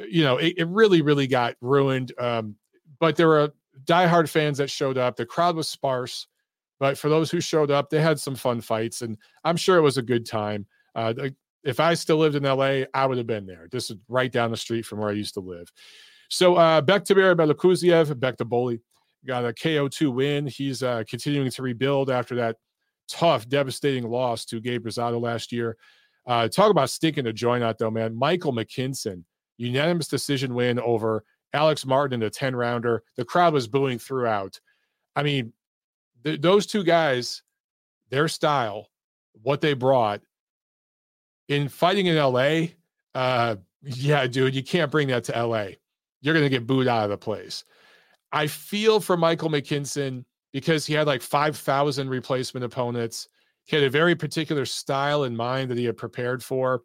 you 0.09 0.23
know, 0.23 0.37
it, 0.37 0.55
it 0.57 0.67
really, 0.67 1.01
really 1.01 1.27
got 1.27 1.55
ruined. 1.61 2.11
Um, 2.19 2.55
but 2.99 3.15
there 3.15 3.27
were 3.27 3.53
diehard 3.85 4.29
fans 4.29 4.57
that 4.57 4.69
showed 4.69 4.97
up. 4.97 5.15
The 5.15 5.25
crowd 5.25 5.55
was 5.55 5.67
sparse, 5.67 6.27
but 6.79 6.97
for 6.97 7.09
those 7.09 7.29
who 7.29 7.41
showed 7.41 7.71
up, 7.71 7.89
they 7.89 8.01
had 8.01 8.19
some 8.19 8.35
fun 8.35 8.61
fights, 8.61 9.01
and 9.01 9.17
I'm 9.43 9.57
sure 9.57 9.77
it 9.77 9.81
was 9.81 9.97
a 9.97 10.01
good 10.01 10.25
time. 10.25 10.65
Uh, 10.93 11.13
if 11.63 11.79
I 11.79 11.95
still 11.95 12.17
lived 12.17 12.35
in 12.35 12.43
LA, 12.43 12.83
I 12.93 13.05
would 13.05 13.17
have 13.17 13.27
been 13.27 13.45
there. 13.45 13.67
This 13.71 13.89
is 13.89 13.97
right 14.07 14.31
down 14.31 14.51
the 14.51 14.57
street 14.57 14.85
from 14.85 14.99
where 14.99 15.09
I 15.09 15.13
used 15.13 15.33
to 15.33 15.39
live. 15.39 15.71
So 16.29 16.55
uh, 16.55 16.81
Bektemir 16.81 17.35
Melikuziev, 17.35 18.19
Bek 18.19 18.37
the 18.37 18.45
Bully, 18.45 18.79
got 19.25 19.45
a 19.45 19.53
KO2 19.53 20.13
win. 20.13 20.47
He's 20.47 20.83
uh, 20.83 21.03
continuing 21.09 21.49
to 21.51 21.61
rebuild 21.61 22.09
after 22.09 22.35
that 22.35 22.57
tough, 23.07 23.47
devastating 23.47 24.07
loss 24.07 24.45
to 24.45 24.61
Gabe 24.61 24.85
Rosado 24.85 25.19
last 25.19 25.51
year. 25.51 25.75
Uh, 26.27 26.47
talk 26.47 26.71
about 26.71 26.89
stinking 26.89 27.27
a 27.27 27.33
joint 27.33 27.63
out, 27.63 27.77
though, 27.77 27.91
man. 27.91 28.15
Michael 28.15 28.53
McKinson, 28.53 29.23
unanimous 29.57 30.07
decision 30.07 30.53
win 30.53 30.79
over 30.79 31.23
Alex 31.55 31.85
Martin 31.85 32.21
in 32.21 32.27
a 32.27 32.29
10 32.29 32.55
rounder. 32.55 33.01
The 33.15 33.25
crowd 33.25 33.53
was 33.53 33.67
booing 33.67 33.97
throughout. 33.97 34.59
I 35.15 35.23
mean, 35.23 35.53
th- 36.23 36.41
those 36.41 36.65
two 36.65 36.83
guys, 36.83 37.41
their 38.09 38.27
style, 38.27 38.89
what 39.41 39.61
they 39.61 39.73
brought, 39.73 40.21
in 41.47 41.69
fighting 41.69 42.07
in 42.07 42.17
LA, 42.17 42.67
Uh, 43.15 43.55
yeah, 43.81 44.27
dude, 44.27 44.53
you 44.53 44.63
can't 44.63 44.91
bring 44.91 45.07
that 45.07 45.23
to 45.23 45.31
LA. 45.31 45.67
You're 46.21 46.33
going 46.33 46.43
to 46.45 46.49
get 46.49 46.67
booed 46.67 46.87
out 46.87 47.05
of 47.05 47.09
the 47.09 47.17
place. 47.17 47.63
I 48.33 48.47
feel 48.47 48.99
for 48.99 49.15
Michael 49.15 49.49
McKinson 49.49 50.25
because 50.51 50.85
he 50.85 50.93
had 50.93 51.07
like 51.07 51.21
5,000 51.21 52.09
replacement 52.09 52.65
opponents. 52.65 53.29
He 53.63 53.77
had 53.77 53.85
a 53.85 53.89
very 53.89 54.15
particular 54.15 54.65
style 54.65 55.23
in 55.23 55.35
mind 55.35 55.71
that 55.71 55.77
he 55.77 55.85
had 55.85 55.95
prepared 55.95 56.43
for. 56.43 56.81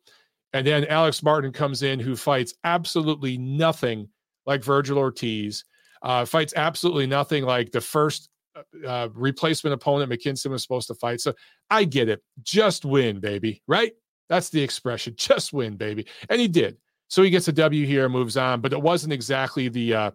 And 0.53 0.65
then 0.65 0.85
Alex 0.87 1.23
Martin 1.23 1.53
comes 1.53 1.83
in, 1.83 1.99
who 1.99 2.15
fights 2.15 2.55
absolutely 2.63 3.37
nothing 3.39 4.09
like 4.47 4.65
Virgil 4.65 4.99
Ortiz, 4.99 5.65
uh, 6.03 6.25
fights 6.25 6.55
absolutely 6.57 7.07
nothing 7.07 7.45
like 7.45 7.71
the 7.73 7.81
first 7.81 8.29
uh, 8.57 8.87
uh 8.87 9.09
replacement 9.15 9.75
opponent 9.75 10.11
McKinson 10.11 10.51
was 10.51 10.63
supposed 10.63 10.89
to 10.89 10.95
fight. 10.95 11.21
So 11.21 11.35
I 11.69 11.85
get 11.85 12.09
it. 12.09 12.23
Just 12.43 12.85
win, 12.85 13.21
baby. 13.21 13.63
Right? 13.67 13.93
That's 14.29 14.51
the 14.51 14.63
expression. 14.63 15.15
Just 15.19 15.53
win, 15.53 15.77
baby. 15.77 16.07
And 16.29 16.41
he 16.41 16.49
did. 16.49 16.79
So 17.09 17.23
he 17.23 17.31
gets 17.31 17.49
a 17.49 17.53
W 17.53 17.85
here, 17.85 18.09
moves 18.09 18.37
on, 18.37 18.61
but 18.61 18.73
it 18.73 18.81
wasn't 18.81 19.13
exactly 19.13 19.69
the 19.69 19.95
uh, 19.95 20.11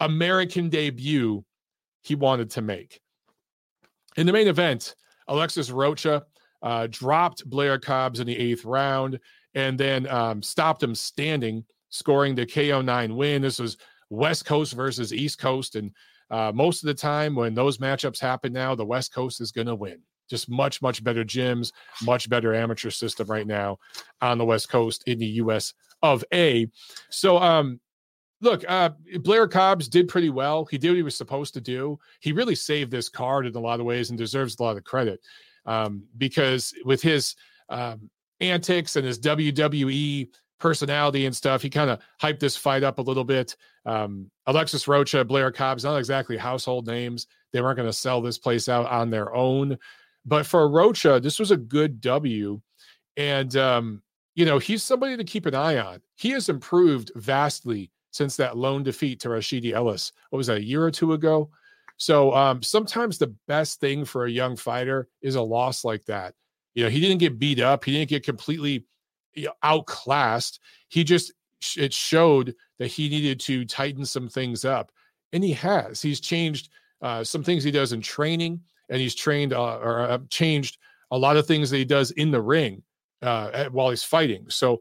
American 0.00 0.70
debut 0.70 1.44
he 2.02 2.14
wanted 2.14 2.50
to 2.52 2.62
make. 2.62 3.00
In 4.16 4.26
the 4.26 4.32
main 4.32 4.48
event, 4.48 4.94
Alexis 5.28 5.70
Rocha 5.70 6.24
uh, 6.62 6.88
dropped 6.90 7.48
Blair 7.48 7.78
Cobbs 7.78 8.20
in 8.20 8.26
the 8.26 8.36
eighth 8.36 8.64
round 8.64 9.20
and 9.54 9.78
then 9.78 10.08
um, 10.08 10.42
stopped 10.42 10.82
him 10.82 10.94
standing, 10.94 11.64
scoring 11.90 12.34
the 12.34 12.46
KO9 12.46 13.14
win. 13.14 13.42
This 13.42 13.58
was 13.58 13.76
West 14.10 14.44
Coast 14.44 14.74
versus 14.74 15.12
East 15.12 15.38
Coast. 15.38 15.76
And 15.76 15.92
uh, 16.30 16.52
most 16.54 16.82
of 16.82 16.86
the 16.86 16.94
time, 16.94 17.34
when 17.34 17.54
those 17.54 17.78
matchups 17.78 18.20
happen 18.20 18.52
now, 18.52 18.74
the 18.74 18.84
West 18.84 19.12
Coast 19.12 19.40
is 19.40 19.52
going 19.52 19.66
to 19.66 19.74
win. 19.74 19.98
Just 20.28 20.50
much, 20.50 20.82
much 20.82 21.02
better 21.02 21.24
gyms, 21.24 21.72
much 22.02 22.28
better 22.28 22.54
amateur 22.54 22.90
system 22.90 23.28
right 23.28 23.46
now 23.46 23.78
on 24.20 24.36
the 24.36 24.44
West 24.44 24.68
Coast 24.68 25.04
in 25.06 25.18
the 25.18 25.26
US 25.26 25.72
of 26.02 26.22
A. 26.34 26.68
So, 27.08 27.38
um, 27.38 27.80
look, 28.42 28.62
uh, 28.68 28.90
Blair 29.20 29.48
Cobbs 29.48 29.88
did 29.88 30.06
pretty 30.06 30.28
well. 30.28 30.66
He 30.66 30.76
did 30.76 30.90
what 30.90 30.96
he 30.96 31.02
was 31.02 31.16
supposed 31.16 31.54
to 31.54 31.60
do. 31.62 31.98
He 32.20 32.32
really 32.32 32.54
saved 32.54 32.90
this 32.90 33.08
card 33.08 33.46
in 33.46 33.54
a 33.56 33.60
lot 33.60 33.80
of 33.80 33.86
ways 33.86 34.10
and 34.10 34.18
deserves 34.18 34.58
a 34.58 34.62
lot 34.62 34.76
of 34.76 34.84
credit 34.84 35.20
um, 35.64 36.02
because 36.18 36.74
with 36.84 37.00
his 37.00 37.34
um, 37.70 38.10
antics 38.40 38.96
and 38.96 39.06
his 39.06 39.18
WWE 39.18 40.28
personality 40.58 41.26
and 41.26 41.34
stuff, 41.34 41.62
he 41.62 41.70
kind 41.70 41.90
of 41.90 42.00
hyped 42.20 42.40
this 42.40 42.56
fight 42.56 42.82
up 42.82 42.98
a 42.98 43.02
little 43.02 43.24
bit. 43.24 43.56
Um, 43.86 44.30
Alexis 44.46 44.88
Rocha, 44.88 45.24
Blair 45.24 45.50
Cobbs, 45.50 45.84
not 45.84 45.98
exactly 45.98 46.36
household 46.36 46.86
names. 46.86 47.26
They 47.52 47.60
weren't 47.60 47.76
going 47.76 47.88
to 47.88 47.92
sell 47.92 48.20
this 48.20 48.38
place 48.38 48.68
out 48.68 48.86
on 48.86 49.10
their 49.10 49.34
own. 49.34 49.78
But 50.24 50.46
for 50.46 50.68
Rocha, 50.68 51.20
this 51.22 51.38
was 51.38 51.50
a 51.50 51.56
good 51.56 52.00
W. 52.00 52.60
And, 53.16 53.56
um, 53.56 54.02
you 54.34 54.44
know, 54.44 54.58
he's 54.58 54.82
somebody 54.82 55.16
to 55.16 55.24
keep 55.24 55.46
an 55.46 55.54
eye 55.54 55.78
on. 55.78 56.00
He 56.16 56.30
has 56.30 56.48
improved 56.48 57.10
vastly 57.16 57.90
since 58.10 58.36
that 58.36 58.56
lone 58.56 58.82
defeat 58.82 59.20
to 59.20 59.28
Rashidi 59.28 59.72
Ellis. 59.72 60.12
What 60.30 60.36
was 60.36 60.48
that, 60.48 60.58
a 60.58 60.64
year 60.64 60.84
or 60.84 60.90
two 60.90 61.12
ago? 61.12 61.50
So 61.96 62.32
um, 62.34 62.62
sometimes 62.62 63.18
the 63.18 63.34
best 63.48 63.80
thing 63.80 64.04
for 64.04 64.24
a 64.24 64.30
young 64.30 64.56
fighter 64.56 65.08
is 65.20 65.34
a 65.34 65.42
loss 65.42 65.84
like 65.84 66.04
that. 66.04 66.34
You 66.74 66.84
know, 66.84 66.90
he 66.90 67.00
didn't 67.00 67.18
get 67.18 67.40
beat 67.40 67.58
up. 67.58 67.84
He 67.84 67.92
didn't 67.92 68.10
get 68.10 68.24
completely 68.24 68.86
outclassed. 69.62 70.60
He 70.88 71.04
just 71.04 71.32
it 71.76 71.92
showed 71.92 72.54
that 72.78 72.88
he 72.88 73.08
needed 73.08 73.40
to 73.40 73.64
tighten 73.64 74.04
some 74.04 74.28
things 74.28 74.64
up, 74.64 74.90
and 75.32 75.42
he 75.42 75.52
has. 75.52 76.00
He's 76.00 76.20
changed 76.20 76.70
uh, 77.02 77.24
some 77.24 77.42
things 77.42 77.64
he 77.64 77.70
does 77.70 77.92
in 77.92 78.00
training, 78.00 78.60
and 78.88 79.00
he's 79.00 79.14
trained 79.14 79.52
uh, 79.52 79.78
or 79.78 80.00
uh, 80.00 80.18
changed 80.30 80.78
a 81.10 81.18
lot 81.18 81.36
of 81.36 81.46
things 81.46 81.70
that 81.70 81.78
he 81.78 81.84
does 81.84 82.10
in 82.12 82.30
the 82.30 82.40
ring 82.40 82.82
uh, 83.22 83.68
while 83.70 83.90
he's 83.90 84.04
fighting. 84.04 84.44
So 84.48 84.80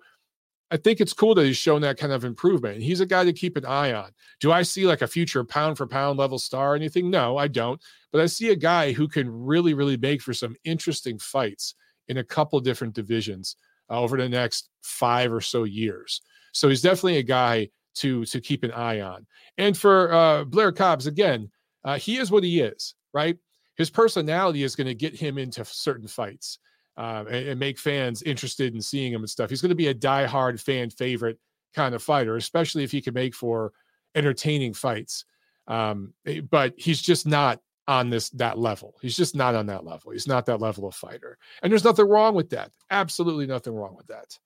I 0.70 0.78
think 0.78 1.00
it's 1.00 1.14
cool 1.14 1.34
that 1.36 1.46
he's 1.46 1.58
shown 1.58 1.82
that 1.82 1.98
kind 1.98 2.12
of 2.12 2.26
improvement. 2.26 2.82
He's 2.82 3.00
a 3.00 3.06
guy 3.06 3.24
to 3.24 3.32
keep 3.32 3.56
an 3.56 3.66
eye 3.66 3.94
on. 3.94 4.12
Do 4.42 4.52
I 4.52 4.64
see 4.64 4.86
like 4.86 5.02
a 5.02 5.08
future 5.08 5.44
pound 5.46 5.78
for 5.78 5.88
pound 5.88 6.20
level 6.20 6.38
star 6.38 6.74
or 6.74 6.76
anything? 6.76 7.10
No, 7.10 7.38
I 7.38 7.48
don't. 7.48 7.82
But 8.12 8.22
I 8.22 8.26
see 8.26 8.50
a 8.50 8.56
guy 8.56 8.92
who 8.92 9.08
can 9.08 9.30
really, 9.30 9.74
really 9.74 9.98
make 9.98 10.22
for 10.22 10.34
some 10.34 10.56
interesting 10.66 11.20
fights 11.20 11.76
in 12.10 12.18
a 12.18 12.24
couple 12.24 12.60
different 12.60 12.94
divisions 12.94 13.56
uh, 13.90 14.00
over 14.00 14.18
the 14.18 14.30
next 14.30 14.70
five 14.82 15.32
or 15.32 15.42
so 15.42 15.64
years. 15.64 16.22
So 16.54 16.70
he's 16.70 16.82
definitely 16.82 17.18
a 17.18 17.24
guy 17.24 17.70
to 17.96 18.26
to 18.26 18.42
keep 18.42 18.64
an 18.64 18.72
eye 18.72 19.02
on. 19.02 19.26
And 19.58 19.78
for 19.78 20.14
uh, 20.14 20.44
Blair 20.46 20.72
Cobbs, 20.72 21.08
again, 21.08 21.50
uh, 21.84 21.98
he 21.98 22.18
is 22.18 22.32
what 22.32 22.44
he 22.44 22.62
is, 22.62 22.96
right? 23.14 23.38
His 23.76 23.90
personality 23.90 24.64
is 24.64 24.76
going 24.76 24.88
to 24.88 24.96
get 24.96 25.16
him 25.16 25.38
into 25.38 25.64
certain 25.66 26.08
fights 26.08 26.60
uh, 26.98 27.26
and, 27.30 27.50
and, 27.50 27.60
make 27.60 27.78
fans 27.78 28.24
interested 28.24 28.74
in 28.74 28.82
seeing 28.82 29.14
him 29.14 29.22
and 29.22 29.30
stuff. 29.30 29.52
He's 29.52 29.62
going 29.62 29.70
to 29.70 29.76
be 29.76 29.88
a 29.88 29.94
die-hard 29.94 30.60
fan 30.60 30.90
favorite 30.90 31.38
kind 31.76 31.94
of 31.94 32.02
fighter, 32.02 32.36
especially 32.38 32.84
if 32.84 32.92
he 32.92 33.02
can 33.02 33.14
make 33.14 33.36
for 33.36 33.72
entertaining 34.16 34.74
fights. 34.74 35.26
Um, 35.68 36.14
eh, 36.26 36.42
but 36.42 36.74
he's 36.76 37.02
just 37.02 37.28
not 37.28 37.62
on 37.88 38.10
this 38.10 38.30
that 38.32 38.58
level. 38.58 38.96
He's 39.02 39.16
just 39.16 39.36
not 39.36 39.56
on 39.56 39.66
that 39.68 39.86
level. 39.86 40.12
He's 40.12 40.28
not 40.28 40.46
that 40.48 40.62
level 40.62 40.88
of 40.88 40.96
fighter. 40.96 41.38
And 41.62 41.72
there's 41.72 41.84
nothing 41.84 42.08
wrong 42.08 42.36
with 42.36 42.50
that. 42.50 42.72
Absolutely 42.90 43.48
nothing 43.48 43.74
wrong 43.74 43.96
with 43.96 44.08
that. 44.08 44.38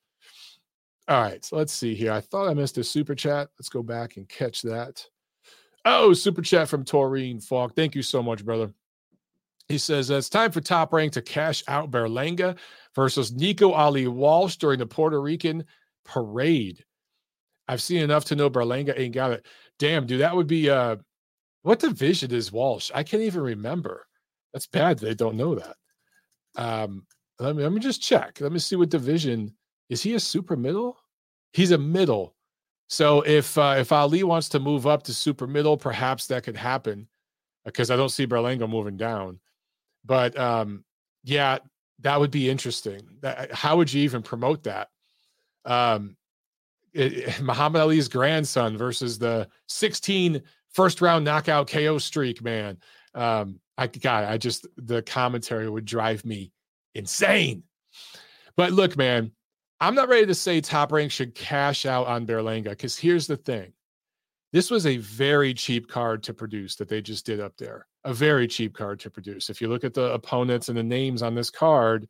All 1.07 1.21
right, 1.21 1.43
so 1.43 1.57
let's 1.57 1.73
see 1.73 1.95
here. 1.95 2.11
I 2.11 2.21
thought 2.21 2.47
I 2.47 2.53
missed 2.53 2.77
a 2.77 2.83
super 2.83 3.15
chat. 3.15 3.49
Let's 3.57 3.69
go 3.69 3.81
back 3.81 4.17
and 4.17 4.29
catch 4.29 4.61
that. 4.61 5.05
Oh, 5.83 6.13
super 6.13 6.41
chat 6.43 6.69
from 6.69 6.85
Taurine 6.85 7.39
Falk. 7.39 7.75
Thank 7.75 7.95
you 7.95 8.03
so 8.03 8.21
much, 8.21 8.45
brother. 8.45 8.71
He 9.67 9.77
says 9.77 10.09
it's 10.09 10.29
time 10.29 10.51
for 10.51 10.61
Top 10.61 10.93
Rank 10.93 11.13
to 11.13 11.21
cash 11.21 11.63
out 11.67 11.91
Berlanga 11.91 12.57
versus 12.95 13.31
Nico 13.31 13.71
Ali 13.71 14.07
Walsh 14.07 14.57
during 14.57 14.79
the 14.79 14.85
Puerto 14.85 15.19
Rican 15.19 15.65
parade. 16.05 16.83
I've 17.67 17.81
seen 17.81 18.01
enough 18.01 18.25
to 18.25 18.35
know 18.35 18.49
Berlanga 18.49 18.97
ain't 18.97 19.13
got 19.13 19.31
it. 19.31 19.45
Damn, 19.79 20.05
dude, 20.05 20.21
that 20.21 20.35
would 20.35 20.47
be 20.47 20.69
uh 20.69 20.97
what 21.64 21.80
division 21.80 22.34
is 22.34 22.51
Walsh? 22.51 22.91
I 22.93 23.03
can't 23.03 23.24
even 23.24 23.41
remember. 23.41 24.05
That's 24.53 24.68
bad 24.68 24.99
they 24.99 25.14
don't 25.14 25.38
know 25.38 25.55
that. 25.55 25.76
Um 26.55 27.05
let 27.39 27.55
me 27.55 27.64
let 27.64 27.72
me 27.72 27.80
just 27.80 28.01
check. 28.01 28.39
Let 28.41 28.51
me 28.51 28.59
see 28.59 28.76
what 28.76 28.89
division 28.89 29.53
is 29.89 30.01
he 30.01 30.14
a 30.16 30.20
super 30.20 30.55
middle? 30.55 30.97
He's 31.53 31.72
a 31.72 31.78
middle. 31.78 32.36
So 32.88 33.22
if 33.22 33.57
uh, 33.57 33.76
if 33.80 33.91
Ali 33.91 34.24
wants 34.24 34.49
to 34.49 34.59
move 34.59 34.86
up 34.86 35.03
to 35.03 35.14
super 35.14 35.47
middle, 35.47 35.78
perhaps 35.78 36.28
that 36.28 36.43
could 36.43 36.57
happen 36.57 37.07
because 37.66 37.89
I 37.89 37.95
don't 37.95 38.09
see 38.09 38.28
Berlanga 38.28 38.70
moving 38.70 38.97
down. 38.97 39.39
But 40.03 40.38
um, 40.38 40.84
yeah, 41.24 41.59
that 41.99 42.20
would 42.20 42.32
be 42.32 42.49
interesting. 42.49 43.01
That, 43.22 43.51
how 43.53 43.78
would 43.78 43.91
you 43.91 44.03
even 44.03 44.22
promote 44.22 44.64
that? 44.64 44.89
Um, 45.66 46.18
it, 46.93 47.41
Muhammad 47.41 47.82
Ali's 47.82 48.07
grandson 48.07 48.78
versus 48.78 49.18
the 49.18 49.47
16 49.68 50.41
first 50.74 51.01
round 51.01 51.26
knockout 51.26 51.69
KO 51.69 51.97
streak, 51.97 52.41
man. 52.41 52.78
Um, 53.13 53.59
I 53.78 53.88
God, 53.88 54.26
I 54.26 54.38
just 54.38 54.67
the 54.78 55.01
commentary 55.01 55.69
would 55.69 55.86
drive 55.86 56.24
me 56.26 56.51
insane. 56.93 57.63
But 58.55 58.72
look, 58.72 58.97
man, 58.97 59.32
I'm 59.80 59.95
not 59.95 60.09
ready 60.09 60.28
to 60.28 60.36
say 60.36 60.61
top 60.61 60.91
rank 60.91 61.11
should 61.11 61.36
cash 61.36 61.86
out 61.86 62.07
on 62.07 62.28
Berlanga 62.28 62.69
because 62.69 62.97
here's 62.97 63.28
the 63.28 63.38
thing. 63.38 63.74
This 64.53 64.69
was 64.69 64.86
a 64.86 64.97
very 64.97 65.53
cheap 65.53 65.88
card 65.88 66.24
to 66.24 66.34
produce 66.34 66.76
that 66.76 66.89
they 66.89 67.01
just 67.01 67.26
did 67.26 67.39
up 67.39 67.55
there 67.57 67.88
a 68.03 68.13
very 68.13 68.47
cheap 68.47 68.74
card 68.74 68.99
to 69.01 69.09
produce. 69.09 69.49
If 69.49 69.61
you 69.61 69.67
look 69.67 69.84
at 69.84 69.93
the 69.93 70.13
opponents 70.13 70.69
and 70.69 70.78
the 70.78 70.84
names 70.84 71.22
on 71.22 71.36
this 71.36 71.49
card, 71.49 72.07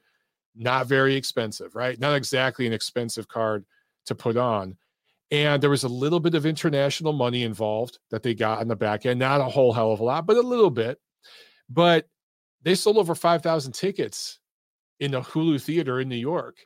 not 0.56 0.88
very 0.88 1.16
expensive, 1.16 1.76
right? 1.76 2.00
Not 2.00 2.16
exactly 2.16 2.68
an 2.68 2.74
expensive 2.74 3.28
card 3.28 3.66
to 4.06 4.16
put 4.16 4.38
on. 4.38 4.78
And 5.32 5.64
there 5.64 5.70
was 5.70 5.86
a 5.86 5.90
little 5.90 6.20
bit 6.20 6.36
of 6.36 6.46
international 6.46 7.14
money 7.14 7.44
involved 7.44 8.00
that 8.10 8.22
they 8.22 8.36
got 8.36 8.60
on 8.60 8.68
the 8.68 8.76
back 8.76 9.06
end, 9.06 9.20
not 9.20 9.40
a 9.40 9.46
whole 9.46 9.72
hell 9.72 9.92
of 9.92 10.02
a 10.02 10.04
lot, 10.04 10.26
but 10.26 10.36
a 10.36 10.42
little 10.42 10.70
bit. 10.70 11.00
But 11.70 12.08
they 12.64 12.76
sold 12.76 12.98
over 12.98 13.16
5,000 13.16 13.72
tickets 13.72 14.40
in 15.00 15.12
the 15.12 15.22
Hulu 15.22 15.62
Theater 15.62 16.02
in 16.02 16.10
New 16.10 16.18
York. 16.18 16.58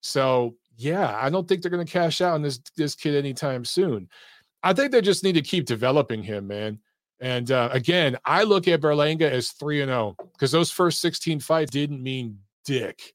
So, 0.00 0.56
yeah, 0.76 1.16
I 1.20 1.28
don't 1.28 1.46
think 1.46 1.62
they're 1.62 1.70
going 1.70 1.86
to 1.86 1.92
cash 1.92 2.20
out 2.20 2.34
on 2.34 2.42
this 2.42 2.60
this 2.76 2.94
kid 2.94 3.14
anytime 3.14 3.64
soon. 3.64 4.08
I 4.62 4.72
think 4.72 4.90
they 4.90 5.02
just 5.02 5.22
need 5.22 5.34
to 5.34 5.42
keep 5.42 5.66
developing 5.66 6.22
him, 6.22 6.46
man. 6.46 6.78
And 7.20 7.50
uh, 7.50 7.68
again, 7.72 8.16
I 8.24 8.42
look 8.42 8.66
at 8.66 8.80
Berlanga 8.80 9.30
as 9.30 9.50
3 9.50 9.82
and 9.82 9.90
0 9.90 10.16
because 10.32 10.50
those 10.50 10.70
first 10.70 11.00
16 11.00 11.40
fights 11.40 11.70
didn't 11.70 12.02
mean 12.02 12.38
dick. 12.64 13.14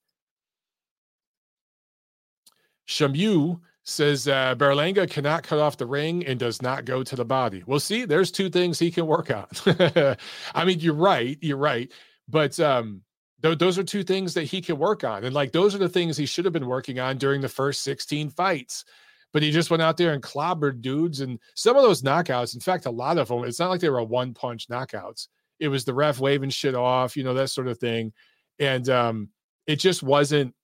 Shamu 2.88 3.60
says 3.90 4.28
uh, 4.28 4.56
Berlanga 4.56 5.10
cannot 5.10 5.44
cut 5.44 5.60
off 5.60 5.78
the 5.78 5.86
ring 5.86 6.26
and 6.26 6.40
does 6.40 6.62
not 6.62 6.86
go 6.86 7.04
to 7.04 7.16
the 7.16 7.26
body. 7.26 7.64
Well, 7.66 7.80
see, 7.80 8.06
there's 8.06 8.32
two 8.32 8.50
things 8.50 8.80
he 8.80 8.92
can 8.92 9.08
work 9.08 9.32
on. 9.32 9.48
I 10.56 10.66
mean, 10.66 10.80
you're 10.80 10.94
right. 10.94 11.38
You're 11.42 11.58
right. 11.58 11.92
But 12.28 12.60
um, 12.60 13.02
th- 13.42 13.58
those 13.58 13.78
are 13.78 13.84
two 13.84 14.04
things 14.04 14.34
that 14.36 14.44
he 14.44 14.62
can 14.62 14.78
work 14.78 15.04
on. 15.04 15.24
And 15.24 15.34
like, 15.34 15.52
those 15.52 15.76
are 15.76 15.80
the 15.80 15.90
things 15.90 16.16
he 16.16 16.26
should 16.26 16.46
have 16.46 16.54
been 16.54 16.68
working 16.68 17.00
on 17.00 17.18
during 17.18 17.42
the 17.42 17.50
first 17.50 17.84
16 17.84 18.30
fights 18.30 18.86
but 19.32 19.44
he 19.44 19.52
just 19.52 19.70
went 19.70 19.84
out 19.84 19.98
there 19.98 20.14
and 20.14 20.24
clobbered 20.24 20.82
dudes. 20.82 21.22
And 21.22 21.40
some 21.56 21.76
of 21.76 21.84
those 21.84 22.02
knockouts, 22.02 22.56
in 22.56 22.62
fact, 22.62 22.86
a 22.86 22.92
lot 22.92 23.18
of 23.18 23.28
them, 23.28 23.44
it's 23.44 23.60
not 23.60 23.70
like 23.70 23.82
they 23.82 23.90
were 23.90 24.04
one 24.04 24.34
punch 24.34 24.68
knockouts. 24.70 25.28
It 25.60 25.68
was 25.68 25.86
the 25.86 25.94
ref 25.94 26.20
waving 26.20 26.50
shit 26.50 26.76
off, 26.76 27.16
you 27.16 27.24
know, 27.24 27.34
that 27.36 27.50
sort 27.50 27.68
of 27.68 27.78
thing. 27.78 28.14
And 28.60 28.90
um, 28.90 29.30
it 29.68 29.78
just 29.78 30.02
wasn't, 30.02 30.56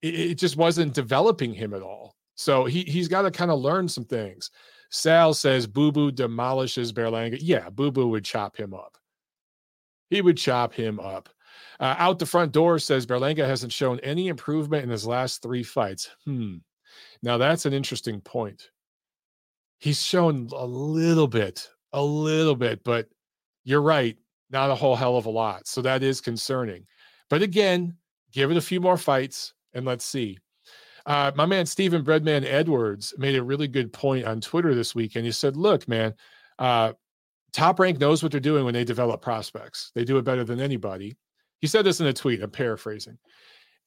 it, 0.00 0.14
it 0.14 0.34
just 0.34 0.56
wasn't 0.56 0.94
developing 0.94 1.54
him 1.54 1.74
at 1.74 1.82
all. 1.82 2.11
So 2.34 2.64
he 2.64 2.82
he's 2.82 3.08
got 3.08 3.22
to 3.22 3.30
kind 3.30 3.50
of 3.50 3.60
learn 3.60 3.88
some 3.88 4.04
things. 4.04 4.50
Sal 4.90 5.32
says 5.34 5.66
Boo 5.66 5.90
Boo 5.90 6.10
demolishes 6.10 6.92
Berlanga. 6.92 7.38
Yeah, 7.40 7.70
Boo 7.70 7.90
Boo 7.90 8.08
would 8.08 8.24
chop 8.24 8.56
him 8.56 8.74
up. 8.74 8.98
He 10.10 10.20
would 10.20 10.36
chop 10.36 10.74
him 10.74 11.00
up. 11.00 11.28
Uh, 11.80 11.94
out 11.98 12.18
the 12.18 12.26
front 12.26 12.52
door 12.52 12.78
says 12.78 13.06
Berlanga 13.06 13.46
hasn't 13.46 13.72
shown 13.72 13.98
any 14.00 14.28
improvement 14.28 14.84
in 14.84 14.90
his 14.90 15.06
last 15.06 15.42
three 15.42 15.62
fights. 15.62 16.10
Hmm. 16.24 16.56
Now 17.22 17.38
that's 17.38 17.66
an 17.66 17.72
interesting 17.72 18.20
point. 18.20 18.70
He's 19.78 20.00
shown 20.00 20.48
a 20.54 20.66
little 20.66 21.26
bit, 21.26 21.68
a 21.92 22.02
little 22.02 22.54
bit, 22.54 22.84
but 22.84 23.08
you're 23.64 23.82
right, 23.82 24.16
not 24.50 24.70
a 24.70 24.74
whole 24.74 24.94
hell 24.94 25.16
of 25.16 25.26
a 25.26 25.30
lot. 25.30 25.66
So 25.66 25.82
that 25.82 26.02
is 26.02 26.20
concerning. 26.20 26.86
But 27.30 27.42
again, 27.42 27.96
give 28.30 28.50
it 28.50 28.56
a 28.56 28.60
few 28.60 28.80
more 28.80 28.98
fights 28.98 29.54
and 29.72 29.84
let's 29.86 30.04
see. 30.04 30.38
Uh, 31.06 31.32
my 31.34 31.46
man 31.46 31.66
Stephen 31.66 32.04
Breadman 32.04 32.44
Edwards 32.44 33.14
made 33.18 33.36
a 33.36 33.42
really 33.42 33.68
good 33.68 33.92
point 33.92 34.24
on 34.24 34.40
Twitter 34.40 34.74
this 34.74 34.94
week, 34.94 35.16
and 35.16 35.24
he 35.24 35.32
said, 35.32 35.56
"Look, 35.56 35.88
man, 35.88 36.14
uh, 36.58 36.92
Top 37.52 37.80
Rank 37.80 37.98
knows 37.98 38.22
what 38.22 38.32
they're 38.32 38.40
doing 38.40 38.64
when 38.64 38.74
they 38.74 38.84
develop 38.84 39.20
prospects. 39.20 39.90
They 39.94 40.04
do 40.04 40.18
it 40.18 40.24
better 40.24 40.44
than 40.44 40.60
anybody." 40.60 41.16
He 41.60 41.66
said 41.66 41.84
this 41.84 42.00
in 42.00 42.06
a 42.06 42.12
tweet. 42.12 42.42
I'm 42.42 42.50
paraphrasing, 42.50 43.18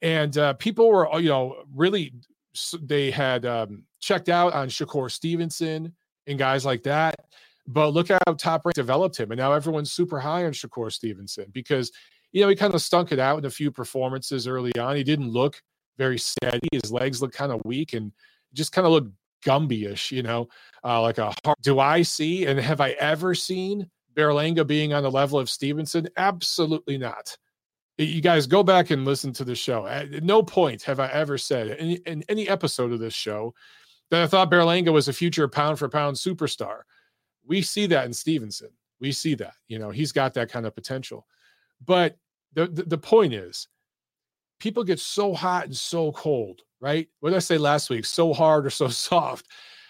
and 0.01 0.37
uh, 0.37 0.53
people 0.53 0.89
were, 0.89 1.07
you 1.19 1.29
know, 1.29 1.63
really 1.73 2.13
they 2.81 3.11
had 3.11 3.45
um, 3.45 3.83
checked 3.99 4.29
out 4.29 4.53
on 4.53 4.69
Shakur 4.69 5.11
Stevenson 5.11 5.93
and 6.27 6.39
guys 6.39 6.65
like 6.65 6.83
that. 6.83 7.15
But 7.67 7.89
look 7.89 8.09
how 8.09 8.19
Top 8.37 8.65
Rank 8.65 8.75
developed 8.75 9.17
him, 9.17 9.31
and 9.31 9.39
now 9.39 9.53
everyone's 9.53 9.91
super 9.91 10.19
high 10.19 10.45
on 10.45 10.51
Shakur 10.51 10.91
Stevenson 10.91 11.45
because 11.51 11.91
you 12.31 12.41
know 12.41 12.49
he 12.49 12.55
kind 12.55 12.73
of 12.73 12.81
stunk 12.81 13.11
it 13.11 13.19
out 13.19 13.39
in 13.39 13.45
a 13.45 13.49
few 13.49 13.71
performances 13.71 14.47
early 14.47 14.71
on. 14.77 14.95
He 14.95 15.03
didn't 15.03 15.29
look 15.29 15.61
very 15.97 16.19
steady. 16.19 16.67
His 16.71 16.91
legs 16.91 17.21
look 17.21 17.33
kind 17.33 17.51
of 17.51 17.61
weak 17.65 17.93
and 17.93 18.11
just 18.53 18.71
kind 18.71 18.85
of 18.85 18.93
look 18.93 19.07
Gumby-ish, 19.45 20.11
you 20.11 20.23
know, 20.23 20.47
uh, 20.83 21.01
like 21.01 21.17
a 21.17 21.33
hard. 21.43 21.57
Do 21.61 21.79
I 21.79 22.01
see 22.01 22.45
and 22.45 22.59
have 22.59 22.81
I 22.81 22.91
ever 22.91 23.35
seen 23.35 23.89
Berlanga 24.15 24.65
being 24.65 24.93
on 24.93 25.03
the 25.03 25.11
level 25.11 25.37
of 25.37 25.49
Stevenson? 25.49 26.07
Absolutely 26.17 26.97
not. 26.97 27.37
You 27.97 28.21
guys 28.21 28.47
go 28.47 28.63
back 28.63 28.89
and 28.89 29.05
listen 29.05 29.31
to 29.33 29.45
the 29.45 29.55
show. 29.55 29.87
At 29.87 30.23
no 30.23 30.43
point 30.43 30.81
have 30.83 30.99
I 30.99 31.07
ever 31.11 31.37
said 31.37 31.67
in, 31.79 31.97
in 32.05 32.23
any 32.27 32.49
episode 32.49 32.91
of 32.91 32.99
this 32.99 33.13
show 33.13 33.53
that 34.09 34.23
I 34.23 34.27
thought 34.27 34.51
Berlanga 34.51 34.91
was 34.91 35.07
a 35.07 35.13
future 35.13 35.47
pound 35.47 35.79
for 35.79 35.87
pound 35.89 36.17
superstar. 36.17 36.81
We 37.45 37.61
see 37.61 37.85
that 37.87 38.05
in 38.05 38.13
Stevenson. 38.13 38.69
We 38.99 39.11
see 39.11 39.35
that. 39.35 39.53
You 39.67 39.79
know, 39.79 39.91
he's 39.91 40.11
got 40.11 40.33
that 40.33 40.51
kind 40.51 40.65
of 40.65 40.75
potential. 40.75 41.25
But 41.85 42.17
the, 42.53 42.67
the, 42.67 42.83
the 42.83 42.97
point 42.97 43.33
is, 43.33 43.67
people 44.65 44.83
get 44.83 44.99
so 44.99 45.31
hot 45.31 45.65
and 45.65 45.77
so 45.77 46.11
cold, 46.13 46.63
right? 46.81 47.07
What 47.19 47.29
did 47.29 47.35
I 47.35 47.39
say 47.39 47.59
last 47.59 47.91
week? 47.91 48.03
So 48.03 48.33
hard 48.33 48.65
or 48.65 48.71
so 48.71 48.87
soft. 49.09 49.45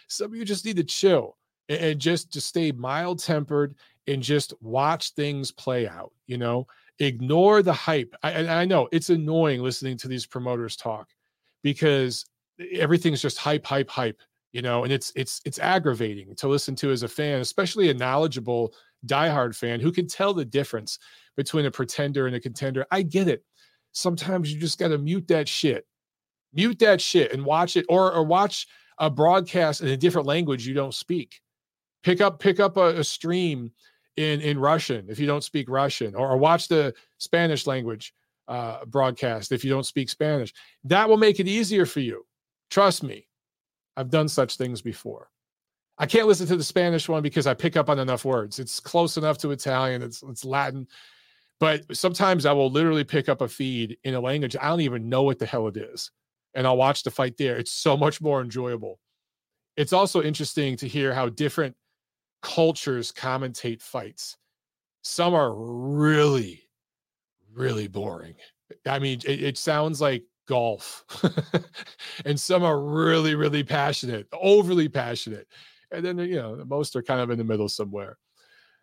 Some 0.10 0.34
of 0.34 0.38
you 0.38 0.44
just 0.44 0.66
need 0.66 0.76
to 0.76 0.84
chill 0.84 1.38
and, 1.70 1.80
and 1.80 2.02
just 2.02 2.34
to 2.34 2.42
stay 2.42 2.74
mild 2.74 3.20
tempered 3.20 3.76
and 4.06 4.22
just 4.22 4.54
watch 4.60 5.12
things 5.12 5.50
play 5.50 5.88
out. 5.88 6.12
You 6.28 6.38
know, 6.38 6.68
ignore 7.00 7.62
the 7.62 7.72
hype. 7.72 8.14
I, 8.22 8.48
I 8.48 8.66
know 8.66 8.90
it's 8.92 9.10
annoying 9.10 9.64
listening 9.64 9.96
to 10.00 10.10
these 10.10 10.26
promoters 10.26 10.76
talk 10.76 11.08
because 11.64 12.26
everything's 12.74 13.22
just 13.22 13.38
hype, 13.38 13.66
hype, 13.66 13.90
hype. 13.90 14.20
You 14.52 14.62
know, 14.62 14.84
and 14.84 14.92
it's 14.92 15.14
it's 15.16 15.42
it's 15.46 15.60
aggravating 15.60 16.36
to 16.36 16.50
listen 16.50 16.76
to 16.76 16.92
as 16.92 17.04
a 17.04 17.08
fan, 17.08 17.40
especially 17.40 17.90
a 17.90 17.94
knowledgeable 17.94 18.74
diehard 19.06 19.56
fan 19.56 19.80
who 19.80 19.94
can 19.94 20.06
tell 20.08 20.34
the 20.34 20.44
difference 20.44 21.00
between 21.38 21.66
a 21.66 21.72
pretender 21.72 22.28
and 22.28 22.36
a 22.36 22.42
contender. 22.42 22.86
I 22.92 23.04
get 23.04 23.30
it 23.30 23.46
sometimes 23.96 24.54
you 24.54 24.60
just 24.60 24.78
got 24.78 24.90
to 24.90 24.98
mute 24.98 25.28
that 25.30 25.48
shit. 25.48 25.88
Mute 26.54 26.80
that 26.80 27.02
shit 27.02 27.34
and 27.34 27.44
watch 27.44 27.76
it 27.76 27.86
or 27.90 28.14
or 28.14 28.24
watch 28.24 28.68
a 29.00 29.10
broadcast 29.10 29.82
in 29.82 29.88
a 29.88 29.98
different 29.98 30.28
language 30.28 30.68
you 30.68 30.74
don't 30.74 30.94
speak. 30.94 31.42
Pick 32.04 32.22
up 32.22 32.40
pick 32.40 32.60
up 32.60 32.78
a, 32.78 33.00
a 33.00 33.04
stream 33.04 33.72
in 34.16 34.40
in 34.42 34.60
Russian 34.60 35.08
if 35.10 35.20
you 35.20 35.28
don't 35.28 35.44
speak 35.44 35.70
Russian 35.70 36.16
or, 36.16 36.30
or 36.30 36.38
watch 36.38 36.68
the 36.68 36.94
Spanish 37.18 37.68
language 37.68 38.14
uh, 38.48 38.86
broadcast 38.86 39.52
if 39.52 39.66
you 39.66 39.72
don't 39.72 39.86
speak 39.86 40.10
Spanish. 40.10 40.54
That 40.84 41.10
will 41.10 41.18
make 41.18 41.40
it 41.40 41.48
easier 41.48 41.86
for 41.86 42.00
you. 42.00 42.26
Trust 42.70 43.04
me. 43.04 43.28
I've 43.98 44.10
done 44.10 44.28
such 44.28 44.58
things 44.58 44.82
before. 44.82 45.30
I 45.98 46.06
can't 46.06 46.28
listen 46.28 46.48
to 46.48 46.58
the 46.58 46.64
Spanish 46.64 47.08
one 47.08 47.24
because 47.24 47.48
I 47.48 47.54
pick 47.54 47.78
up 47.78 47.90
on 47.90 48.00
enough 48.00 48.26
words. 48.26 48.60
It's 48.60 48.82
close 48.82 49.16
enough 49.16 49.38
to 49.40 49.52
Italian. 49.52 50.02
It's 50.02 50.24
it's 50.24 50.44
Latin. 50.44 50.88
But 51.66 51.98
sometimes 51.98 52.46
I 52.46 52.52
will 52.52 52.70
literally 52.70 53.04
pick 53.04 53.28
up 53.28 53.42
a 53.42 53.48
feed 53.48 53.98
in 54.04 54.14
a 54.14 54.20
language 54.20 54.56
I 54.56 54.68
don't 54.68 54.82
even 54.82 55.10
know 55.10 55.24
what 55.24 55.40
the 55.40 55.48
hell 55.48 55.68
it 55.68 55.76
is, 55.76 56.12
and 56.54 56.68
I'll 56.68 56.78
watch 56.78 57.02
the 57.02 57.10
fight 57.10 57.38
there. 57.38 57.58
It's 57.58 57.72
so 57.72 57.98
much 57.98 58.22
more 58.22 58.40
enjoyable. 58.40 59.00
It's 59.76 59.92
also 59.92 60.22
interesting 60.22 60.78
to 60.78 60.88
hear 60.88 61.12
how 61.12 61.30
different 61.30 61.76
cultures 62.44 63.12
commentate 63.12 63.82
fights. 63.82 64.38
Some 65.02 65.34
are 65.34 65.56
really, 65.56 66.70
really 67.52 67.88
boring. 67.88 68.36
I 68.86 69.00
mean, 69.00 69.22
it, 69.26 69.42
it 69.44 69.58
sounds 69.58 70.00
like 70.00 70.24
golf, 70.48 71.04
and 72.26 72.40
some 72.40 72.62
are 72.62 72.80
really, 72.80 73.34
really 73.34 73.64
passionate, 73.64 74.28
overly 74.40 74.88
passionate. 74.88 75.48
And 75.92 76.06
then, 76.06 76.20
you 76.20 76.36
know, 76.36 76.64
most 76.68 76.96
are 76.96 77.02
kind 77.02 77.22
of 77.22 77.32
in 77.32 77.40
the 77.40 77.44
middle 77.44 77.70
somewhere. 77.70 78.20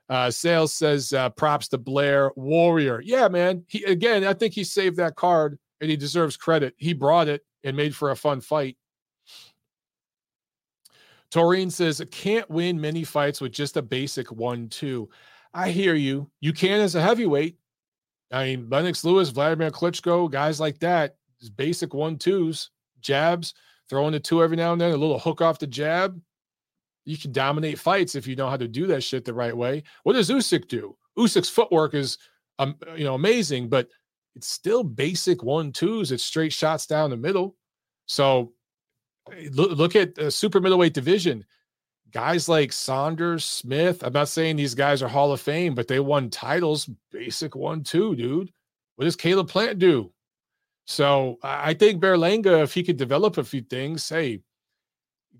Uh, 0.09 0.31
Sales 0.31 0.73
says 0.73 1.13
uh, 1.13 1.31
props 1.31 1.69
to 1.69 1.79
Blair 1.79 2.33
Warrior. 2.37 3.01
Yeah, 3.03 3.29
man. 3.29 3.65
He 3.69 3.85
again, 3.85 4.25
I 4.25 4.35
think 4.35 4.53
he 4.53 4.65
saved 4.65 4.97
that 4.97 5.17
card 5.17 5.59
and 5.81 5.91
he 5.91 5.97
deserves 5.97 6.37
credit. 6.37 6.75
He 6.77 6.93
brought 6.93 7.29
it 7.29 7.43
and 7.65 7.77
made 7.77 7.95
for 7.95 8.11
a 8.11 8.17
fun 8.17 8.41
fight. 8.41 8.77
Taurine 11.31 11.71
says 11.71 12.05
can't 12.11 12.49
win 12.51 12.81
many 12.81 13.05
fights 13.05 13.41
with 13.41 13.53
just 13.53 13.79
a 13.79 13.83
basic 13.83 14.31
one-two. 14.31 15.09
I 15.55 15.71
hear 15.71 15.95
you. 15.95 16.31
You 16.41 16.53
can 16.53 16.81
as 16.81 16.95
a 16.95 17.01
heavyweight. 17.01 17.57
I 18.31 18.45
mean, 18.45 18.69
Lennox 18.69 19.05
Lewis, 19.05 19.31
Vladimir 19.31 19.71
Klitschko, 19.71 20.31
guys 20.31 20.61
like 20.61 20.79
that, 20.81 21.17
basic 21.57 21.95
one-twos, 21.95 22.71
jabs, 23.01 23.55
throwing 23.89 24.13
the 24.13 24.21
two 24.21 24.43
every 24.43 24.57
now 24.57 24.73
and 24.73 24.81
then, 24.81 24.93
a 24.93 24.97
little 24.97 25.19
hook 25.19 25.41
off 25.41 25.59
the 25.59 25.67
jab 25.67 26.21
you 27.05 27.19
can 27.19 27.33
dominate 27.33 27.79
fights 27.79 28.15
if 28.15 28.27
you 28.27 28.37
know 28.37 28.49
how 28.49 28.57
to 28.57 28.69
do 28.69 28.87
that 28.89 29.03
shit 29.03 29.25
the 29.25 29.35
right 29.35 29.57
way. 29.57 29.83
What 30.05 30.15
does 30.15 30.31
Usyk 30.31 30.69
do? 30.69 30.97
Usyk's 31.19 31.49
footwork 31.49 31.95
is 31.95 32.19
um, 32.59 32.77
you 32.97 33.05
know 33.05 33.15
amazing, 33.15 33.69
but 33.69 33.89
it's 34.35 34.49
still 34.49 34.83
basic 34.83 35.43
one 35.43 35.73
twos. 35.73 36.13
It's 36.13 36.25
straight 36.25 36.53
shots 36.53 36.87
down 36.87 37.11
the 37.11 37.17
middle. 37.17 37.57
So 38.07 38.53
eh, 39.33 39.49
look, 39.53 39.73
look 39.73 39.97
at 39.97 40.15
the 40.15 40.31
super 40.31 40.61
middleweight 40.61 40.95
division. 40.95 41.45
Guys 42.11 42.49
like 42.49 42.73
Saunders, 42.73 43.45
Smith. 43.45 44.03
I'm 44.03 44.13
not 44.13 44.29
saying 44.29 44.57
these 44.57 44.75
guys 44.75 45.03
are 45.03 45.09
Hall 45.09 45.33
of 45.33 45.41
Fame, 45.41 45.75
but 45.75 45.89
they 45.89 45.99
won 45.99 46.31
titles 46.31 46.89
basic 47.11 47.55
one 47.55 47.83
two, 47.83 48.15
dude. 48.15 48.53
What 48.97 49.07
does 49.07 49.17
Caleb 49.17 49.49
Plant 49.49 49.79
do? 49.79 50.13
So 50.85 51.39
I 51.43 51.75
think 51.75 52.03
Berlanga, 52.03 52.63
if 52.63 52.75
he 52.75 52.83
could 52.83 52.97
develop 52.97 53.39
a 53.39 53.45
few 53.45 53.63
things, 53.63 54.09
hey, 54.09 54.41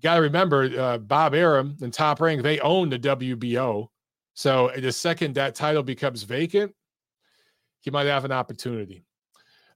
got 0.01 0.15
to 0.15 0.21
remember 0.21 0.63
uh, 0.77 0.97
Bob 0.97 1.33
Arum 1.33 1.77
and 1.81 1.93
Top 1.93 2.19
Rank, 2.19 2.41
they 2.41 2.59
own 2.59 2.89
the 2.89 2.99
WBO. 2.99 3.87
So 4.33 4.71
the 4.75 4.91
second 4.91 5.35
that 5.35 5.55
title 5.55 5.83
becomes 5.83 6.23
vacant, 6.23 6.73
he 7.81 7.91
might 7.91 8.07
have 8.07 8.25
an 8.25 8.31
opportunity. 8.31 9.03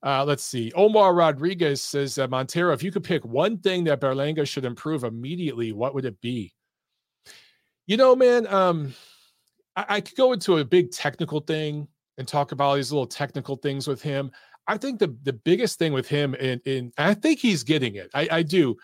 Uh, 0.03 0.23
let's 0.23 0.43
see. 0.43 0.71
Omar 0.75 1.13
Rodriguez 1.13 1.81
says, 1.81 2.17
uh, 2.17 2.27
Montero, 2.27 2.73
if 2.73 2.83
you 2.83 2.91
could 2.91 3.03
pick 3.03 3.25
one 3.25 3.57
thing 3.57 3.83
that 3.85 3.99
Berlanga 3.99 4.47
should 4.47 4.65
improve 4.65 5.03
immediately, 5.03 5.71
what 5.71 5.93
would 5.95 6.05
it 6.05 6.19
be? 6.21 6.53
You 7.87 7.97
know, 7.97 8.15
man, 8.15 8.47
um, 8.47 8.93
I, 9.75 9.85
I 9.89 10.01
could 10.01 10.15
go 10.15 10.33
into 10.33 10.57
a 10.57 10.65
big 10.65 10.91
technical 10.91 11.39
thing 11.39 11.87
and 12.17 12.27
talk 12.27 12.51
about 12.51 12.65
all 12.65 12.75
these 12.75 12.91
little 12.91 13.07
technical 13.07 13.55
things 13.55 13.87
with 13.87 14.01
him. 14.01 14.31
I 14.67 14.77
think 14.77 14.99
the 14.99 15.15
the 15.23 15.33
biggest 15.33 15.79
thing 15.79 15.93
with 15.93 16.07
him, 16.07 16.35
and, 16.39 16.61
and 16.65 16.93
I 16.97 17.13
think 17.13 17.39
he's 17.39 17.63
getting 17.63 17.95
it. 17.95 18.09
I, 18.13 18.27
I 18.29 18.43
do. 18.43 18.77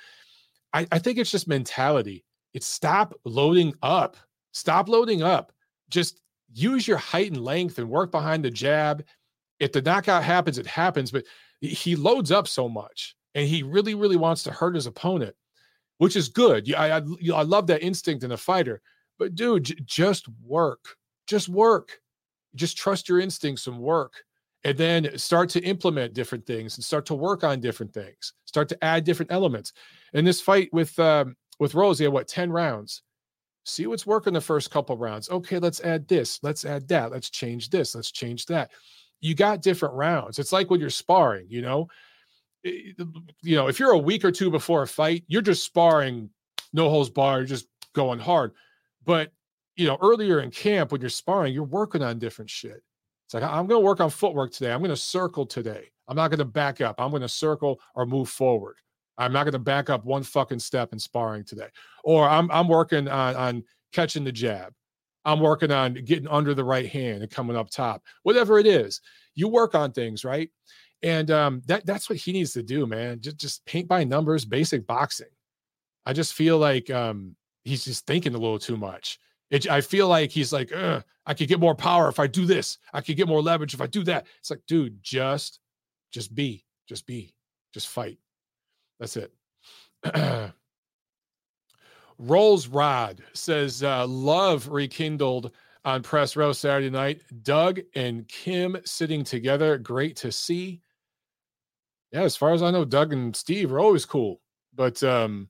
I, 0.74 0.88
I 0.92 1.00
think 1.00 1.18
it's 1.18 1.32
just 1.32 1.48
mentality. 1.48 2.26
It's 2.54 2.68
stop 2.68 3.14
loading 3.26 3.74
up. 3.82 4.18
Stop 4.52 4.90
loading 4.90 5.24
up. 5.24 5.52
Just 5.90 6.22
use 6.52 6.88
your 6.88 6.98
height 6.98 7.32
and 7.32 7.44
length 7.44 7.78
and 7.80 7.90
work 7.90 8.12
behind 8.12 8.44
the 8.46 8.52
jab. 8.52 9.06
If 9.60 9.72
the 9.72 9.82
knockout 9.82 10.24
happens, 10.24 10.58
it 10.58 10.68
happens. 10.68 11.12
But 11.12 11.26
he 11.62 11.96
loads 11.96 12.32
up 12.32 12.48
so 12.48 12.68
much, 12.68 13.16
and 13.36 13.48
he 13.48 13.64
really, 13.64 13.96
really 13.96 14.18
wants 14.18 14.44
to 14.44 14.52
hurt 14.52 14.76
his 14.76 14.86
opponent, 14.86 15.36
which 15.98 16.16
is 16.16 16.30
good. 16.30 16.72
I 16.74 16.98
I, 16.98 17.02
I 17.34 17.44
love 17.44 17.68
that 17.68 17.84
instinct 17.84 18.24
in 18.24 18.32
a 18.32 18.38
fighter. 18.38 18.82
But 19.18 19.36
dude, 19.36 19.66
j- 19.66 19.76
just 19.86 20.28
work. 20.44 20.98
Just 21.28 21.50
work. 21.50 22.00
Just 22.56 22.78
trust 22.78 23.08
your 23.08 23.20
instincts 23.20 23.68
and 23.68 23.80
work 23.80 24.24
and 24.64 24.78
then 24.78 25.18
start 25.18 25.50
to 25.50 25.62
implement 25.62 26.14
different 26.14 26.46
things 26.46 26.78
and 26.78 26.84
start 26.84 27.06
to 27.06 27.16
work 27.16 27.44
on 27.44 27.60
different 27.60 27.94
things 27.94 28.34
start 28.54 28.70
to 28.70 28.84
add 28.84 29.04
different 29.04 29.32
elements. 29.32 29.74
In 30.14 30.24
this 30.24 30.40
fight 30.40 30.70
with 30.72 30.98
um, 31.00 31.36
with 31.60 31.74
Rolls 31.74 31.98
he 31.98 32.08
what 32.08 32.28
10 32.28 32.52
rounds. 32.52 33.02
See 33.66 33.88
what's 33.88 34.06
working 34.06 34.34
the 34.34 34.42
first 34.42 34.70
couple 34.70 34.96
rounds. 34.98 35.30
Okay 35.30 35.58
let's 35.58 35.82
add 35.82 36.08
this 36.08 36.40
let's 36.44 36.66
add 36.66 36.88
that 36.90 37.12
let's 37.12 37.30
change 37.30 37.70
this 37.70 37.96
let's 37.96 38.12
change 38.12 38.46
that. 38.48 38.72
You 39.22 39.34
got 39.34 39.62
different 39.64 39.96
rounds. 39.96 40.38
It's 40.38 40.52
like 40.52 40.70
when 40.70 40.80
you're 40.80 40.90
sparring 40.92 41.48
you 41.50 41.62
know? 41.62 41.88
You 42.64 43.58
know, 43.58 43.68
if 43.68 43.78
you're 43.78 43.92
a 43.92 43.98
week 43.98 44.24
or 44.24 44.32
two 44.32 44.50
before 44.50 44.84
a 44.84 44.88
fight, 44.88 45.26
you're 45.28 45.42
just 45.42 45.66
sparring, 45.66 46.30
no 46.72 46.90
holes 46.90 47.10
bar, 47.10 47.40
you're 47.40 47.46
just 47.46 47.68
going 47.92 48.20
hard. 48.20 48.54
But 49.04 49.32
you 49.76 49.88
know, 49.88 49.98
earlier 50.02 50.40
in 50.40 50.52
camp 50.52 50.92
when 50.92 51.02
you're 51.02 51.10
sparring, 51.10 51.54
you're 51.54 51.64
working 51.64 52.04
on 52.04 52.20
different 52.20 52.50
shit. 52.50 52.82
It's 53.34 53.42
like 53.42 53.52
I'm 53.52 53.66
going 53.66 53.82
to 53.82 53.86
work 53.86 54.00
on 54.00 54.12
footwork 54.12 54.52
today. 54.52 54.72
I'm 54.72 54.80
going 54.80 54.92
to 54.92 54.96
circle 54.96 55.46
today. 55.46 55.90
I'm 56.08 56.16
not 56.16 56.28
going 56.28 56.40
to 56.40 56.46
back 56.46 56.82
up. 56.82 56.96
I'm 57.00 57.10
going 57.10 57.24
to 57.24 57.30
circle 57.30 57.80
or 57.96 58.06
move 58.06 58.30
forward. 58.30 58.76
I'm 59.18 59.34
not 59.34 59.44
going 59.44 59.54
to 59.54 59.60
back 59.60 59.90
up 59.90 60.06
one 60.06 60.22
fucking 60.22 60.60
step 60.60 60.94
in 60.94 61.00
sparring 61.00 61.44
today. 61.44 61.70
Or 62.04 62.30
I'm 62.30 62.52
I'm 62.52 62.68
working 62.68 63.08
on 63.08 63.36
on 63.36 63.64
catching 63.92 64.24
the 64.24 64.32
jab. 64.32 64.74
I'm 65.26 65.40
working 65.40 65.72
on 65.72 65.96
getting 65.96 66.28
under 66.28 66.54
the 66.54 66.64
right 66.64 66.88
hand 66.88 67.24
and 67.24 67.32
coming 67.32 67.56
up 67.56 67.72
top. 67.72 68.04
Whatever 68.22 68.60
it 68.60 68.68
is, 68.68 69.02
you 69.34 69.48
work 69.48 69.74
on 69.74 69.94
things, 69.94 70.24
right? 70.24 70.52
And 71.02 71.32
um, 71.32 71.62
that 71.66 71.88
that's 71.88 72.10
what 72.10 72.20
he 72.20 72.34
needs 72.34 72.54
to 72.54 72.62
do, 72.62 72.86
man. 72.86 73.20
Just 73.20 73.38
just 73.38 73.66
paint 73.66 73.88
by 73.88 74.04
numbers, 74.04 74.46
basic 74.46 74.86
boxing. 74.86 75.28
I 76.06 76.14
just 76.14 76.36
feel 76.36 76.60
like 76.60 76.92
um, 76.92 77.36
he's 77.64 77.86
just 77.86 78.06
thinking 78.06 78.36
a 78.36 78.38
little 78.38 78.60
too 78.60 78.78
much. 78.78 79.18
It, 79.54 79.70
I 79.70 79.82
feel 79.82 80.08
like 80.08 80.32
he's 80.32 80.52
like, 80.52 80.74
I 80.74 81.34
could 81.36 81.48
get 81.48 81.60
more 81.60 81.76
power 81.76 82.10
if 82.10 82.20
I 82.20 82.26
do 82.26 82.48
this. 82.48 82.80
I 82.92 83.02
could 83.02 83.18
get 83.18 83.28
more 83.28 83.40
leverage 83.40 83.76
if 83.76 83.82
I 83.82 83.86
do 83.86 84.04
that. 84.06 84.26
It's 84.40 84.50
like, 84.50 84.64
dude, 84.68 84.98
just, 85.04 85.60
just 86.12 86.34
be, 86.34 86.66
just 86.90 87.06
be, 87.06 87.36
just 87.72 87.88
fight. 87.88 88.18
That's 89.00 89.16
it. 89.16 89.32
Rolls 92.18 92.68
Rod 92.68 93.22
says, 93.34 93.84
uh, 93.84 94.08
love 94.08 94.70
rekindled 94.70 95.52
on 95.86 96.02
press 96.02 96.36
row 96.36 96.52
Saturday 96.52 96.90
night. 96.90 97.22
Doug 97.44 97.80
and 97.94 98.28
Kim 98.28 98.76
sitting 98.86 99.24
together. 99.24 99.78
Great 99.78 100.16
to 100.16 100.32
see. 100.32 100.82
Yeah, 102.12 102.24
as 102.24 102.36
far 102.36 102.54
as 102.54 102.64
I 102.64 102.72
know, 102.72 102.86
Doug 102.86 103.14
and 103.14 103.36
Steve 103.36 103.72
are 103.72 103.80
always 103.80 104.08
cool. 104.08 104.42
But 104.74 105.04
um, 105.04 105.48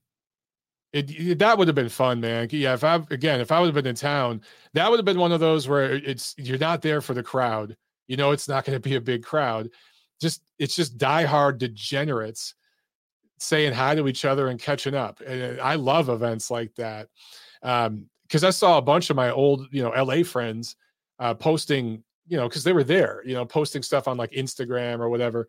it, 0.94 1.10
it, 1.10 1.38
that 1.40 1.58
would 1.58 1.66
have 1.66 1.74
been 1.74 1.88
fun, 1.88 2.20
man. 2.20 2.46
Yeah, 2.52 2.74
if 2.74 2.84
I 2.84 2.94
again, 3.10 3.40
if 3.40 3.50
I 3.50 3.58
would 3.58 3.66
have 3.66 3.74
been 3.74 3.86
in 3.86 3.96
town, 3.96 4.40
that 4.74 4.88
would 4.88 4.98
have 4.98 5.04
been 5.04 5.18
one 5.18 5.32
of 5.32 5.40
those 5.40 5.66
where 5.66 5.92
it's 5.92 6.36
you're 6.38 6.56
not 6.56 6.82
there 6.82 7.00
for 7.00 7.14
the 7.14 7.22
crowd. 7.22 7.76
You 8.06 8.16
know, 8.16 8.30
it's 8.30 8.48
not 8.48 8.64
going 8.64 8.76
to 8.76 8.88
be 8.88 8.94
a 8.94 9.00
big 9.00 9.24
crowd. 9.24 9.70
Just 10.20 10.44
it's 10.60 10.76
just 10.76 10.96
diehard 10.96 11.58
degenerates 11.58 12.54
saying 13.38 13.72
hi 13.72 13.96
to 13.96 14.06
each 14.06 14.24
other 14.24 14.46
and 14.46 14.60
catching 14.60 14.94
up. 14.94 15.20
And 15.20 15.60
I 15.60 15.74
love 15.74 16.08
events 16.08 16.48
like 16.48 16.72
that 16.76 17.08
because 17.60 17.88
um, 17.88 18.46
I 18.46 18.50
saw 18.50 18.78
a 18.78 18.82
bunch 18.82 19.10
of 19.10 19.16
my 19.16 19.32
old, 19.32 19.66
you 19.72 19.82
know, 19.82 19.90
LA 19.90 20.22
friends 20.22 20.76
uh, 21.18 21.34
posting, 21.34 22.04
you 22.28 22.36
know, 22.36 22.48
because 22.48 22.62
they 22.62 22.72
were 22.72 22.84
there, 22.84 23.20
you 23.26 23.34
know, 23.34 23.44
posting 23.44 23.82
stuff 23.82 24.06
on 24.06 24.16
like 24.16 24.30
Instagram 24.30 25.00
or 25.00 25.08
whatever, 25.08 25.48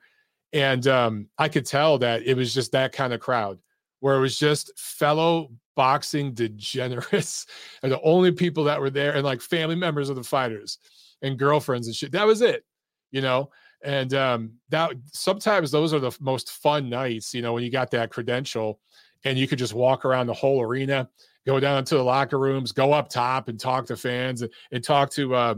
and 0.54 0.88
um, 0.88 1.28
I 1.38 1.50
could 1.50 1.68
tell 1.68 2.00
that 2.00 2.24
it 2.24 2.36
was 2.36 2.52
just 2.52 2.72
that 2.72 2.94
kind 2.94 3.14
of 3.14 3.20
crowd 3.20 3.60
where 4.06 4.18
it 4.18 4.20
was 4.20 4.38
just 4.38 4.72
fellow 4.78 5.50
boxing 5.76 6.32
degenerates 6.32 7.48
and 7.82 7.92
the 7.92 8.00
only 8.02 8.32
people 8.32 8.64
that 8.64 8.80
were 8.80 8.92
there 8.92 9.16
and 9.16 9.26
like 9.26 9.42
family 9.42 9.74
members 9.74 10.10
of 10.10 10.16
the 10.16 10.24
fighters 10.24 10.78
and 11.24 11.40
girlfriends 11.40 11.88
and 11.88 11.96
shit. 11.96 12.12
That 12.12 12.28
was 12.28 12.44
it, 12.44 12.64
you 13.10 13.22
know. 13.22 13.50
And 13.84 14.14
um, 14.14 14.52
that 14.70 14.92
sometimes 15.12 15.72
those 15.72 15.92
are 15.92 15.98
the 15.98 16.16
most 16.20 16.52
fun 16.52 16.88
nights, 16.88 17.34
you 17.34 17.42
know, 17.42 17.54
when 17.54 17.64
you 17.64 17.72
got 17.72 17.90
that 17.92 18.12
credential 18.12 18.80
and 19.24 19.40
you 19.40 19.48
could 19.48 19.58
just 19.58 19.74
walk 19.74 20.06
around 20.06 20.28
the 20.28 20.34
whole 20.36 20.62
arena, 20.62 21.10
go 21.48 21.60
down 21.60 21.84
to 21.86 21.96
the 21.96 22.04
locker 22.04 22.38
rooms, 22.38 22.72
go 22.72 22.94
up 22.94 23.10
top 23.10 23.48
and 23.48 23.60
talk 23.60 23.88
to 23.88 23.98
fans 23.98 24.44
and, 24.44 24.54
and 24.72 24.84
talk 24.84 25.10
to 25.14 25.34
uh, 25.34 25.56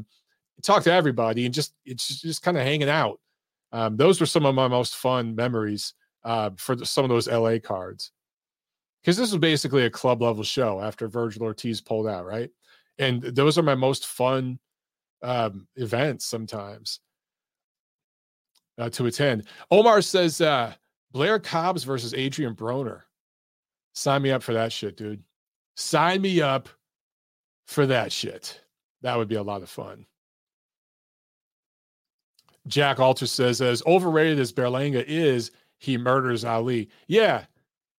talk 0.64 0.84
to 0.84 0.94
everybody 0.94 1.44
and 1.44 1.54
just 1.54 1.74
it's 1.86 2.08
just, 2.08 2.22
just 2.22 2.44
kind 2.44 2.56
of 2.56 2.64
hanging 2.64 2.88
out. 2.88 3.20
Um, 3.74 3.98
those 3.98 4.22
were 4.22 4.26
some 4.26 4.46
of 4.46 4.56
my 4.56 4.70
most 4.70 4.96
fun 4.96 5.36
memories 5.36 5.96
uh, 6.24 6.52
for 6.56 6.78
the, 6.78 6.86
some 6.86 7.04
of 7.04 7.10
those 7.10 7.28
LA 7.28 7.58
cards 7.62 8.14
because 9.02 9.18
this 9.18 9.32
was 9.32 9.40
basically 9.40 9.86
a 9.86 9.90
club 9.90 10.22
level 10.22 10.44
show 10.44 10.82
after 10.82 11.08
Virgil 11.08 11.44
Ortiz 11.44 11.82
pulled 11.82 12.08
out, 12.08 12.26
right? 12.26 12.50
And 13.00 13.22
those 13.22 13.58
are 13.58 13.64
my 13.64 13.76
most 13.76 14.08
fun 14.08 14.60
um, 15.22 15.68
events 15.76 16.26
sometimes 16.26 17.00
uh, 18.78 18.90
to 18.90 19.06
attend. 19.06 19.46
Omar 19.72 20.02
says 20.02 20.42
uh, 20.42 20.74
Blair 21.12 21.40
Cobbs 21.40 21.84
versus 21.84 22.14
Adrian 22.14 22.56
Broner. 22.56 23.02
Sign 23.94 24.22
me 24.22 24.32
up 24.32 24.44
for 24.44 24.54
that 24.54 24.72
shit, 24.72 24.98
dude. 24.98 25.24
Sign 25.76 26.22
me 26.22 26.42
up 26.42 26.70
for 27.66 27.86
that 27.86 28.12
shit. 28.12 28.62
That 29.02 29.18
would 29.18 29.28
be 29.28 29.36
a 29.36 29.44
lot 29.44 29.64
of 29.64 29.70
fun. 29.70 30.06
Jack 32.68 33.00
Alter 33.00 33.28
says, 33.28 33.62
as 33.62 33.82
overrated 33.86 34.40
as 34.40 34.52
Berlanga 34.52 35.04
is, 35.08 35.52
he 35.78 35.98
murders 35.98 36.44
Ali. 36.44 36.90
Yeah, 37.08 37.46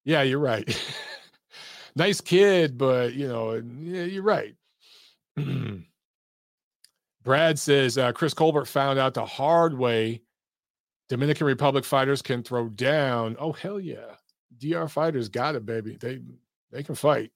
yeah, 0.08 0.22
you're 0.22 0.38
right. 0.38 0.66
nice 1.94 2.22
kid, 2.22 2.78
but 2.78 3.12
you 3.12 3.28
know, 3.28 3.62
yeah, 3.82 4.04
you're 4.04 4.22
right. 4.22 4.54
Brad 7.24 7.58
says 7.58 7.98
uh, 7.98 8.12
Chris 8.12 8.32
Colbert 8.32 8.64
found 8.64 8.98
out 8.98 9.12
the 9.12 9.26
hard 9.26 9.76
way 9.76 10.22
Dominican 11.10 11.46
Republic 11.46 11.84
fighters 11.84 12.22
can 12.22 12.42
throw 12.42 12.70
down. 12.70 13.36
Oh 13.38 13.52
hell 13.52 13.78
yeah, 13.78 14.14
DR 14.56 14.88
fighters 14.88 15.28
got 15.28 15.56
it, 15.56 15.66
baby. 15.66 15.98
They 16.00 16.22
they 16.72 16.82
can 16.82 16.94
fight. 16.94 17.30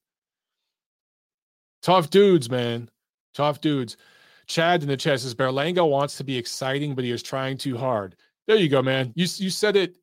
Tough 1.83 2.09
dudes, 2.09 2.49
man. 2.49 2.89
Tough 3.35 3.61
dudes. 3.61 3.99
Chad 4.47 4.81
in 4.83 4.89
the 4.89 4.97
chat 4.97 5.21
says 5.21 5.35
Berlanga 5.35 5.87
wants 5.87 6.17
to 6.17 6.25
be 6.25 6.39
exciting, 6.39 6.95
but 6.95 7.05
he 7.05 7.11
is 7.11 7.23
trying 7.23 7.59
too 7.59 7.77
hard. 7.77 8.17
There 8.47 8.57
you 8.57 8.71
go, 8.71 8.81
man. 8.81 9.13
You 9.15 9.27
you 9.37 9.51
said 9.51 9.77
it 9.77 9.97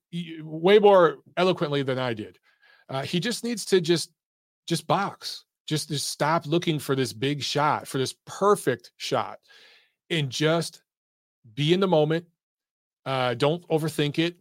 way 0.44 0.78
more 0.78 1.18
eloquently 1.36 1.82
than 1.82 1.98
I 1.98 2.14
did. 2.14 2.38
Uh, 2.90 3.04
he 3.04 3.20
just 3.20 3.44
needs 3.44 3.66
to 3.66 3.80
just 3.80 4.12
just 4.68 4.88
box. 4.88 5.46
Just 5.68 5.90
just 5.90 6.08
stop 6.08 6.48
looking 6.48 6.80
for 6.80 6.96
this 6.96 7.14
big 7.14 7.44
shot, 7.44 7.88
for 7.88 8.00
this 8.00 8.16
perfect 8.26 8.92
shot, 8.98 9.40
and 10.10 10.30
just 10.30 10.82
be 11.54 11.74
in 11.74 11.80
the 11.80 11.88
moment. 11.88 12.26
Uh, 13.06 13.36
don't 13.36 13.68
overthink 13.70 14.20
it. 14.20 14.38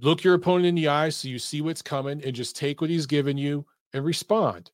Look 0.00 0.22
your 0.22 0.34
opponent 0.34 0.66
in 0.66 0.74
the 0.74 0.88
eye 0.88 1.08
so 1.08 1.28
you 1.28 1.38
see 1.38 1.60
what's 1.62 1.82
coming, 1.82 2.22
and 2.24 2.34
just 2.34 2.56
take 2.56 2.80
what 2.80 2.90
he's 2.90 3.06
given 3.06 3.38
you 3.38 3.64
and 3.92 4.04
respond. 4.04 4.70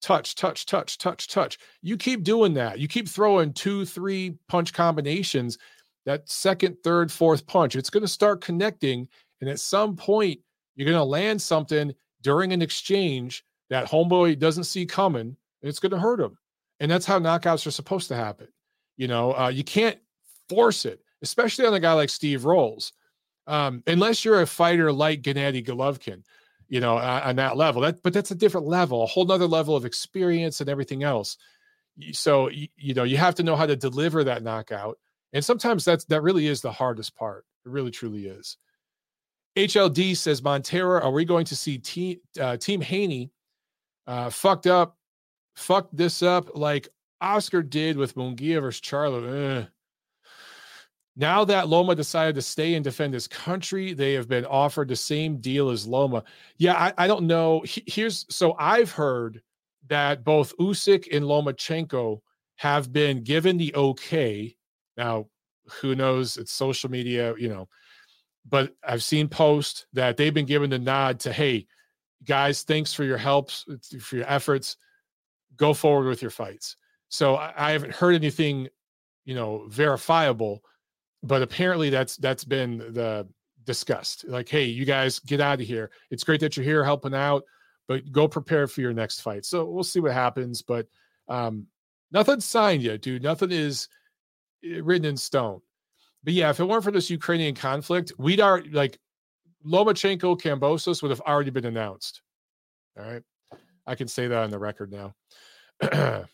Touch, 0.00 0.34
touch, 0.34 0.66
touch, 0.66 0.98
touch, 0.98 1.26
touch. 1.28 1.58
You 1.82 1.96
keep 1.96 2.22
doing 2.22 2.54
that. 2.54 2.78
You 2.78 2.86
keep 2.86 3.08
throwing 3.08 3.52
two, 3.52 3.84
three 3.84 4.36
punch 4.48 4.72
combinations. 4.72 5.58
That 6.06 6.28
second, 6.28 6.76
third, 6.82 7.12
fourth 7.12 7.46
punch, 7.46 7.76
it's 7.76 7.90
going 7.90 8.02
to 8.02 8.08
start 8.08 8.40
connecting, 8.40 9.08
and 9.40 9.50
at 9.50 9.60
some 9.60 9.94
point, 9.94 10.40
you're 10.74 10.86
going 10.86 10.96
to 10.96 11.04
land 11.04 11.42
something 11.42 11.92
during 12.22 12.52
an 12.52 12.62
exchange 12.62 13.44
that 13.70 13.86
homeboy 13.86 14.38
doesn't 14.38 14.64
see 14.64 14.86
coming, 14.86 15.36
it's 15.62 15.78
going 15.78 15.92
to 15.92 15.98
hurt 15.98 16.20
him. 16.20 16.38
And 16.80 16.90
that's 16.90 17.06
how 17.06 17.18
knockouts 17.18 17.66
are 17.66 17.72
supposed 17.72 18.08
to 18.08 18.16
happen. 18.16 18.48
You 18.96 19.08
know, 19.08 19.36
uh, 19.36 19.48
you 19.48 19.64
can't 19.64 19.98
force 20.48 20.84
it, 20.84 21.00
especially 21.22 21.66
on 21.66 21.74
a 21.74 21.80
guy 21.80 21.92
like 21.92 22.10
Steve 22.10 22.44
Rolls, 22.44 22.92
um, 23.46 23.82
unless 23.86 24.24
you're 24.24 24.42
a 24.42 24.46
fighter 24.46 24.92
like 24.92 25.22
Gennady 25.22 25.64
Golovkin. 25.64 26.22
You 26.70 26.80
know, 26.80 26.98
uh, 26.98 27.22
on 27.24 27.36
that 27.36 27.56
level. 27.56 27.80
That, 27.80 28.02
but 28.02 28.12
that's 28.12 28.30
a 28.30 28.34
different 28.34 28.66
level, 28.66 29.02
a 29.02 29.06
whole 29.06 29.24
nother 29.24 29.46
level 29.46 29.74
of 29.74 29.86
experience 29.86 30.60
and 30.60 30.68
everything 30.68 31.02
else. 31.02 31.38
So 32.12 32.50
you, 32.50 32.68
you 32.76 32.92
know, 32.92 33.04
you 33.04 33.16
have 33.16 33.34
to 33.36 33.42
know 33.42 33.56
how 33.56 33.64
to 33.64 33.74
deliver 33.74 34.22
that 34.24 34.42
knockout, 34.42 34.98
and 35.32 35.42
sometimes 35.42 35.86
that's 35.86 36.04
that 36.04 36.20
really 36.20 36.46
is 36.46 36.60
the 36.60 36.70
hardest 36.70 37.16
part. 37.16 37.46
It 37.64 37.70
really, 37.70 37.90
truly 37.90 38.26
is. 38.26 38.58
HLD 39.58 40.16
says, 40.16 40.40
Montero, 40.40 41.00
are 41.00 41.10
we 41.10 41.24
going 41.24 41.44
to 41.46 41.56
see 41.56 41.78
team, 41.78 42.20
uh, 42.40 42.56
team 42.56 42.80
Haney 42.80 43.32
uh, 44.06 44.30
fucked 44.30 44.68
up, 44.68 44.96
fucked 45.56 45.96
this 45.96 46.22
up 46.22 46.56
like 46.56 46.88
Oscar 47.20 47.60
did 47.64 47.96
with 47.96 48.14
Munguia 48.14 48.60
versus 48.60 48.80
Charlo? 48.80 49.66
Now 51.16 51.44
that 51.44 51.66
Loma 51.66 51.96
decided 51.96 52.36
to 52.36 52.42
stay 52.42 52.74
and 52.74 52.84
defend 52.84 53.12
his 53.12 53.26
country, 53.26 53.94
they 53.94 54.12
have 54.12 54.28
been 54.28 54.44
offered 54.44 54.86
the 54.86 54.94
same 54.94 55.38
deal 55.38 55.70
as 55.70 55.88
Loma. 55.88 56.22
Yeah, 56.58 56.74
I, 56.74 56.92
I 56.96 57.06
don't 57.08 57.26
know. 57.26 57.64
Here's 57.66 58.26
so 58.30 58.54
I've 58.60 58.92
heard 58.92 59.42
that 59.88 60.22
both 60.22 60.56
Usyk 60.58 61.08
and 61.12 61.24
Lomachenko 61.24 62.20
have 62.58 62.92
been 62.92 63.24
given 63.24 63.56
the 63.56 63.74
okay. 63.74 64.54
Now, 64.96 65.26
who 65.80 65.96
knows? 65.96 66.36
It's 66.36 66.52
social 66.52 66.88
media, 66.88 67.34
you 67.36 67.48
know 67.48 67.68
but 68.48 68.74
I've 68.86 69.02
seen 69.02 69.28
posts 69.28 69.86
that 69.92 70.16
they've 70.16 70.34
been 70.34 70.46
given 70.46 70.70
the 70.70 70.78
nod 70.78 71.20
to, 71.20 71.32
hey, 71.32 71.66
guys, 72.24 72.62
thanks 72.62 72.92
for 72.94 73.04
your 73.04 73.18
helps, 73.18 73.64
for 74.00 74.16
your 74.16 74.28
efforts. 74.28 74.76
Go 75.56 75.74
forward 75.74 76.08
with 76.08 76.22
your 76.22 76.30
fights. 76.30 76.76
So 77.08 77.36
I, 77.36 77.72
haven't 77.72 77.94
heard 77.94 78.14
anything, 78.14 78.68
you 79.24 79.34
know, 79.34 79.64
verifiable, 79.68 80.62
but 81.22 81.42
apparently 81.42 81.90
that's 81.90 82.16
that's 82.16 82.44
been 82.44 82.78
the 82.78 83.26
discussed. 83.64 84.26
Like, 84.28 84.48
hey, 84.48 84.64
you 84.64 84.84
guys 84.84 85.18
get 85.18 85.40
out 85.40 85.60
of 85.60 85.66
here. 85.66 85.90
It's 86.10 86.24
great 86.24 86.40
that 86.40 86.56
you're 86.56 86.64
here 86.64 86.84
helping 86.84 87.14
out, 87.14 87.44
but 87.86 88.10
go 88.12 88.28
prepare 88.28 88.66
for 88.66 88.82
your 88.82 88.92
next 88.92 89.20
fight. 89.20 89.44
So 89.44 89.64
we'll 89.64 89.84
see 89.84 90.00
what 90.00 90.12
happens. 90.12 90.62
But 90.62 90.86
um, 91.28 91.66
nothing's 92.12 92.44
signed 92.44 92.82
yet, 92.82 93.00
dude. 93.00 93.22
Nothing 93.22 93.52
is 93.52 93.88
eh, 94.64 94.80
written 94.82 95.06
in 95.06 95.16
stone. 95.16 95.60
But 96.24 96.34
yeah, 96.34 96.50
if 96.50 96.60
it 96.60 96.64
weren't 96.64 96.84
for 96.84 96.90
this 96.90 97.10
Ukrainian 97.10 97.54
conflict, 97.54 98.12
we'd 98.18 98.40
already 98.40 98.70
like 98.70 98.98
Lomachenko 99.64 100.40
Kambosos 100.40 101.02
would 101.02 101.10
have 101.10 101.20
already 101.20 101.50
been 101.50 101.66
announced. 101.66 102.22
All 102.98 103.04
right. 103.04 103.22
I 103.86 103.94
can 103.94 104.08
say 104.08 104.26
that 104.26 104.42
on 104.42 104.50
the 104.50 104.58
record 104.58 104.92
now. 104.92 105.14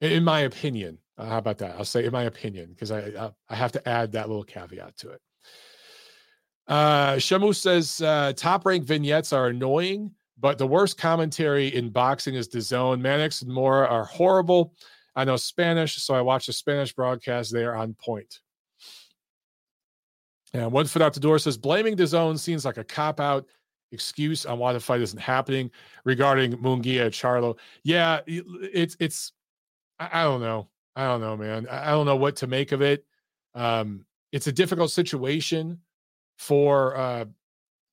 in 0.00 0.24
my 0.24 0.40
opinion. 0.40 0.98
Uh, 1.16 1.26
how 1.26 1.38
about 1.38 1.58
that? 1.58 1.76
I'll 1.76 1.84
say 1.84 2.04
in 2.04 2.12
my 2.12 2.24
opinion 2.24 2.70
because 2.70 2.90
I, 2.90 2.98
I, 2.98 3.30
I 3.48 3.54
have 3.54 3.72
to 3.72 3.88
add 3.88 4.12
that 4.12 4.28
little 4.28 4.44
caveat 4.44 4.96
to 4.98 5.10
it. 5.10 5.20
Uh, 6.66 7.14
Shamu 7.14 7.54
says 7.54 8.00
uh, 8.00 8.32
top 8.34 8.66
rank 8.66 8.84
vignettes 8.84 9.32
are 9.32 9.48
annoying, 9.48 10.10
but 10.38 10.58
the 10.58 10.66
worst 10.66 10.98
commentary 10.98 11.68
in 11.68 11.90
boxing 11.90 12.34
is 12.34 12.48
DAZN. 12.48 13.00
Mannix 13.00 13.42
and 13.42 13.52
Mora 13.52 13.86
are 13.86 14.04
horrible. 14.04 14.74
I 15.14 15.24
know 15.24 15.36
Spanish, 15.36 15.96
so 16.02 16.14
I 16.14 16.22
watch 16.22 16.46
the 16.46 16.52
Spanish 16.52 16.92
broadcast. 16.92 17.52
They 17.52 17.64
are 17.64 17.76
on 17.76 17.94
point. 17.94 18.40
And 20.54 20.70
one 20.70 20.86
foot 20.86 21.02
out 21.02 21.12
the 21.12 21.20
door 21.20 21.38
says 21.38 21.58
blaming 21.58 21.96
DAZN 21.96 22.38
seems 22.38 22.64
like 22.64 22.76
a 22.76 22.84
cop 22.84 23.18
out 23.18 23.46
excuse 23.92 24.46
on 24.46 24.58
why 24.58 24.72
the 24.72 24.80
fight 24.80 25.00
isn't 25.00 25.18
happening 25.18 25.70
regarding 26.04 26.52
Munguia 26.52 27.08
Charlo. 27.08 27.58
Yeah, 27.82 28.20
it's 28.26 28.96
it's 29.00 29.32
I, 29.98 30.22
don't 30.22 30.40
know. 30.40 30.68
I 30.96 31.04
don't 31.06 31.20
know, 31.20 31.36
man. 31.36 31.68
I, 31.68 31.90
don't 31.90 32.06
know 32.06 32.16
what 32.16 32.36
to 32.36 32.46
make 32.46 32.72
of 32.72 32.82
it. 32.82 33.04
Um, 33.54 34.04
it's 34.32 34.48
a 34.48 34.52
difficult 34.52 34.90
situation 34.90 35.80
for 36.38 36.96
uh 36.96 37.24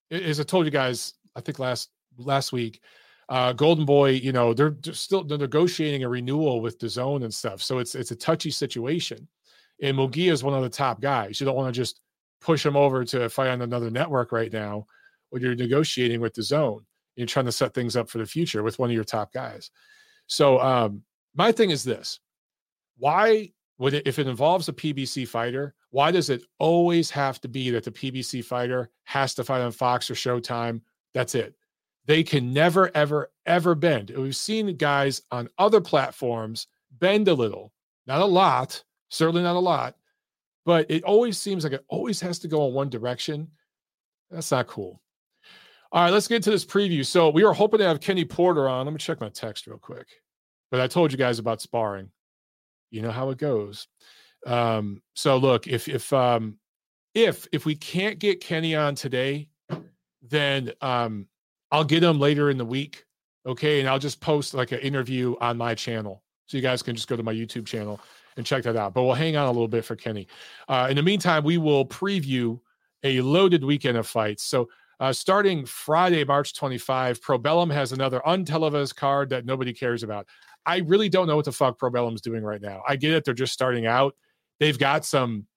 as 0.09 0.39
I 0.39 0.43
told 0.43 0.66
you 0.66 0.72
guys, 0.72 1.14
I 1.36 1.41
think 1.41 1.59
last 1.59 1.89
last 2.18 2.51
week, 2.51 2.82
uh 3.30 3.53
Golden 3.53 3.86
Boy, 3.86 4.12
you 4.12 4.32
know, 4.32 4.53
they're, 4.53 4.76
they're 4.82 4.93
still 4.93 5.24
they're 5.24 5.38
negotiating 5.38 6.03
a 6.03 6.09
renewal 6.09 6.62
with 6.62 6.78
DAZN 6.80 7.24
and 7.24 7.34
stuff. 7.34 7.62
So 7.62 7.80
it's 7.80 7.95
it's 7.95 8.12
a 8.12 8.16
touchy 8.16 8.51
situation. 8.51 9.28
And 9.82 9.97
Munguia 9.97 10.32
is 10.32 10.43
one 10.43 10.53
of 10.53 10.62
the 10.62 10.70
top 10.70 11.01
guys. 11.01 11.39
You 11.39 11.45
don't 11.47 11.55
want 11.55 11.74
to 11.74 11.80
just 11.80 12.01
push 12.42 12.66
him 12.66 12.76
over 12.76 13.06
to 13.06 13.30
fight 13.30 13.50
on 13.50 13.62
another 13.62 13.89
network 13.89 14.32
right 14.32 14.52
now 14.52 14.86
when 15.30 15.42
you're 15.42 15.56
negotiating 15.56 16.20
with 16.20 16.34
the 16.34 16.44
zone 16.44 16.86
You're 17.16 17.28
trying 17.28 17.46
to 17.46 17.52
set 17.52 17.74
things 17.74 17.96
up 17.96 18.10
for 18.10 18.18
the 18.18 18.26
future 18.26 18.64
with 18.64 18.80
one 18.80 18.89
of 18.89 18.96
your 18.96 19.04
top 19.04 19.32
guys. 19.32 19.72
So 20.28 20.60
um, 20.60 21.04
my 21.36 21.52
thing 21.52 21.70
is 21.70 21.84
this: 21.84 22.20
why 22.98 23.52
would 23.78 23.94
it, 23.94 24.08
if 24.08 24.20
it 24.20 24.28
involves 24.28 24.70
a 24.70 24.74
PBC 24.74 25.28
fighter, 25.28 25.74
why 25.89 26.12
does 26.12 26.30
it 26.30 26.44
always 26.60 27.10
have 27.10 27.42
to 27.42 27.48
be 27.48 27.70
that 27.72 27.84
the 27.84 27.92
PBC 27.92 28.44
fighter 28.44 28.89
has 29.04 29.34
to 29.36 29.44
fight 29.44 29.62
on 29.62 29.72
Fox 29.72 30.10
or 30.10 30.14
Showtime? 30.14 30.82
That's 31.14 31.36
it. 31.36 31.56
They 32.06 32.24
can 32.24 32.54
never, 32.54 32.92
ever, 32.96 33.32
ever 33.46 33.76
bend. 33.76 34.12
We've 34.12 34.36
seen 34.36 34.76
guys 34.78 35.22
on 35.32 35.50
other 35.58 35.82
platforms 35.82 36.68
bend 37.00 37.28
a 37.28 37.34
little, 37.34 37.74
not 38.08 38.22
a 38.22 38.26
lot, 38.26 38.84
certainly 39.10 39.44
not 39.44 39.56
a 39.56 39.60
lot, 39.60 39.96
but 40.66 40.89
it 40.89 41.03
always 41.03 41.38
seems 41.38 41.64
like 41.64 41.74
it 41.74 41.86
always 41.88 42.20
has 42.22 42.39
to 42.39 42.47
go 42.47 42.68
in 42.68 42.74
one 42.74 42.89
direction. 42.89 43.47
That's 44.30 44.51
not 44.51 44.68
cool. 44.68 45.01
All 45.91 46.03
right, 46.03 46.14
let's 46.14 46.28
get 46.28 46.43
to 46.43 46.51
this 46.51 46.66
preview. 46.66 47.05
So 47.05 47.30
we 47.30 47.43
were 47.43 47.53
hoping 47.53 47.80
to 47.80 47.88
have 47.88 47.99
Kenny 47.99 48.24
Porter 48.24 48.70
on. 48.70 48.86
Let 48.86 48.93
me 48.93 48.97
check 48.97 49.20
my 49.20 49.30
text 49.30 49.68
real 49.68 49.78
quick. 49.78 50.07
But 50.70 50.80
I 50.80 50.88
told 50.88 51.12
you 51.12 51.18
guys 51.18 51.38
about 51.39 51.62
sparring. 51.62 52.09
You 52.91 53.01
know 53.01 53.12
how 53.12 53.30
it 53.30 53.38
goes. 53.38 53.88
Um, 54.45 55.01
so 55.16 55.38
look, 55.38 55.68
if 55.68 55.88
if 55.89 56.12
um 56.14 56.57
if 57.14 57.47
if 57.51 57.66
we 57.66 57.76
can't 57.76 58.20
get 58.20 58.41
Kenny 58.41 58.76
on 58.76 58.95
today, 58.95 59.49
then 60.22 60.72
um 60.82 61.28
I'll 61.72 61.84
get 61.84 62.03
him 62.03 62.20
later 62.20 62.49
in 62.49 62.57
the 62.57 62.66
week. 62.66 63.03
Okay. 63.45 63.80
And 63.80 63.89
I'll 63.89 63.99
just 63.99 64.22
post 64.22 64.53
like 64.53 64.72
an 64.72 64.80
interview 64.80 65.36
on 65.41 65.57
my 65.57 65.76
channel. 65.76 66.24
So 66.47 66.57
you 66.57 66.64
guys 66.64 66.84
can 66.84 66.95
just 66.95 67.07
go 67.07 67.16
to 67.16 67.24
my 67.24 67.34
YouTube 67.34 67.66
channel 67.66 67.99
and 68.38 68.46
check 68.46 68.64
that 68.64 68.76
out. 68.76 68.94
But 68.94 69.04
we'll 69.04 69.14
hang 69.14 69.36
on 69.36 69.48
a 69.48 69.52
little 69.52 69.68
bit 69.68 69.86
for 69.86 69.96
Kenny. 69.96 70.28
Uh, 70.68 70.88
in 70.90 70.96
the 70.96 71.04
meantime, 71.04 71.44
we 71.44 71.58
will 71.58 71.86
preview 71.86 72.60
a 73.04 73.22
loaded 73.22 73.64
weekend 73.64 73.98
of 73.98 74.08
fights. 74.08 74.44
So 74.44 74.70
uh, 75.00 75.12
starting 75.12 75.66
Friday, 75.66 76.24
March 76.24 76.54
25, 76.54 77.22
Probellum 77.22 77.72
has 77.74 77.92
another 77.92 78.22
untelevised 78.26 78.96
card 78.96 79.30
that 79.30 79.46
nobody 79.46 79.74
cares 79.74 80.04
about. 80.04 80.28
I 80.66 80.78
really 80.78 81.10
don't 81.10 81.28
know 81.28 81.36
what 81.36 81.46
the 81.46 81.52
fuck 81.52 81.80
Probellum's 81.80 82.22
doing 82.22 82.44
right 82.44 82.62
now. 82.62 82.84
I 82.88 82.96
get 82.96 83.14
it; 83.14 83.26
they're 83.26 83.34
just 83.34 83.54
starting 83.54 83.88
out. 83.88 84.16
They've 84.60 84.78
got 84.78 85.04
some 85.06 85.48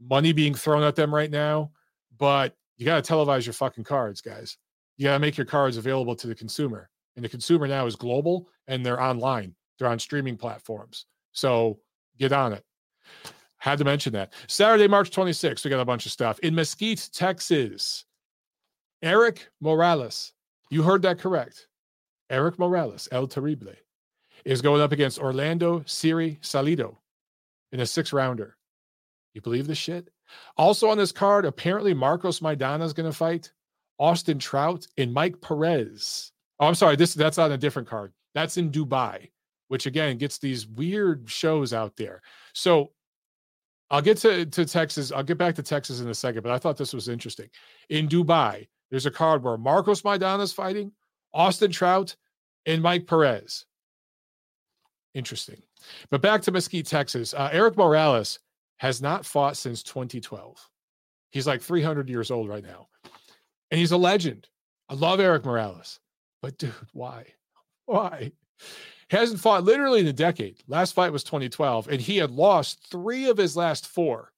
money 0.00 0.32
being 0.32 0.54
thrown 0.54 0.82
at 0.84 0.96
them 0.96 1.14
right 1.14 1.30
now, 1.30 1.72
but 2.16 2.56
you 2.78 2.86
got 2.86 3.04
to 3.04 3.12
televise 3.12 3.44
your 3.44 3.52
fucking 3.52 3.84
cards, 3.84 4.22
guys. 4.22 4.56
You 4.96 5.04
got 5.04 5.14
to 5.14 5.18
make 5.18 5.36
your 5.36 5.44
cards 5.44 5.76
available 5.76 6.16
to 6.16 6.26
the 6.26 6.34
consumer, 6.34 6.88
and 7.16 7.24
the 7.24 7.28
consumer 7.28 7.66
now 7.66 7.84
is 7.84 7.94
global 7.94 8.48
and 8.68 8.86
they're 8.86 9.02
online. 9.02 9.54
They're 9.78 9.88
on 9.88 9.98
streaming 9.98 10.36
platforms. 10.36 11.06
So 11.32 11.80
get 12.18 12.32
on 12.32 12.52
it. 12.52 12.64
Had 13.58 13.78
to 13.78 13.84
mention 13.84 14.12
that. 14.12 14.32
Saturday, 14.46 14.86
March 14.88 15.10
26th, 15.10 15.64
we 15.64 15.70
got 15.70 15.80
a 15.80 15.84
bunch 15.84 16.06
of 16.06 16.12
stuff 16.12 16.38
in 16.40 16.54
Mesquite, 16.54 17.10
Texas. 17.12 18.04
Erik 19.02 19.48
Morales, 19.60 20.32
you 20.70 20.82
heard 20.82 21.02
that 21.02 21.18
correct. 21.18 21.68
Erik 22.30 22.58
Morales, 22.58 23.08
El 23.10 23.26
Terrible, 23.26 23.72
is 24.44 24.62
going 24.62 24.80
up 24.80 24.92
against 24.92 25.18
Orlando 25.18 25.82
Siri 25.86 26.38
Salido 26.42 26.96
in 27.72 27.80
a 27.80 27.86
six 27.86 28.12
rounder. 28.12 28.56
You 29.34 29.40
believe 29.40 29.66
this 29.66 29.78
shit? 29.78 30.10
Also 30.56 30.88
on 30.88 30.98
this 30.98 31.12
card, 31.12 31.44
apparently 31.44 31.94
Marcos 31.94 32.40
Maidana 32.40 32.82
is 32.82 32.92
going 32.92 33.10
to 33.10 33.16
fight 33.16 33.52
Austin 33.98 34.38
Trout 34.38 34.86
and 34.96 35.12
Mike 35.12 35.40
Perez. 35.40 36.32
Oh, 36.60 36.66
I'm 36.66 36.74
sorry. 36.74 36.96
This 36.96 37.14
that's 37.14 37.38
on 37.38 37.52
a 37.52 37.58
different 37.58 37.88
card. 37.88 38.12
That's 38.34 38.56
in 38.56 38.70
Dubai, 38.70 39.30
which 39.68 39.86
again 39.86 40.18
gets 40.18 40.38
these 40.38 40.66
weird 40.66 41.30
shows 41.30 41.72
out 41.72 41.96
there. 41.96 42.22
So 42.54 42.90
I'll 43.90 44.02
get 44.02 44.18
to, 44.18 44.44
to 44.44 44.64
Texas. 44.64 45.12
I'll 45.12 45.22
get 45.22 45.38
back 45.38 45.54
to 45.54 45.62
Texas 45.62 46.00
in 46.00 46.08
a 46.08 46.14
second, 46.14 46.42
but 46.42 46.52
I 46.52 46.58
thought 46.58 46.76
this 46.76 46.92
was 46.92 47.08
interesting. 47.08 47.48
In 47.88 48.08
Dubai, 48.08 48.68
there's 48.90 49.06
a 49.06 49.10
card 49.10 49.42
where 49.42 49.56
Marcos 49.56 50.02
Maidana 50.02 50.42
is 50.42 50.52
fighting, 50.52 50.92
Austin 51.32 51.70
Trout, 51.70 52.16
and 52.66 52.82
Mike 52.82 53.06
Perez. 53.06 53.64
Interesting. 55.14 55.62
But 56.10 56.20
back 56.20 56.42
to 56.42 56.52
Mesquite, 56.52 56.86
Texas. 56.86 57.32
Uh, 57.34 57.48
Erik 57.52 57.76
Morales 57.76 58.40
has 58.78 59.00
not 59.00 59.24
fought 59.24 59.56
since 59.56 59.82
2012. 59.82 60.56
He's 61.30 61.46
like 61.46 61.62
300 61.62 62.08
years 62.08 62.30
old 62.30 62.48
right 62.48 62.64
now. 62.64 62.88
And 63.70 63.78
he's 63.78 63.92
a 63.92 63.96
legend. 63.96 64.48
I 64.88 64.94
love 64.94 65.20
Erik 65.20 65.44
Morales. 65.44 66.00
But 66.42 66.58
dude, 66.58 66.74
why? 66.92 67.26
Why? 67.86 68.32
Hasn't 69.10 69.40
fought 69.40 69.64
literally 69.64 70.00
in 70.00 70.06
a 70.06 70.12
decade. 70.12 70.62
Last 70.68 70.92
fight 70.92 71.12
was 71.12 71.24
2012, 71.24 71.88
and 71.88 72.00
he 72.00 72.18
had 72.18 72.30
lost 72.30 72.86
three 72.90 73.28
of 73.28 73.38
his 73.38 73.56
last 73.56 73.86
four. 73.86 74.32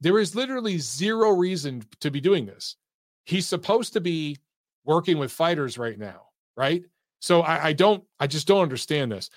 There 0.00 0.18
is 0.18 0.34
literally 0.34 0.78
zero 0.78 1.30
reason 1.30 1.82
to 2.00 2.10
be 2.10 2.20
doing 2.20 2.44
this 2.44 2.76
he's 3.24 3.46
supposed 3.46 3.92
to 3.94 4.00
be 4.00 4.38
working 4.84 5.18
with 5.18 5.32
fighters 5.32 5.78
right 5.78 5.98
now, 5.98 6.28
right? 6.56 6.84
So 7.20 7.40
I, 7.40 7.66
I 7.66 7.72
don't, 7.72 8.04
I 8.20 8.26
just 8.26 8.46
don't 8.46 8.62
understand 8.62 9.10
this. 9.10 9.30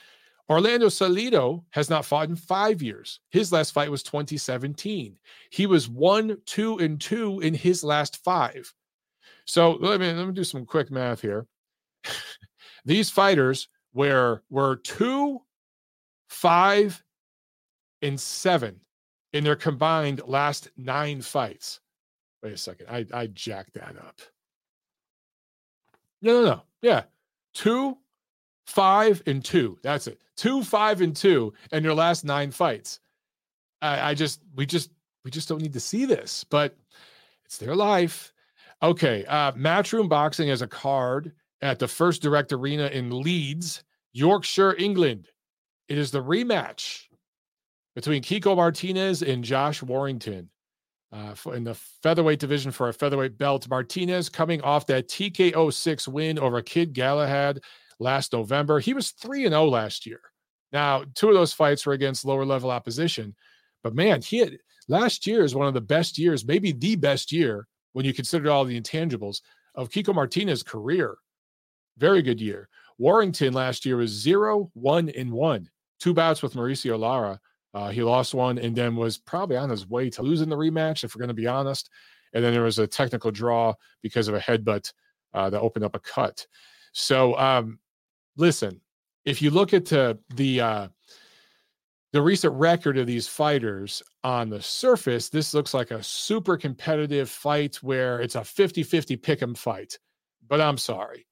Orlando 0.49 0.87
Salido 0.87 1.63
has 1.71 1.89
not 1.89 2.05
fought 2.05 2.29
in 2.29 2.35
five 2.35 2.81
years. 2.81 3.19
His 3.31 3.51
last 3.51 3.71
fight 3.71 3.91
was 3.91 4.03
2017. 4.03 5.17
He 5.49 5.65
was 5.65 5.89
one, 5.89 6.37
two, 6.45 6.77
and 6.77 6.99
two 6.99 7.39
in 7.41 7.53
his 7.53 7.83
last 7.83 8.23
five. 8.23 8.73
So 9.45 9.71
let 9.73 9.99
me 9.99 10.11
let 10.11 10.27
me 10.27 10.33
do 10.33 10.43
some 10.43 10.65
quick 10.65 10.91
math 10.91 11.21
here. 11.21 11.47
These 12.85 13.09
fighters 13.09 13.67
were 13.97 14.43
were 14.51 14.75
two, 14.77 15.41
five, 16.29 17.03
and 18.03 18.19
seven 18.19 18.79
in 19.33 19.43
their 19.43 19.55
combined 19.55 20.21
last 20.25 20.69
nine 20.77 21.21
fights. 21.21 21.79
Wait 22.43 22.53
a 22.53 22.57
second. 22.57 22.87
I, 22.89 23.05
I 23.11 23.27
jacked 23.27 23.73
that 23.73 23.95
up. 23.97 24.21
No, 26.21 26.41
no, 26.41 26.45
no. 26.45 26.61
Yeah. 26.81 27.03
Two, 27.55 27.97
five, 28.67 29.23
and 29.25 29.43
two. 29.43 29.79
That's 29.81 30.05
it. 30.05 30.21
Two, 30.35 30.63
five, 30.63 31.01
and 31.01 31.15
two, 31.15 31.53
in 31.71 31.83
your 31.83 31.95
last 31.95 32.23
nine 32.23 32.51
fights. 32.51 32.99
I, 33.81 34.11
I 34.11 34.13
just, 34.13 34.41
we 34.55 34.67
just, 34.67 34.91
we 35.25 35.31
just 35.31 35.49
don't 35.49 35.61
need 35.61 35.73
to 35.73 35.79
see 35.79 36.05
this, 36.05 36.43
but 36.43 36.77
it's 37.45 37.57
their 37.57 37.75
life. 37.75 38.31
Okay. 38.83 39.25
Uh, 39.25 39.53
Matchroom 39.53 40.07
Boxing 40.07 40.49
has 40.49 40.61
a 40.61 40.67
card 40.67 41.33
at 41.61 41.79
the 41.79 41.87
First 41.87 42.21
Direct 42.21 42.53
Arena 42.53 42.87
in 42.87 43.21
Leeds, 43.21 43.83
Yorkshire, 44.17 44.75
England. 44.77 45.27
It 45.87 45.97
is 45.97 46.09
the 46.09 46.23
rematch 46.23 47.03
between 47.95 48.23
Kiko 48.23 48.55
Martinez 48.55 49.21
and 49.21 49.43
Josh 49.43 49.83
Warrington 49.83 50.49
uh, 51.11 51.35
in 51.53 51.63
the 51.63 51.75
featherweight 52.01 52.39
division 52.39 52.71
for 52.71 52.89
a 52.89 52.93
featherweight 52.93 53.37
belt. 53.37 53.69
Martinez 53.69 54.27
coming 54.27 54.59
off 54.61 54.87
that 54.87 55.07
TKO 55.07 55.71
6 55.71 56.07
win 56.07 56.39
over 56.39 56.61
Kid 56.63 56.93
Galahad 56.93 57.61
last 57.99 58.33
November. 58.33 58.79
He 58.79 58.95
was 58.95 59.11
3 59.11 59.45
and 59.45 59.53
0 59.53 59.65
last 59.65 60.07
year. 60.07 60.21
Now, 60.71 61.05
two 61.13 61.29
of 61.29 61.35
those 61.35 61.53
fights 61.53 61.85
were 61.85 61.93
against 61.93 62.25
lower 62.25 62.43
level 62.43 62.71
opposition, 62.71 63.35
but 63.83 63.93
man, 63.93 64.21
he 64.21 64.39
had 64.39 64.57
last 64.87 65.27
year 65.27 65.43
is 65.43 65.55
one 65.55 65.67
of 65.67 65.75
the 65.75 65.81
best 65.81 66.17
years, 66.17 66.43
maybe 66.43 66.71
the 66.71 66.95
best 66.95 67.31
year 67.31 67.67
when 67.93 68.03
you 68.03 68.13
consider 68.13 68.49
all 68.49 68.65
the 68.65 68.79
intangibles 68.79 69.41
of 69.75 69.89
Kiko 69.89 70.13
Martinez's 70.13 70.63
career. 70.63 71.17
Very 71.97 72.21
good 72.21 72.41
year. 72.41 72.67
Warrington 72.97 73.53
last 73.53 73.85
year 73.85 73.97
was 73.97 74.11
0 74.11 74.69
1 74.73 75.09
and 75.09 75.31
1. 75.31 75.69
Two 75.99 76.13
bouts 76.13 76.41
with 76.41 76.53
Mauricio 76.53 76.97
Lara. 76.99 77.39
Uh, 77.73 77.89
he 77.89 78.01
lost 78.01 78.33
one 78.33 78.57
and 78.57 78.75
then 78.75 78.95
was 78.95 79.17
probably 79.17 79.57
on 79.57 79.69
his 79.69 79.87
way 79.87 80.09
to 80.09 80.23
losing 80.23 80.49
the 80.49 80.55
rematch, 80.55 81.03
if 81.03 81.13
we're 81.15 81.19
going 81.19 81.27
to 81.27 81.33
be 81.33 81.47
honest. 81.47 81.89
and 82.33 82.43
then 82.43 82.53
there 82.53 82.63
was 82.63 82.79
a 82.79 82.87
technical 82.87 83.31
draw 83.31 83.73
because 84.01 84.27
of 84.27 84.35
a 84.35 84.39
headbutt 84.39 84.91
uh, 85.33 85.49
that 85.49 85.61
opened 85.61 85.85
up 85.85 85.95
a 85.95 85.99
cut. 85.99 86.45
So, 86.93 87.37
um, 87.37 87.79
listen, 88.37 88.81
if 89.25 89.41
you 89.41 89.51
look 89.51 89.73
at 89.73 89.85
the 89.85 90.17
the 90.35 90.61
uh, 90.61 90.87
the 92.13 92.21
recent 92.21 92.53
record 92.53 92.97
of 92.97 93.05
these 93.07 93.27
fighters 93.27 94.01
on 94.23 94.49
the 94.49 94.61
surface, 94.61 95.29
this 95.29 95.53
looks 95.53 95.73
like 95.73 95.91
a 95.91 96.01
super 96.03 96.57
competitive 96.57 97.29
fight 97.29 97.75
where 97.77 98.19
it's 98.21 98.35
a 98.35 98.43
50 98.43 98.83
50 98.83 99.15
pick 99.17 99.41
'em 99.41 99.55
fight. 99.55 99.99
But 100.47 100.61
I'm 100.61 100.77
sorry. 100.77 101.26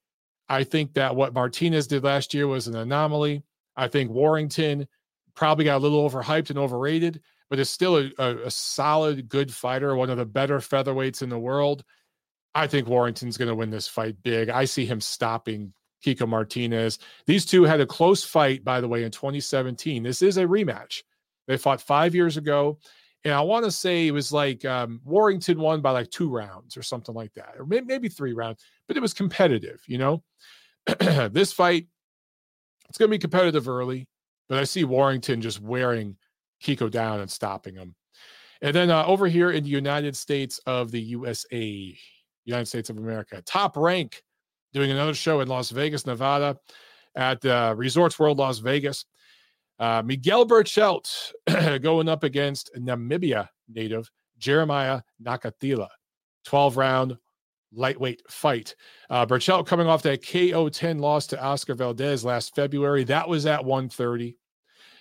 I 0.47 0.63
think 0.63 0.93
that 0.93 1.15
what 1.15 1.33
Martinez 1.33 1.87
did 1.87 2.03
last 2.03 2.33
year 2.33 2.47
was 2.47 2.67
an 2.67 2.75
anomaly. 2.75 3.43
I 3.75 3.87
think 3.87 4.11
Warrington 4.11 4.87
probably 5.33 5.65
got 5.65 5.77
a 5.77 5.79
little 5.79 6.07
overhyped 6.09 6.49
and 6.49 6.59
overrated, 6.59 7.21
but 7.49 7.59
is 7.59 7.69
still 7.69 7.97
a, 7.97 8.11
a, 8.17 8.37
a 8.45 8.51
solid, 8.51 9.27
good 9.27 9.53
fighter, 9.53 9.95
one 9.95 10.09
of 10.09 10.17
the 10.17 10.25
better 10.25 10.59
featherweights 10.59 11.21
in 11.21 11.29
the 11.29 11.39
world. 11.39 11.83
I 12.53 12.67
think 12.67 12.87
Warrington's 12.87 13.37
going 13.37 13.49
to 13.49 13.55
win 13.55 13.69
this 13.69 13.87
fight 13.87 14.15
big. 14.23 14.49
I 14.49 14.65
see 14.65 14.85
him 14.85 15.01
stopping 15.01 15.73
Kiko 16.05 16.27
Martinez. 16.27 16.99
These 17.25 17.45
two 17.45 17.63
had 17.63 17.81
a 17.81 17.85
close 17.85 18.23
fight, 18.23 18.63
by 18.63 18.79
the 18.79 18.87
way, 18.87 19.03
in 19.03 19.11
2017. 19.11 20.03
This 20.03 20.21
is 20.21 20.37
a 20.37 20.45
rematch. 20.45 21.03
They 21.47 21.57
fought 21.57 21.81
five 21.81 22.15
years 22.15 22.37
ago. 22.37 22.79
And 23.25 23.33
I 23.33 23.41
want 23.41 23.65
to 23.65 23.71
say 23.71 24.05
it 24.05 24.11
was 24.11 24.31
like 24.31 24.63
um, 24.65 25.01
Warrington 25.03 25.59
won 25.59 25.81
by 25.81 25.89
like 25.89 26.11
two 26.11 26.29
rounds 26.29 26.77
or 26.77 26.83
something 26.83 27.15
like 27.15 27.33
that, 27.33 27.55
or 27.57 27.65
maybe 27.65 28.07
three 28.07 28.33
rounds, 28.33 28.63
but 28.87 28.95
it 28.95 28.99
was 28.99 29.15
competitive, 29.15 29.81
you 29.87 29.97
know? 29.97 30.23
this 31.31 31.51
fight, 31.51 31.87
it's 32.87 32.99
going 32.99 33.09
to 33.09 33.15
be 33.15 33.19
competitive 33.19 33.67
early, 33.67 34.07
but 34.47 34.59
I 34.59 34.63
see 34.63 34.83
Warrington 34.83 35.41
just 35.41 35.59
wearing 35.59 36.17
Kiko 36.63 36.89
down 36.89 37.19
and 37.19 37.29
stopping 37.29 37.73
him. 37.73 37.95
And 38.61 38.75
then 38.75 38.91
uh, 38.91 39.03
over 39.05 39.25
here 39.25 39.49
in 39.49 39.63
the 39.63 39.71
United 39.71 40.15
States 40.15 40.59
of 40.67 40.91
the 40.91 41.01
USA, 41.01 41.97
United 42.45 42.67
States 42.67 42.91
of 42.91 42.97
America, 42.99 43.41
top 43.41 43.75
rank 43.75 44.21
doing 44.71 44.91
another 44.91 45.15
show 45.15 45.41
in 45.41 45.47
Las 45.47 45.71
Vegas, 45.71 46.05
Nevada 46.05 46.59
at 47.15 47.43
uh, 47.43 47.73
Resorts 47.75 48.19
World 48.19 48.37
Las 48.37 48.59
Vegas. 48.59 49.05
Uh, 49.79 50.01
Miguel 50.05 50.45
Berchelt 50.45 51.31
going 51.81 52.07
up 52.07 52.23
against 52.23 52.71
Namibia 52.77 53.49
native 53.69 54.09
Jeremiah 54.37 55.01
Nakathila. 55.23 55.89
12 56.45 56.77
round 56.77 57.17
lightweight 57.73 58.21
fight. 58.29 58.75
Uh, 59.09 59.25
Berchelt 59.25 59.67
coming 59.67 59.87
off 59.87 60.03
that 60.03 60.25
KO 60.25 60.69
10 60.69 60.99
loss 60.99 61.27
to 61.27 61.41
Oscar 61.43 61.73
Valdez 61.73 62.23
last 62.23 62.55
February. 62.55 63.03
That 63.03 63.27
was 63.27 63.45
at 63.45 63.63
130. 63.63 64.37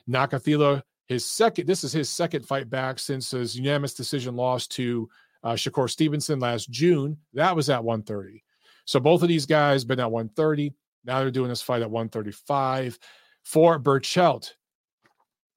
Nakathila, 0.08 0.82
his 1.06 1.24
second, 1.24 1.66
this 1.66 1.84
is 1.84 1.92
his 1.92 2.08
second 2.08 2.46
fight 2.46 2.68
back 2.68 2.98
since 2.98 3.30
his 3.30 3.56
unanimous 3.56 3.94
decision 3.94 4.36
loss 4.36 4.66
to 4.68 5.08
uh, 5.42 5.52
Shakur 5.52 5.88
Stevenson 5.88 6.40
last 6.40 6.70
June. 6.70 7.16
That 7.34 7.54
was 7.54 7.70
at 7.70 7.84
130. 7.84 8.42
So 8.86 9.00
both 9.00 9.22
of 9.22 9.28
these 9.28 9.46
guys 9.46 9.84
been 9.84 10.00
at 10.00 10.10
130. 10.10 10.72
Now 11.04 11.20
they're 11.20 11.30
doing 11.30 11.48
this 11.48 11.62
fight 11.62 11.82
at 11.82 11.90
135 11.90 12.98
for 13.44 13.78
Berchelt, 13.78 14.52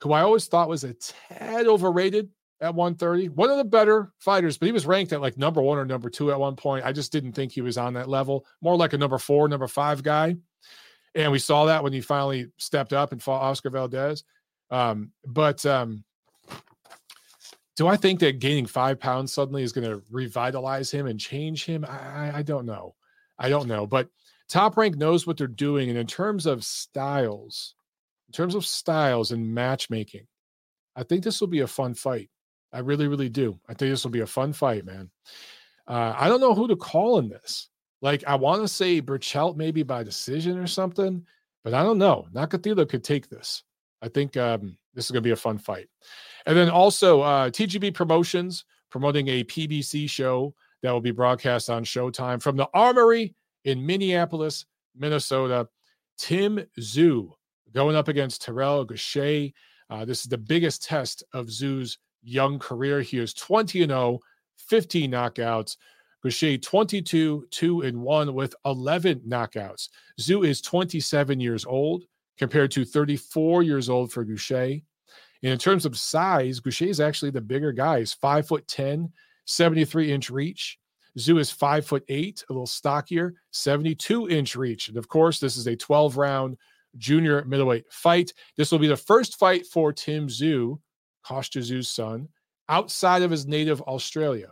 who 0.02 0.14
I 0.14 0.22
always 0.22 0.46
thought 0.46 0.70
was 0.70 0.84
a 0.84 0.94
tad 0.94 1.68
overrated 1.68 2.30
at 2.62 2.74
130. 2.74 3.30
One 3.30 3.50
of 3.50 3.58
the 3.58 3.64
better 3.64 4.12
fighters, 4.20 4.58
but 4.58 4.68
he 4.68 4.72
was 4.72 4.86
ranked 4.86 5.14
at 5.14 5.22
like 5.22 5.38
number 5.38 5.62
one 5.62 5.78
or 5.78 5.86
number 5.86 6.10
two 6.10 6.32
at 6.32 6.40
one 6.40 6.56
point. 6.56 6.86
I 6.86 6.92
just 6.92 7.12
didn't 7.12 7.34
think 7.34 7.52
he 7.52 7.62
was 7.62 7.78
on 7.78 7.94
that 7.94 8.10
level. 8.10 8.46
More 8.62 8.76
like 8.76 8.94
a 8.94 8.98
number 8.98 9.18
four, 9.18 9.48
number 9.48 9.68
five 9.68 10.04
guy. 10.04 10.36
And 11.16 11.32
we 11.32 11.40
saw 11.40 11.66
that 11.66 11.84
when 11.84 11.94
he 11.94 12.02
finally 12.02 12.52
stepped 12.58 12.94
up 12.94 13.12
and 13.12 13.22
fought 13.22 13.42
Oscar 13.42 13.70
Valdez. 13.70 14.24
Um, 14.70 15.12
but 15.26 15.66
um, 15.66 16.04
do 17.76 17.88
I 17.88 17.96
think 17.96 18.20
that 18.20 18.40
gaining 18.40 18.66
five 18.66 19.00
pounds 19.00 19.34
suddenly 19.34 19.64
is 19.64 19.72
going 19.72 19.90
to 19.90 20.04
revitalize 20.12 20.92
him 20.92 21.08
and 21.08 21.20
change 21.20 21.66
him? 21.66 21.86
I, 21.86 22.38
I 22.38 22.42
don't 22.44 22.66
know. 22.66 22.96
I 23.40 23.50
don't 23.50 23.68
know, 23.68 23.86
but 23.86 24.10
Top 24.50 24.78
Rank 24.78 24.96
knows 24.98 25.28
what 25.28 25.38
they're 25.38 25.48
doing. 25.48 25.90
And 25.90 25.98
in 25.98 26.08
terms 26.08 26.46
of 26.46 26.64
styles, 26.64 27.76
in 28.28 28.34
terms 28.34 28.56
of 28.56 28.66
styles 28.66 29.32
and 29.32 29.54
matchmaking, 29.54 30.28
I 30.96 31.04
think 31.04 31.24
this 31.24 31.40
will 31.40 31.48
be 31.48 31.62
a 31.62 31.68
fun 31.68 31.94
fight. 31.94 32.30
I 32.74 32.80
really, 32.80 33.08
really 33.08 33.30
do. 33.30 33.60
I 33.70 33.74
think 33.74 33.92
this 33.92 34.04
will 34.04 34.12
be 34.12 34.22
a 34.22 34.28
fun 34.28 34.54
fight, 34.54 34.86
man. 34.86 35.10
Uh, 35.88 36.14
I 36.18 36.28
don't 36.28 36.42
know 36.42 36.54
who 36.54 36.68
to 36.68 36.76
call 36.76 37.20
in 37.20 37.30
this. 37.30 37.70
Like, 38.02 38.24
I 38.28 38.36
want 38.36 38.62
to 38.62 38.68
say 38.68 39.02
Berchelt 39.02 39.56
maybe 39.56 39.84
by 39.84 40.04
decision 40.04 40.58
or 40.58 40.68
something, 40.68 41.26
but 41.64 41.74
I 41.74 41.84
don't 41.84 41.98
know. 41.98 42.28
Nakathila 42.34 42.90
could 42.90 43.04
take 43.04 43.30
this. 43.30 43.64
I 44.02 44.10
think 44.10 44.38
um, 44.38 44.78
this 44.94 45.06
is 45.06 45.12
going 45.12 45.24
to 45.24 45.28
be 45.28 45.32
a 45.32 45.36
fun 45.36 45.58
fight. 45.58 45.88
And 46.46 46.58
then 46.58 46.70
also, 46.70 47.22
uh, 47.22 47.50
TGB 47.50 47.94
Promotions 47.94 48.66
promoting 48.90 49.28
a 49.30 49.44
PBC 49.46 50.10
show 50.10 50.54
that 50.82 50.92
will 50.92 51.02
be 51.02 51.12
broadcast 51.12 51.70
on 51.70 51.84
Showtime 51.84 52.42
from 52.42 52.58
the 52.58 52.68
Armory 52.74 53.34
in 53.64 53.86
Minneapolis, 53.86 54.66
Minnesota. 54.96 55.68
Tim 56.18 56.60
Tszyu 56.80 57.32
going 57.78 57.96
up 57.96 58.08
against 58.08 58.42
Terrell 58.42 58.88
Gausha. 58.88 59.54
Uh, 59.92 60.04
this 60.04 60.22
is 60.22 60.26
the 60.26 60.38
biggest 60.38 60.84
test 60.84 61.24
of 61.32 61.46
Tszyu's 61.46 62.00
young 62.24 62.58
career. 62.58 63.02
He 63.02 63.20
is 63.20 63.36
20 63.36 63.84
and 63.84 63.92
0, 63.92 64.20
15 64.58 65.12
knockouts. 65.12 65.78
Gausha 66.26 66.60
22, 66.60 67.46
2 67.52 67.82
and 67.84 68.02
1 68.02 68.34
with 68.34 68.56
11 68.66 69.20
knockouts. 69.28 69.90
Tszyu 70.20 70.44
is 70.44 70.60
27 70.60 71.40
years 71.40 71.68
old 71.68 72.06
compared 72.40 72.72
to 72.72 72.84
34 72.84 73.62
years 73.62 73.90
old 73.90 74.12
for 74.12 74.26
Gausha. 74.26 74.82
And 75.44 75.52
in 75.52 75.60
terms 75.60 75.86
of 75.86 76.00
size, 76.00 76.60
Gausha 76.60 76.88
is 76.88 77.00
actually 77.00 77.30
the 77.30 77.42
bigger 77.42 77.72
guy. 77.72 78.00
He's 78.00 78.12
5 78.12 78.48
foot 78.48 78.68
10, 78.68 79.12
73 79.46 80.12
inch 80.12 80.32
reach. 80.32 80.80
Tszyu 81.16 81.40
is 81.40 81.52
five 81.52 81.86
foot 81.86 82.04
eight, 82.10 82.44
a 82.50 82.54
little 82.54 82.66
stockier, 82.66 83.36
72 83.52 84.30
inch 84.30 84.56
reach. 84.56 84.88
And 84.88 84.98
of 84.98 85.08
course, 85.08 85.40
this 85.40 85.58
is 85.58 85.68
a 85.68 85.76
12 85.76 86.18
round 86.18 86.58
junior 86.98 87.44
middleweight 87.46 87.86
fight. 87.92 88.34
This 88.56 88.72
will 88.72 88.80
be 88.80 88.88
the 88.88 88.98
first 88.98 89.38
fight 89.38 89.66
for 89.66 89.92
Tim 89.94 90.28
Tszyu, 90.28 90.80
Kostya 91.26 91.62
Tszyu's 91.62 91.90
son, 91.90 92.30
outside 92.70 93.22
of 93.22 93.32
his 93.32 93.48
native 93.48 93.82
Australia. 93.82 94.52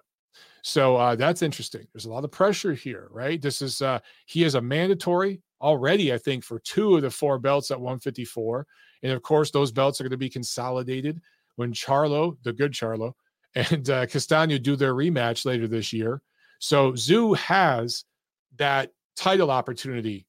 So 0.61 0.95
uh, 0.95 1.15
that's 1.15 1.43
interesting. 1.43 1.85
There's 1.93 2.05
a 2.05 2.11
lot 2.11 2.23
of 2.23 2.31
pressure 2.31 2.73
here, 2.73 3.07
right? 3.11 3.39
This 3.39 3.61
is 3.61 3.81
uh, 3.81 3.99
he 4.25 4.43
is 4.43 4.55
a 4.55 4.61
mandatory 4.61 5.41
already, 5.61 6.11
I 6.11 6.17
think, 6.17 6.43
for 6.43 6.59
two 6.59 6.95
of 6.95 7.03
the 7.03 7.11
four 7.11 7.37
belts 7.37 7.69
at 7.69 7.79
154, 7.79 8.65
and 9.03 9.11
of 9.11 9.21
course 9.21 9.51
those 9.51 9.71
belts 9.71 10.01
are 10.01 10.05
going 10.05 10.11
to 10.11 10.17
be 10.17 10.29
consolidated 10.29 11.21
when 11.55 11.71
Charlo, 11.71 12.37
the 12.43 12.51
good 12.51 12.71
Charlo, 12.71 13.13
and 13.55 13.89
uh, 13.89 14.05
Castaño 14.07 14.61
do 14.61 14.75
their 14.75 14.95
rematch 14.95 15.45
later 15.45 15.67
this 15.67 15.93
year. 15.93 16.21
So 16.59 16.93
Tszyu 16.93 17.37
has 17.37 18.05
that 18.57 18.91
title 19.15 19.51
opportunity 19.51 20.25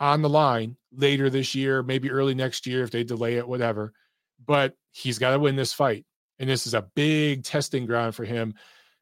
on 0.00 0.22
the 0.22 0.28
line 0.28 0.76
later 0.92 1.30
this 1.30 1.54
year, 1.54 1.82
maybe 1.82 2.10
early 2.10 2.34
next 2.34 2.66
year 2.66 2.82
if 2.82 2.90
they 2.90 3.04
delay 3.04 3.36
it, 3.36 3.48
whatever. 3.48 3.92
But 4.44 4.74
he's 4.92 5.18
got 5.18 5.30
to 5.30 5.38
win 5.38 5.56
this 5.56 5.72
fight. 5.72 6.04
And 6.38 6.48
this 6.48 6.66
is 6.66 6.74
a 6.74 6.86
big 6.94 7.44
testing 7.44 7.86
ground 7.86 8.14
for 8.14 8.24
him 8.24 8.54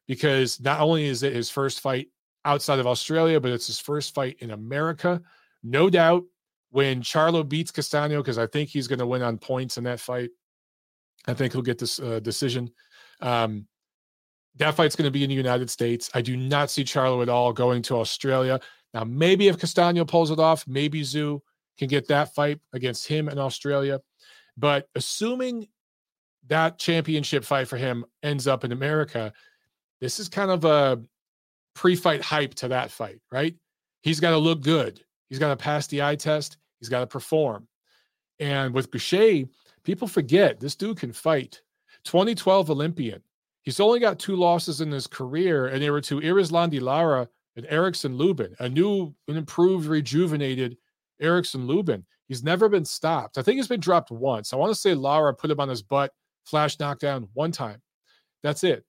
because 0.07 0.59
not 0.61 0.79
only 0.79 1.05
is 1.05 1.23
it 1.23 1.33
his 1.33 1.49
first 1.49 1.81
fight 1.81 2.07
outside 2.45 2.79
of 2.79 2.87
Australia, 2.87 3.39
but 3.39 3.51
it's 3.51 3.67
his 3.67 3.79
first 3.79 4.13
fight 4.13 4.37
in 4.39 4.51
America. 4.51 5.21
No 5.63 5.89
doubt 5.89 6.23
when 6.69 7.01
Charlo 7.01 7.47
beats 7.47 7.71
Castaño, 7.71 8.17
because 8.17 8.37
I 8.37 8.47
think 8.47 8.69
he's 8.69 8.87
going 8.87 8.99
to 8.99 9.07
win 9.07 9.21
on 9.21 9.37
points 9.37 9.77
in 9.77 9.83
that 9.85 9.99
fight. 9.99 10.29
I 11.27 11.33
think 11.33 11.53
he'll 11.53 11.61
get 11.61 11.79
this 11.79 11.99
uh, 11.99 12.19
decision. 12.19 12.69
Um, 13.21 13.67
that 14.57 14.75
fight's 14.75 14.95
going 14.95 15.05
to 15.05 15.11
be 15.11 15.23
in 15.23 15.29
the 15.29 15.35
United 15.35 15.69
States. 15.69 16.09
I 16.13 16.21
do 16.21 16.37
not 16.37 16.69
see 16.69 16.83
Charlo 16.83 17.21
at 17.21 17.29
all 17.29 17.51
going 17.51 17.81
to 17.83 17.95
Australia. 17.97 18.59
Now, 18.95 19.03
maybe 19.03 19.49
if 19.49 19.57
Castaño 19.57 20.07
pulls 20.07 20.31
it 20.31 20.39
off, 20.39 20.65
maybe 20.67 21.01
Tszyu 21.01 21.41
can 21.77 21.89
get 21.89 22.07
that 22.07 22.33
fight 22.33 22.61
against 22.71 23.05
him 23.05 23.27
in 23.27 23.37
Australia. 23.37 23.99
But 24.55 24.87
assuming 24.95 25.67
that 26.47 26.79
championship 26.79 27.43
fight 27.43 27.67
for 27.67 27.75
him 27.75 28.05
ends 28.23 28.47
up 28.47 28.63
in 28.63 28.71
America, 28.71 29.33
this 29.99 30.17
is 30.17 30.29
kind 30.29 30.49
of 30.49 30.63
a 30.63 31.01
pre 31.73 31.97
fight 31.97 32.21
hype 32.21 32.53
to 32.55 32.69
that 32.69 32.89
fight, 32.89 33.19
right? 33.33 33.53
He's 34.01 34.21
got 34.21 34.31
to 34.31 34.37
look 34.37 34.61
good. 34.61 35.03
He's 35.27 35.39
got 35.39 35.49
to 35.49 35.57
pass 35.57 35.87
the 35.87 36.01
eye 36.01 36.15
test. 36.15 36.55
He's 36.79 36.87
got 36.87 37.01
to 37.01 37.07
perform. 37.07 37.67
And 38.39 38.73
with 38.73 38.91
Gausha, 38.91 39.49
people 39.83 40.07
forget 40.07 40.61
this 40.61 40.75
dude 40.75 40.99
can 40.99 41.11
fight. 41.11 41.61
2012 42.05 42.71
Olympian, 42.71 43.21
He's 43.65 43.79
only 43.79 43.99
got 43.99 44.19
two 44.19 44.35
losses 44.35 44.79
in 44.79 44.91
his 44.91 45.07
career, 45.07 45.65
and 45.65 45.81
they 45.81 45.89
were 45.89 46.01
to 46.01 46.21
Erislandy 46.21 46.79
Lara 46.79 47.27
and 47.55 47.65
Erickson 47.69 48.17
Lubin, 48.17 48.55
a 48.59 48.69
new, 48.69 49.13
an 49.27 49.37
improved, 49.37 49.87
rejuvenated 49.87 50.77
Erickson 51.21 51.67
Lubin. 51.67 52.05
He's 52.27 52.43
never 52.43 52.67
been 52.67 52.85
stopped. 52.85 53.37
I 53.37 53.41
think 53.41 53.57
he's 53.57 53.67
been 53.67 53.79
dropped 53.79 54.11
once. 54.11 54.51
I 54.51 54.57
want 54.57 54.71
to 54.71 54.79
say 54.79 54.93
Lara 54.93 55.33
put 55.33 55.51
him 55.51 55.59
on 55.59 55.69
his 55.69 55.83
butt, 55.83 56.11
flash 56.43 56.79
knockdown 56.79 57.27
one 57.33 57.51
time. 57.51 57.81
That's 58.43 58.63
it. 58.63 58.83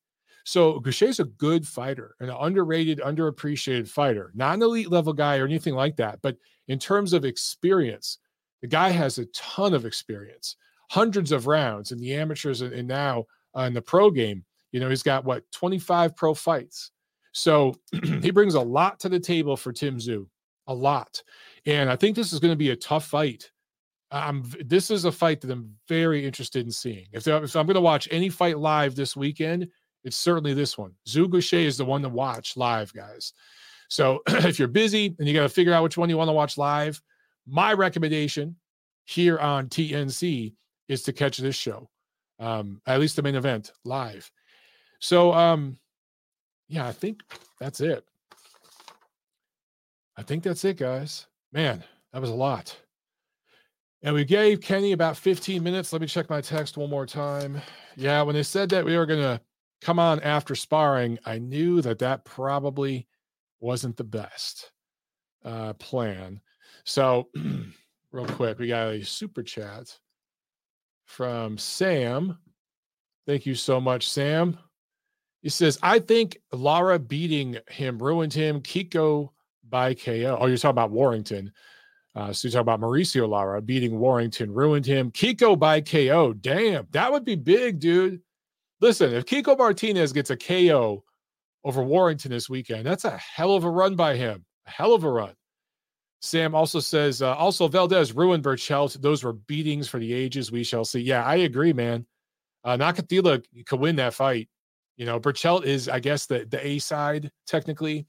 So 0.44 0.80
Gausha's 0.80 1.18
a 1.18 1.24
good 1.24 1.66
fighter, 1.66 2.14
an 2.20 2.30
underrated, 2.30 3.00
underappreciated 3.00 3.88
fighter, 3.88 4.30
not 4.34 4.54
an 4.54 4.62
elite 4.62 4.90
level 4.90 5.12
guy 5.12 5.38
or 5.38 5.44
anything 5.44 5.74
like 5.74 5.96
that. 5.96 6.20
But 6.22 6.36
in 6.68 6.78
terms 6.78 7.12
of 7.12 7.24
experience, 7.24 8.18
the 8.62 8.68
guy 8.68 8.90
has 8.90 9.18
a 9.18 9.26
ton 9.26 9.74
of 9.74 9.84
experience, 9.84 10.56
hundreds 10.90 11.32
of 11.32 11.46
rounds 11.46 11.90
in 11.90 11.98
the 11.98 12.14
amateurs 12.14 12.60
and, 12.60 12.86
now 12.86 13.24
uh, 13.56 13.62
in 13.62 13.74
the 13.74 13.82
pro 13.82 14.10
game. 14.10 14.44
You 14.70 14.80
know, 14.80 14.88
he's 14.88 15.02
got 15.02 15.24
what 15.24 15.42
25 15.52 16.14
pro 16.14 16.32
fights. 16.32 16.92
So 17.36 17.74
he 18.22 18.30
brings 18.30 18.54
a 18.54 18.60
lot 18.60 18.98
to 19.00 19.10
the 19.10 19.20
table 19.20 19.58
for 19.58 19.70
Tim 19.70 19.98
Tszyu, 19.98 20.26
a 20.68 20.74
lot. 20.74 21.22
And 21.66 21.90
I 21.90 21.94
think 21.94 22.16
this 22.16 22.32
is 22.32 22.40
going 22.40 22.52
to 22.52 22.56
be 22.56 22.70
a 22.70 22.76
tough 22.76 23.04
fight. 23.04 23.50
I'm 24.10 24.50
this 24.64 24.90
is 24.90 25.04
a 25.04 25.12
fight 25.12 25.42
that 25.42 25.50
I'm 25.50 25.74
very 25.86 26.24
interested 26.24 26.64
in 26.64 26.72
seeing. 26.72 27.08
If, 27.12 27.26
if 27.26 27.54
I'm 27.54 27.66
going 27.66 27.74
to 27.74 27.82
watch 27.82 28.08
any 28.10 28.30
fight 28.30 28.58
live 28.58 28.94
this 28.94 29.14
weekend, 29.14 29.68
it's 30.02 30.16
certainly 30.16 30.54
this 30.54 30.78
one. 30.78 30.92
Tszyu 31.06 31.26
Gausha 31.26 31.62
is 31.62 31.76
the 31.76 31.84
one 31.84 32.00
to 32.02 32.08
watch 32.08 32.56
live, 32.56 32.90
guys. 32.94 33.34
So 33.90 34.22
if 34.28 34.58
you're 34.58 34.66
busy 34.66 35.14
and 35.18 35.28
you 35.28 35.34
got 35.34 35.42
to 35.42 35.50
figure 35.50 35.74
out 35.74 35.82
which 35.82 35.98
one 35.98 36.08
you 36.08 36.16
want 36.16 36.28
to 36.28 36.32
watch 36.32 36.56
live, 36.56 37.02
my 37.46 37.74
recommendation 37.74 38.56
here 39.04 39.38
on 39.38 39.68
TNC 39.68 40.54
is 40.88 41.02
to 41.02 41.12
catch 41.12 41.36
this 41.36 41.56
show, 41.56 41.90
um, 42.38 42.80
at 42.86 42.98
least 42.98 43.16
the 43.16 43.22
main 43.22 43.34
event 43.34 43.72
live. 43.84 44.30
So, 45.00 45.34
um, 45.34 45.76
yeah, 46.68 46.86
I 46.86 46.92
think 46.92 47.22
that's 47.60 47.80
it. 47.80 48.04
I 50.16 50.22
think 50.22 50.42
that's 50.42 50.64
it, 50.64 50.78
guys. 50.78 51.26
Man, 51.52 51.84
that 52.12 52.20
was 52.20 52.30
a 52.30 52.34
lot. 52.34 52.76
And 54.02 54.14
we 54.14 54.24
gave 54.24 54.60
Kenny 54.60 54.92
about 54.92 55.16
15 55.16 55.62
minutes. 55.62 55.92
Let 55.92 56.00
me 56.00 56.06
check 56.06 56.30
my 56.30 56.40
text 56.40 56.76
one 56.76 56.90
more 56.90 57.06
time. 57.06 57.60
Yeah, 57.96 58.22
when 58.22 58.34
they 58.34 58.42
said 58.42 58.68
that 58.70 58.84
we 58.84 58.96
were 58.96 59.06
going 59.06 59.20
to 59.20 59.40
come 59.80 59.98
on 59.98 60.20
after 60.20 60.54
sparring, 60.54 61.18
I 61.24 61.38
knew 61.38 61.82
that 61.82 61.98
that 62.00 62.24
probably 62.24 63.08
wasn't 63.60 63.96
the 63.96 64.04
best 64.04 64.70
uh, 65.44 65.72
plan. 65.74 66.40
So, 66.84 67.28
real 68.12 68.26
quick, 68.26 68.58
we 68.58 68.68
got 68.68 68.88
a 68.88 69.04
super 69.04 69.42
chat 69.42 69.98
from 71.04 71.58
Sam. 71.58 72.38
Thank 73.26 73.44
you 73.44 73.54
so 73.54 73.80
much, 73.80 74.08
Sam. 74.08 74.58
He 75.42 75.48
says, 75.48 75.78
I 75.82 75.98
think 75.98 76.38
Lara 76.52 76.98
beating 76.98 77.58
him 77.68 77.98
ruined 77.98 78.32
him. 78.32 78.60
Kiko 78.60 79.30
by 79.68 79.94
KO. 79.94 80.38
Oh, 80.40 80.46
you're 80.46 80.56
talking 80.56 80.70
about 80.70 80.90
Warrington. 80.90 81.52
Uh, 82.14 82.32
so 82.32 82.48
you're 82.48 82.52
talking 82.52 82.62
about 82.62 82.80
Mauricio 82.80 83.28
Lara 83.28 83.60
beating 83.60 83.98
Warrington 83.98 84.52
ruined 84.52 84.86
him. 84.86 85.10
Kiko 85.10 85.58
by 85.58 85.80
KO. 85.80 86.32
Damn, 86.32 86.86
that 86.92 87.12
would 87.12 87.24
be 87.24 87.36
big, 87.36 87.78
dude. 87.78 88.20
Listen, 88.80 89.12
if 89.14 89.26
Kiko 89.26 89.56
Martinez 89.56 90.12
gets 90.12 90.30
a 90.30 90.36
KO 90.36 91.04
over 91.64 91.82
Warrington 91.82 92.30
this 92.30 92.48
weekend, 92.48 92.86
that's 92.86 93.04
a 93.04 93.16
hell 93.16 93.54
of 93.54 93.64
a 93.64 93.70
run 93.70 93.96
by 93.96 94.16
him. 94.16 94.44
A 94.66 94.70
hell 94.70 94.94
of 94.94 95.04
a 95.04 95.10
run. 95.10 95.34
Sam 96.20 96.54
also 96.54 96.80
says, 96.80 97.22
uh, 97.22 97.34
also 97.34 97.68
Valdez 97.68 98.12
ruined 98.12 98.42
Berchelt. 98.42 99.00
Those 99.00 99.22
were 99.22 99.34
beatings 99.34 99.88
for 99.88 100.00
the 100.00 100.12
ages. 100.12 100.50
We 100.50 100.64
shall 100.64 100.84
see. 100.84 101.00
Yeah, 101.00 101.24
I 101.24 101.36
agree, 101.36 101.72
man. 101.72 102.06
Uh, 102.64 102.76
Nakathila 102.76 103.44
could 103.66 103.80
win 103.80 103.96
that 103.96 104.14
fight. 104.14 104.48
You 104.96 105.06
know, 105.06 105.20
Berchelt 105.20 105.64
is, 105.64 105.88
I 105.88 106.00
guess, 106.00 106.26
the 106.26 106.46
the 106.46 106.64
A 106.66 106.78
side 106.78 107.30
technically, 107.46 108.06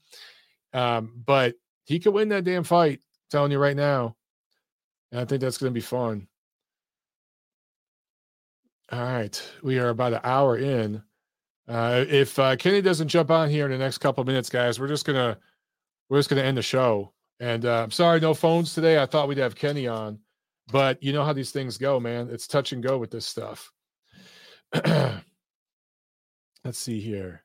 um, 0.72 1.22
but 1.26 1.54
he 1.84 1.98
could 1.98 2.14
win 2.14 2.28
that 2.30 2.44
damn 2.44 2.64
fight. 2.64 3.00
I'm 3.00 3.30
telling 3.30 3.52
you 3.52 3.58
right 3.58 3.76
now, 3.76 4.16
and 5.12 5.20
I 5.20 5.24
think 5.24 5.40
that's 5.40 5.58
going 5.58 5.70
to 5.70 5.74
be 5.74 5.80
fun. 5.80 6.26
All 8.90 9.00
right, 9.00 9.42
we 9.62 9.78
are 9.78 9.90
about 9.90 10.14
an 10.14 10.20
hour 10.24 10.56
in. 10.56 11.02
Uh, 11.68 12.06
if 12.08 12.38
uh, 12.38 12.56
Kenny 12.56 12.80
doesn't 12.80 13.08
jump 13.08 13.30
on 13.30 13.50
here 13.50 13.66
in 13.66 13.72
the 13.72 13.78
next 13.78 13.98
couple 13.98 14.24
minutes, 14.24 14.48
guys, 14.48 14.80
we're 14.80 14.88
just 14.88 15.04
gonna 15.04 15.36
we're 16.08 16.18
just 16.18 16.30
gonna 16.30 16.42
end 16.42 16.56
the 16.56 16.62
show. 16.62 17.12
And 17.40 17.66
uh, 17.66 17.82
I'm 17.82 17.90
sorry, 17.90 18.18
no 18.20 18.32
phones 18.32 18.74
today. 18.74 19.00
I 19.00 19.06
thought 19.06 19.28
we'd 19.28 19.38
have 19.38 19.54
Kenny 19.54 19.86
on, 19.86 20.18
but 20.72 21.02
you 21.02 21.12
know 21.12 21.24
how 21.24 21.34
these 21.34 21.50
things 21.50 21.76
go, 21.76 22.00
man. 22.00 22.28
It's 22.30 22.46
touch 22.46 22.72
and 22.72 22.82
go 22.82 22.96
with 22.96 23.10
this 23.10 23.26
stuff. 23.26 23.70
Let's 26.64 26.78
see 26.78 27.00
here. 27.00 27.42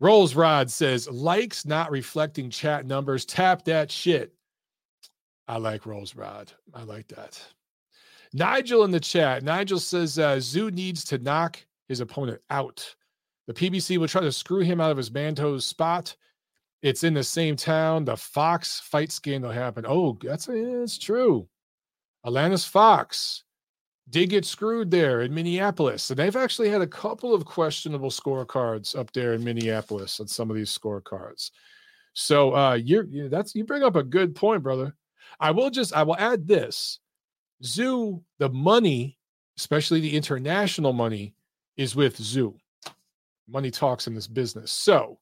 Rolls 0.00 0.34
Rod 0.34 0.70
says 0.70 1.08
likes 1.08 1.64
not 1.64 1.90
reflecting 1.90 2.50
chat 2.50 2.86
numbers. 2.86 3.24
Tap 3.24 3.64
that 3.66 3.90
shit. 3.90 4.34
I 5.46 5.58
like 5.58 5.86
Rolls 5.86 6.16
Rod. 6.16 6.52
I 6.74 6.82
like 6.82 7.08
that. 7.08 7.40
Nigel 8.32 8.84
in 8.84 8.90
the 8.90 9.00
chat. 9.00 9.42
Nigel 9.42 9.78
says 9.78 10.18
uh, 10.18 10.36
Tszyu 10.36 10.72
needs 10.72 11.04
to 11.04 11.18
knock 11.18 11.64
his 11.88 12.00
opponent 12.00 12.40
out. 12.50 12.94
The 13.46 13.54
PBC 13.54 13.98
will 13.98 14.08
try 14.08 14.22
to 14.22 14.32
screw 14.32 14.60
him 14.60 14.80
out 14.80 14.90
of 14.90 14.96
his 14.96 15.10
Mantos 15.10 15.62
spot. 15.62 16.16
It's 16.82 17.04
in 17.04 17.14
the 17.14 17.22
same 17.22 17.54
town. 17.54 18.04
The 18.04 18.16
Fox 18.16 18.80
fight 18.80 19.12
scandal 19.12 19.50
happened. 19.50 19.86
Oh, 19.88 20.18
that's 20.20 20.48
it's 20.48 20.98
true. 20.98 21.46
Alantez 22.26 22.68
Fox 22.68 23.44
did 24.10 24.30
get 24.30 24.44
screwed 24.44 24.90
there 24.90 25.22
in 25.22 25.34
Minneapolis, 25.34 26.10
and 26.10 26.18
they've 26.18 26.36
actually 26.36 26.68
had 26.68 26.82
a 26.82 26.86
couple 26.86 27.34
of 27.34 27.44
questionable 27.44 28.10
scorecards 28.10 28.98
up 28.98 29.12
there 29.12 29.34
in 29.34 29.44
Minneapolis 29.44 30.20
on 30.20 30.26
some 30.26 30.50
of 30.50 30.56
these 30.56 30.76
scorecards. 30.76 31.50
So 32.14 32.54
uh, 32.54 32.74
you're 32.74 33.04
you, 33.04 33.28
that's 33.28 33.54
you 33.54 33.64
bring 33.64 33.82
up 33.82 33.96
a 33.96 34.02
good 34.02 34.34
point, 34.34 34.62
brother. 34.62 34.94
I 35.40 35.50
will 35.50 35.70
just 35.70 35.94
I 35.94 36.02
will 36.02 36.16
add 36.16 36.46
this: 36.46 36.98
Tszyu, 37.62 38.22
the 38.38 38.50
money, 38.50 39.18
especially 39.58 40.00
the 40.00 40.16
international 40.16 40.92
money, 40.92 41.34
is 41.76 41.96
with 41.96 42.18
Tszyu. 42.18 42.54
Money 43.48 43.70
talks 43.70 44.06
in 44.06 44.14
this 44.14 44.28
business. 44.28 44.72
So 44.72 45.18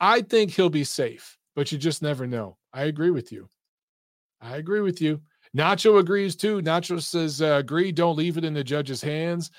I 0.00 0.22
think 0.22 0.50
he'll 0.50 0.70
be 0.70 0.84
safe, 0.84 1.38
but 1.54 1.70
you 1.70 1.78
just 1.78 2.02
never 2.02 2.26
know. 2.26 2.56
I 2.72 2.84
agree 2.84 3.10
with 3.10 3.30
you. 3.30 3.48
I 4.40 4.56
agree 4.56 4.80
with 4.80 5.00
you. 5.00 5.20
Nacho 5.56 5.98
agrees 5.98 6.36
too. 6.36 6.60
Nacho 6.60 7.02
says, 7.02 7.40
uh, 7.40 7.56
agree, 7.58 7.90
don't 7.90 8.16
leave 8.16 8.36
it 8.36 8.44
in 8.44 8.52
the 8.52 8.62
judge's 8.62 9.00
hands. 9.00 9.50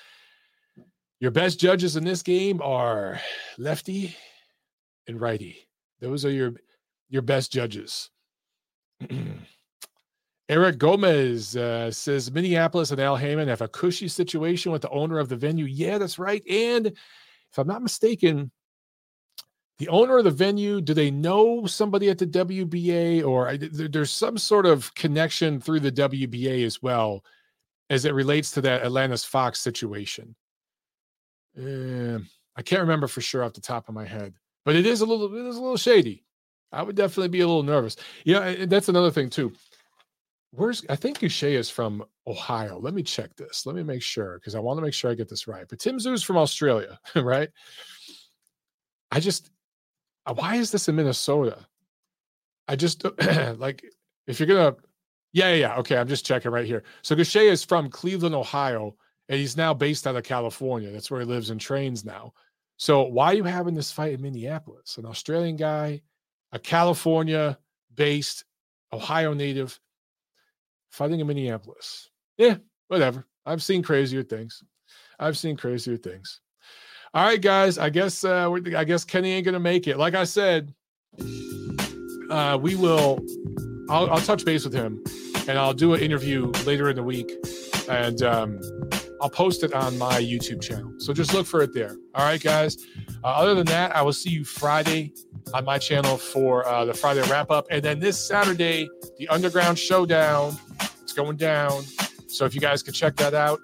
Your 1.20 1.32
best 1.32 1.58
judges 1.58 1.96
in 1.96 2.04
this 2.04 2.22
game 2.22 2.62
are 2.62 3.20
lefty 3.58 4.16
and 5.08 5.20
righty. 5.20 5.68
Those 6.00 6.24
are 6.24 6.30
your 6.30 6.52
your 7.08 7.22
best 7.22 7.50
judges. 7.50 8.10
Eric 10.48 10.78
Gomez 10.78 11.56
uh, 11.56 11.90
says 11.90 12.30
Minneapolis 12.30 12.90
and 12.90 13.00
Al 13.00 13.16
Haymon 13.16 13.48
have 13.48 13.60
a 13.60 13.68
cushy 13.68 14.08
situation 14.08 14.70
with 14.70 14.82
the 14.82 14.90
owner 14.90 15.18
of 15.18 15.28
the 15.28 15.36
venue. 15.36 15.66
Yeah, 15.66 15.98
that's 15.98 16.18
right. 16.18 16.42
And 16.48 16.86
if 16.86 17.58
I'm 17.58 17.66
not 17.66 17.82
mistaken, 17.82 18.50
the 19.78 19.88
owner 19.88 20.18
of 20.18 20.24
the 20.24 20.30
venue 20.30 20.80
do 20.80 20.92
they 20.92 21.10
know 21.10 21.66
somebody 21.66 22.10
at 22.10 22.18
the 22.18 22.26
wba 22.26 23.24
or 23.24 23.56
there's 23.56 24.10
some 24.10 24.36
sort 24.36 24.66
of 24.66 24.94
connection 24.94 25.60
through 25.60 25.80
the 25.80 25.92
wba 25.92 26.64
as 26.64 26.82
well 26.82 27.24
as 27.90 28.04
it 28.04 28.14
relates 28.14 28.50
to 28.50 28.60
that 28.60 28.82
alantez 28.82 29.26
fox 29.26 29.60
situation. 29.60 30.34
Uh, 31.56 32.18
i 32.56 32.62
can't 32.62 32.82
remember 32.82 33.08
for 33.08 33.20
sure 33.20 33.42
off 33.42 33.52
the 33.52 33.60
top 33.60 33.88
of 33.88 33.94
my 33.94 34.04
head 34.04 34.34
but 34.68 34.76
it 34.76 34.84
is 34.84 35.00
a 35.00 35.06
little 35.06 35.34
it 35.34 35.46
is 35.48 35.56
a 35.56 35.60
little 35.62 35.78
shady. 35.78 36.22
I 36.70 36.82
would 36.82 36.94
definitely 36.94 37.30
be 37.30 37.40
a 37.40 37.46
little 37.46 37.62
nervous. 37.62 37.96
Yeah 38.24 38.66
that's 38.66 38.90
another 38.90 39.10
thing 39.10 39.30
too. 39.30 39.54
Where's 40.50 40.84
i 40.90 40.94
think 40.94 41.20
Gausha 41.20 41.50
is 41.52 41.70
from 41.70 42.04
ohio. 42.26 42.78
Let 42.78 42.92
me 42.92 43.02
check 43.02 43.34
this. 43.34 43.64
Let 43.64 43.76
me 43.76 43.82
make 43.82 44.02
sure 44.02 44.38
because 44.38 44.54
i 44.54 44.58
want 44.58 44.76
to 44.76 44.82
make 44.82 44.92
sure 44.92 45.10
i 45.10 45.14
get 45.14 45.28
this 45.30 45.48
right. 45.48 45.64
But 45.66 45.78
tim 45.78 45.96
is 45.96 46.22
from 46.22 46.36
australia 46.36 47.00
right? 47.16 47.48
I 49.10 49.20
just 49.20 49.46
uh, 49.46 49.50
Uh, 50.28 50.34
why 50.34 50.56
is 50.56 50.70
this 50.70 50.88
in 50.88 50.96
Minnesota? 50.96 51.66
I 52.68 52.76
just 52.76 53.04
like 53.56 53.82
if 54.26 54.38
you're 54.38 54.46
gonna, 54.46 54.76
yeah, 55.32 55.54
yeah, 55.54 55.76
okay. 55.76 55.96
I'm 55.96 56.08
just 56.08 56.26
checking 56.26 56.52
right 56.52 56.66
here. 56.66 56.84
So 57.02 57.16
Gausha 57.16 57.50
is 57.50 57.64
from 57.64 57.88
Cleveland, 57.88 58.34
Ohio, 58.34 58.94
and 59.28 59.40
he's 59.40 59.56
now 59.56 59.72
based 59.72 60.06
out 60.06 60.16
of 60.16 60.24
California. 60.24 60.90
That's 60.90 61.10
where 61.10 61.20
he 61.20 61.26
lives 61.26 61.50
and 61.50 61.60
trains 61.60 62.04
now. 62.04 62.34
So 62.76 63.02
why 63.02 63.26
are 63.26 63.34
you 63.34 63.44
having 63.44 63.74
this 63.74 63.90
fight 63.90 64.12
in 64.12 64.22
Minneapolis? 64.22 64.98
An 64.98 65.06
Australian 65.06 65.56
guy, 65.56 66.02
a 66.52 66.58
California-based 66.58 68.44
Ohio 68.92 69.32
native, 69.34 69.80
fighting 70.90 71.20
in 71.20 71.26
Minneapolis. 71.26 72.10
Yeah, 72.36 72.56
whatever. 72.88 73.26
I've 73.46 73.62
seen 73.62 73.82
crazier 73.82 74.22
things. 74.22 74.62
I've 75.18 75.38
seen 75.38 75.56
crazier 75.56 75.96
things. 75.96 76.40
All 77.14 77.24
right, 77.24 77.40
guys. 77.40 77.78
I 77.78 77.88
guess 77.88 78.22
uh, 78.24 78.50
I 78.76 78.84
guess 78.84 79.04
Kenny 79.04 79.32
ain't 79.32 79.44
gonna 79.44 79.58
make 79.60 79.86
it. 79.86 79.96
Like 79.96 80.14
I 80.14 80.24
said, 80.24 80.74
uh, 82.30 82.58
we 82.60 82.74
will. 82.74 83.20
I'll, 83.88 84.10
I'll 84.10 84.20
touch 84.20 84.44
base 84.44 84.64
with 84.64 84.74
him, 84.74 85.02
and 85.48 85.58
I'll 85.58 85.72
do 85.72 85.94
an 85.94 86.00
interview 86.00 86.48
later 86.66 86.90
in 86.90 86.96
the 86.96 87.02
week, 87.02 87.32
and 87.88 88.20
um, 88.22 88.60
I'll 89.22 89.30
post 89.30 89.64
it 89.64 89.72
on 89.72 89.96
my 89.96 90.20
YouTube 90.20 90.60
channel. 90.60 90.92
So 90.98 91.14
just 91.14 91.32
look 91.32 91.46
for 91.46 91.62
it 91.62 91.72
there. 91.72 91.96
All 92.14 92.26
right, 92.26 92.40
guys. 92.40 92.76
Uh, 93.24 93.28
other 93.28 93.54
than 93.54 93.66
that, 93.66 93.96
I 93.96 94.02
will 94.02 94.12
see 94.12 94.30
you 94.30 94.44
Friday 94.44 95.14
on 95.54 95.64
my 95.64 95.78
channel 95.78 96.18
for 96.18 96.68
uh, 96.68 96.84
the 96.84 96.92
Friday 96.92 97.22
wrap 97.30 97.50
up, 97.50 97.66
and 97.70 97.82
then 97.82 97.98
this 97.98 98.18
Saturday, 98.18 98.88
the 99.18 99.26
Underground 99.28 99.78
Showdown. 99.78 100.56
It's 101.02 101.14
going 101.14 101.38
down. 101.38 101.84
So 102.26 102.44
if 102.44 102.54
you 102.54 102.60
guys 102.60 102.82
can 102.82 102.92
check 102.92 103.16
that 103.16 103.32
out, 103.32 103.58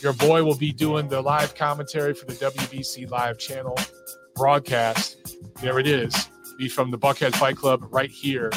your 0.00 0.12
boy 0.12 0.44
will 0.44 0.56
be 0.56 0.72
doing 0.72 1.08
the 1.08 1.20
live 1.20 1.54
commentary 1.54 2.14
for 2.14 2.26
the 2.26 2.34
WBC 2.34 3.10
live 3.10 3.38
channel 3.38 3.76
broadcast. 4.34 5.36
There 5.60 5.78
it 5.78 5.86
is. 5.86 6.28
Be 6.58 6.68
from 6.68 6.90
the 6.90 6.98
Buckhead 6.98 7.34
Fight 7.34 7.56
Club 7.56 7.86
right 7.90 8.10
here 8.10 8.50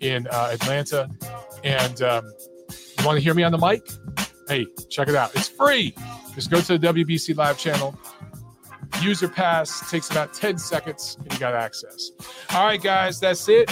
in 0.00 0.26
uh, 0.28 0.50
Atlanta. 0.52 1.08
And 1.62 2.02
um, 2.02 2.32
you 2.70 3.04
want 3.06 3.16
to 3.16 3.22
hear 3.22 3.34
me 3.34 3.42
on 3.42 3.52
the 3.52 3.58
mic? 3.58 3.88
Hey, 4.48 4.66
check 4.90 5.08
it 5.08 5.14
out. 5.14 5.34
It's 5.34 5.48
free. 5.48 5.94
Just 6.34 6.50
go 6.50 6.60
to 6.60 6.78
the 6.78 6.88
WBC 6.88 7.36
live 7.36 7.58
channel, 7.58 7.96
User 9.00 9.28
pass 9.28 9.90
takes 9.90 10.10
about 10.10 10.34
10 10.34 10.58
seconds 10.58 11.16
and 11.18 11.32
you 11.32 11.38
got 11.38 11.54
access. 11.54 12.12
All 12.50 12.66
right, 12.66 12.80
guys, 12.80 13.18
that's 13.18 13.48
it. 13.48 13.70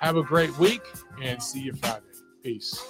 Have 0.00 0.16
a 0.16 0.22
great 0.22 0.56
week 0.58 0.82
and 1.22 1.42
see 1.42 1.60
you 1.60 1.74
Friday. 1.74 2.06
Peace. 2.42 2.82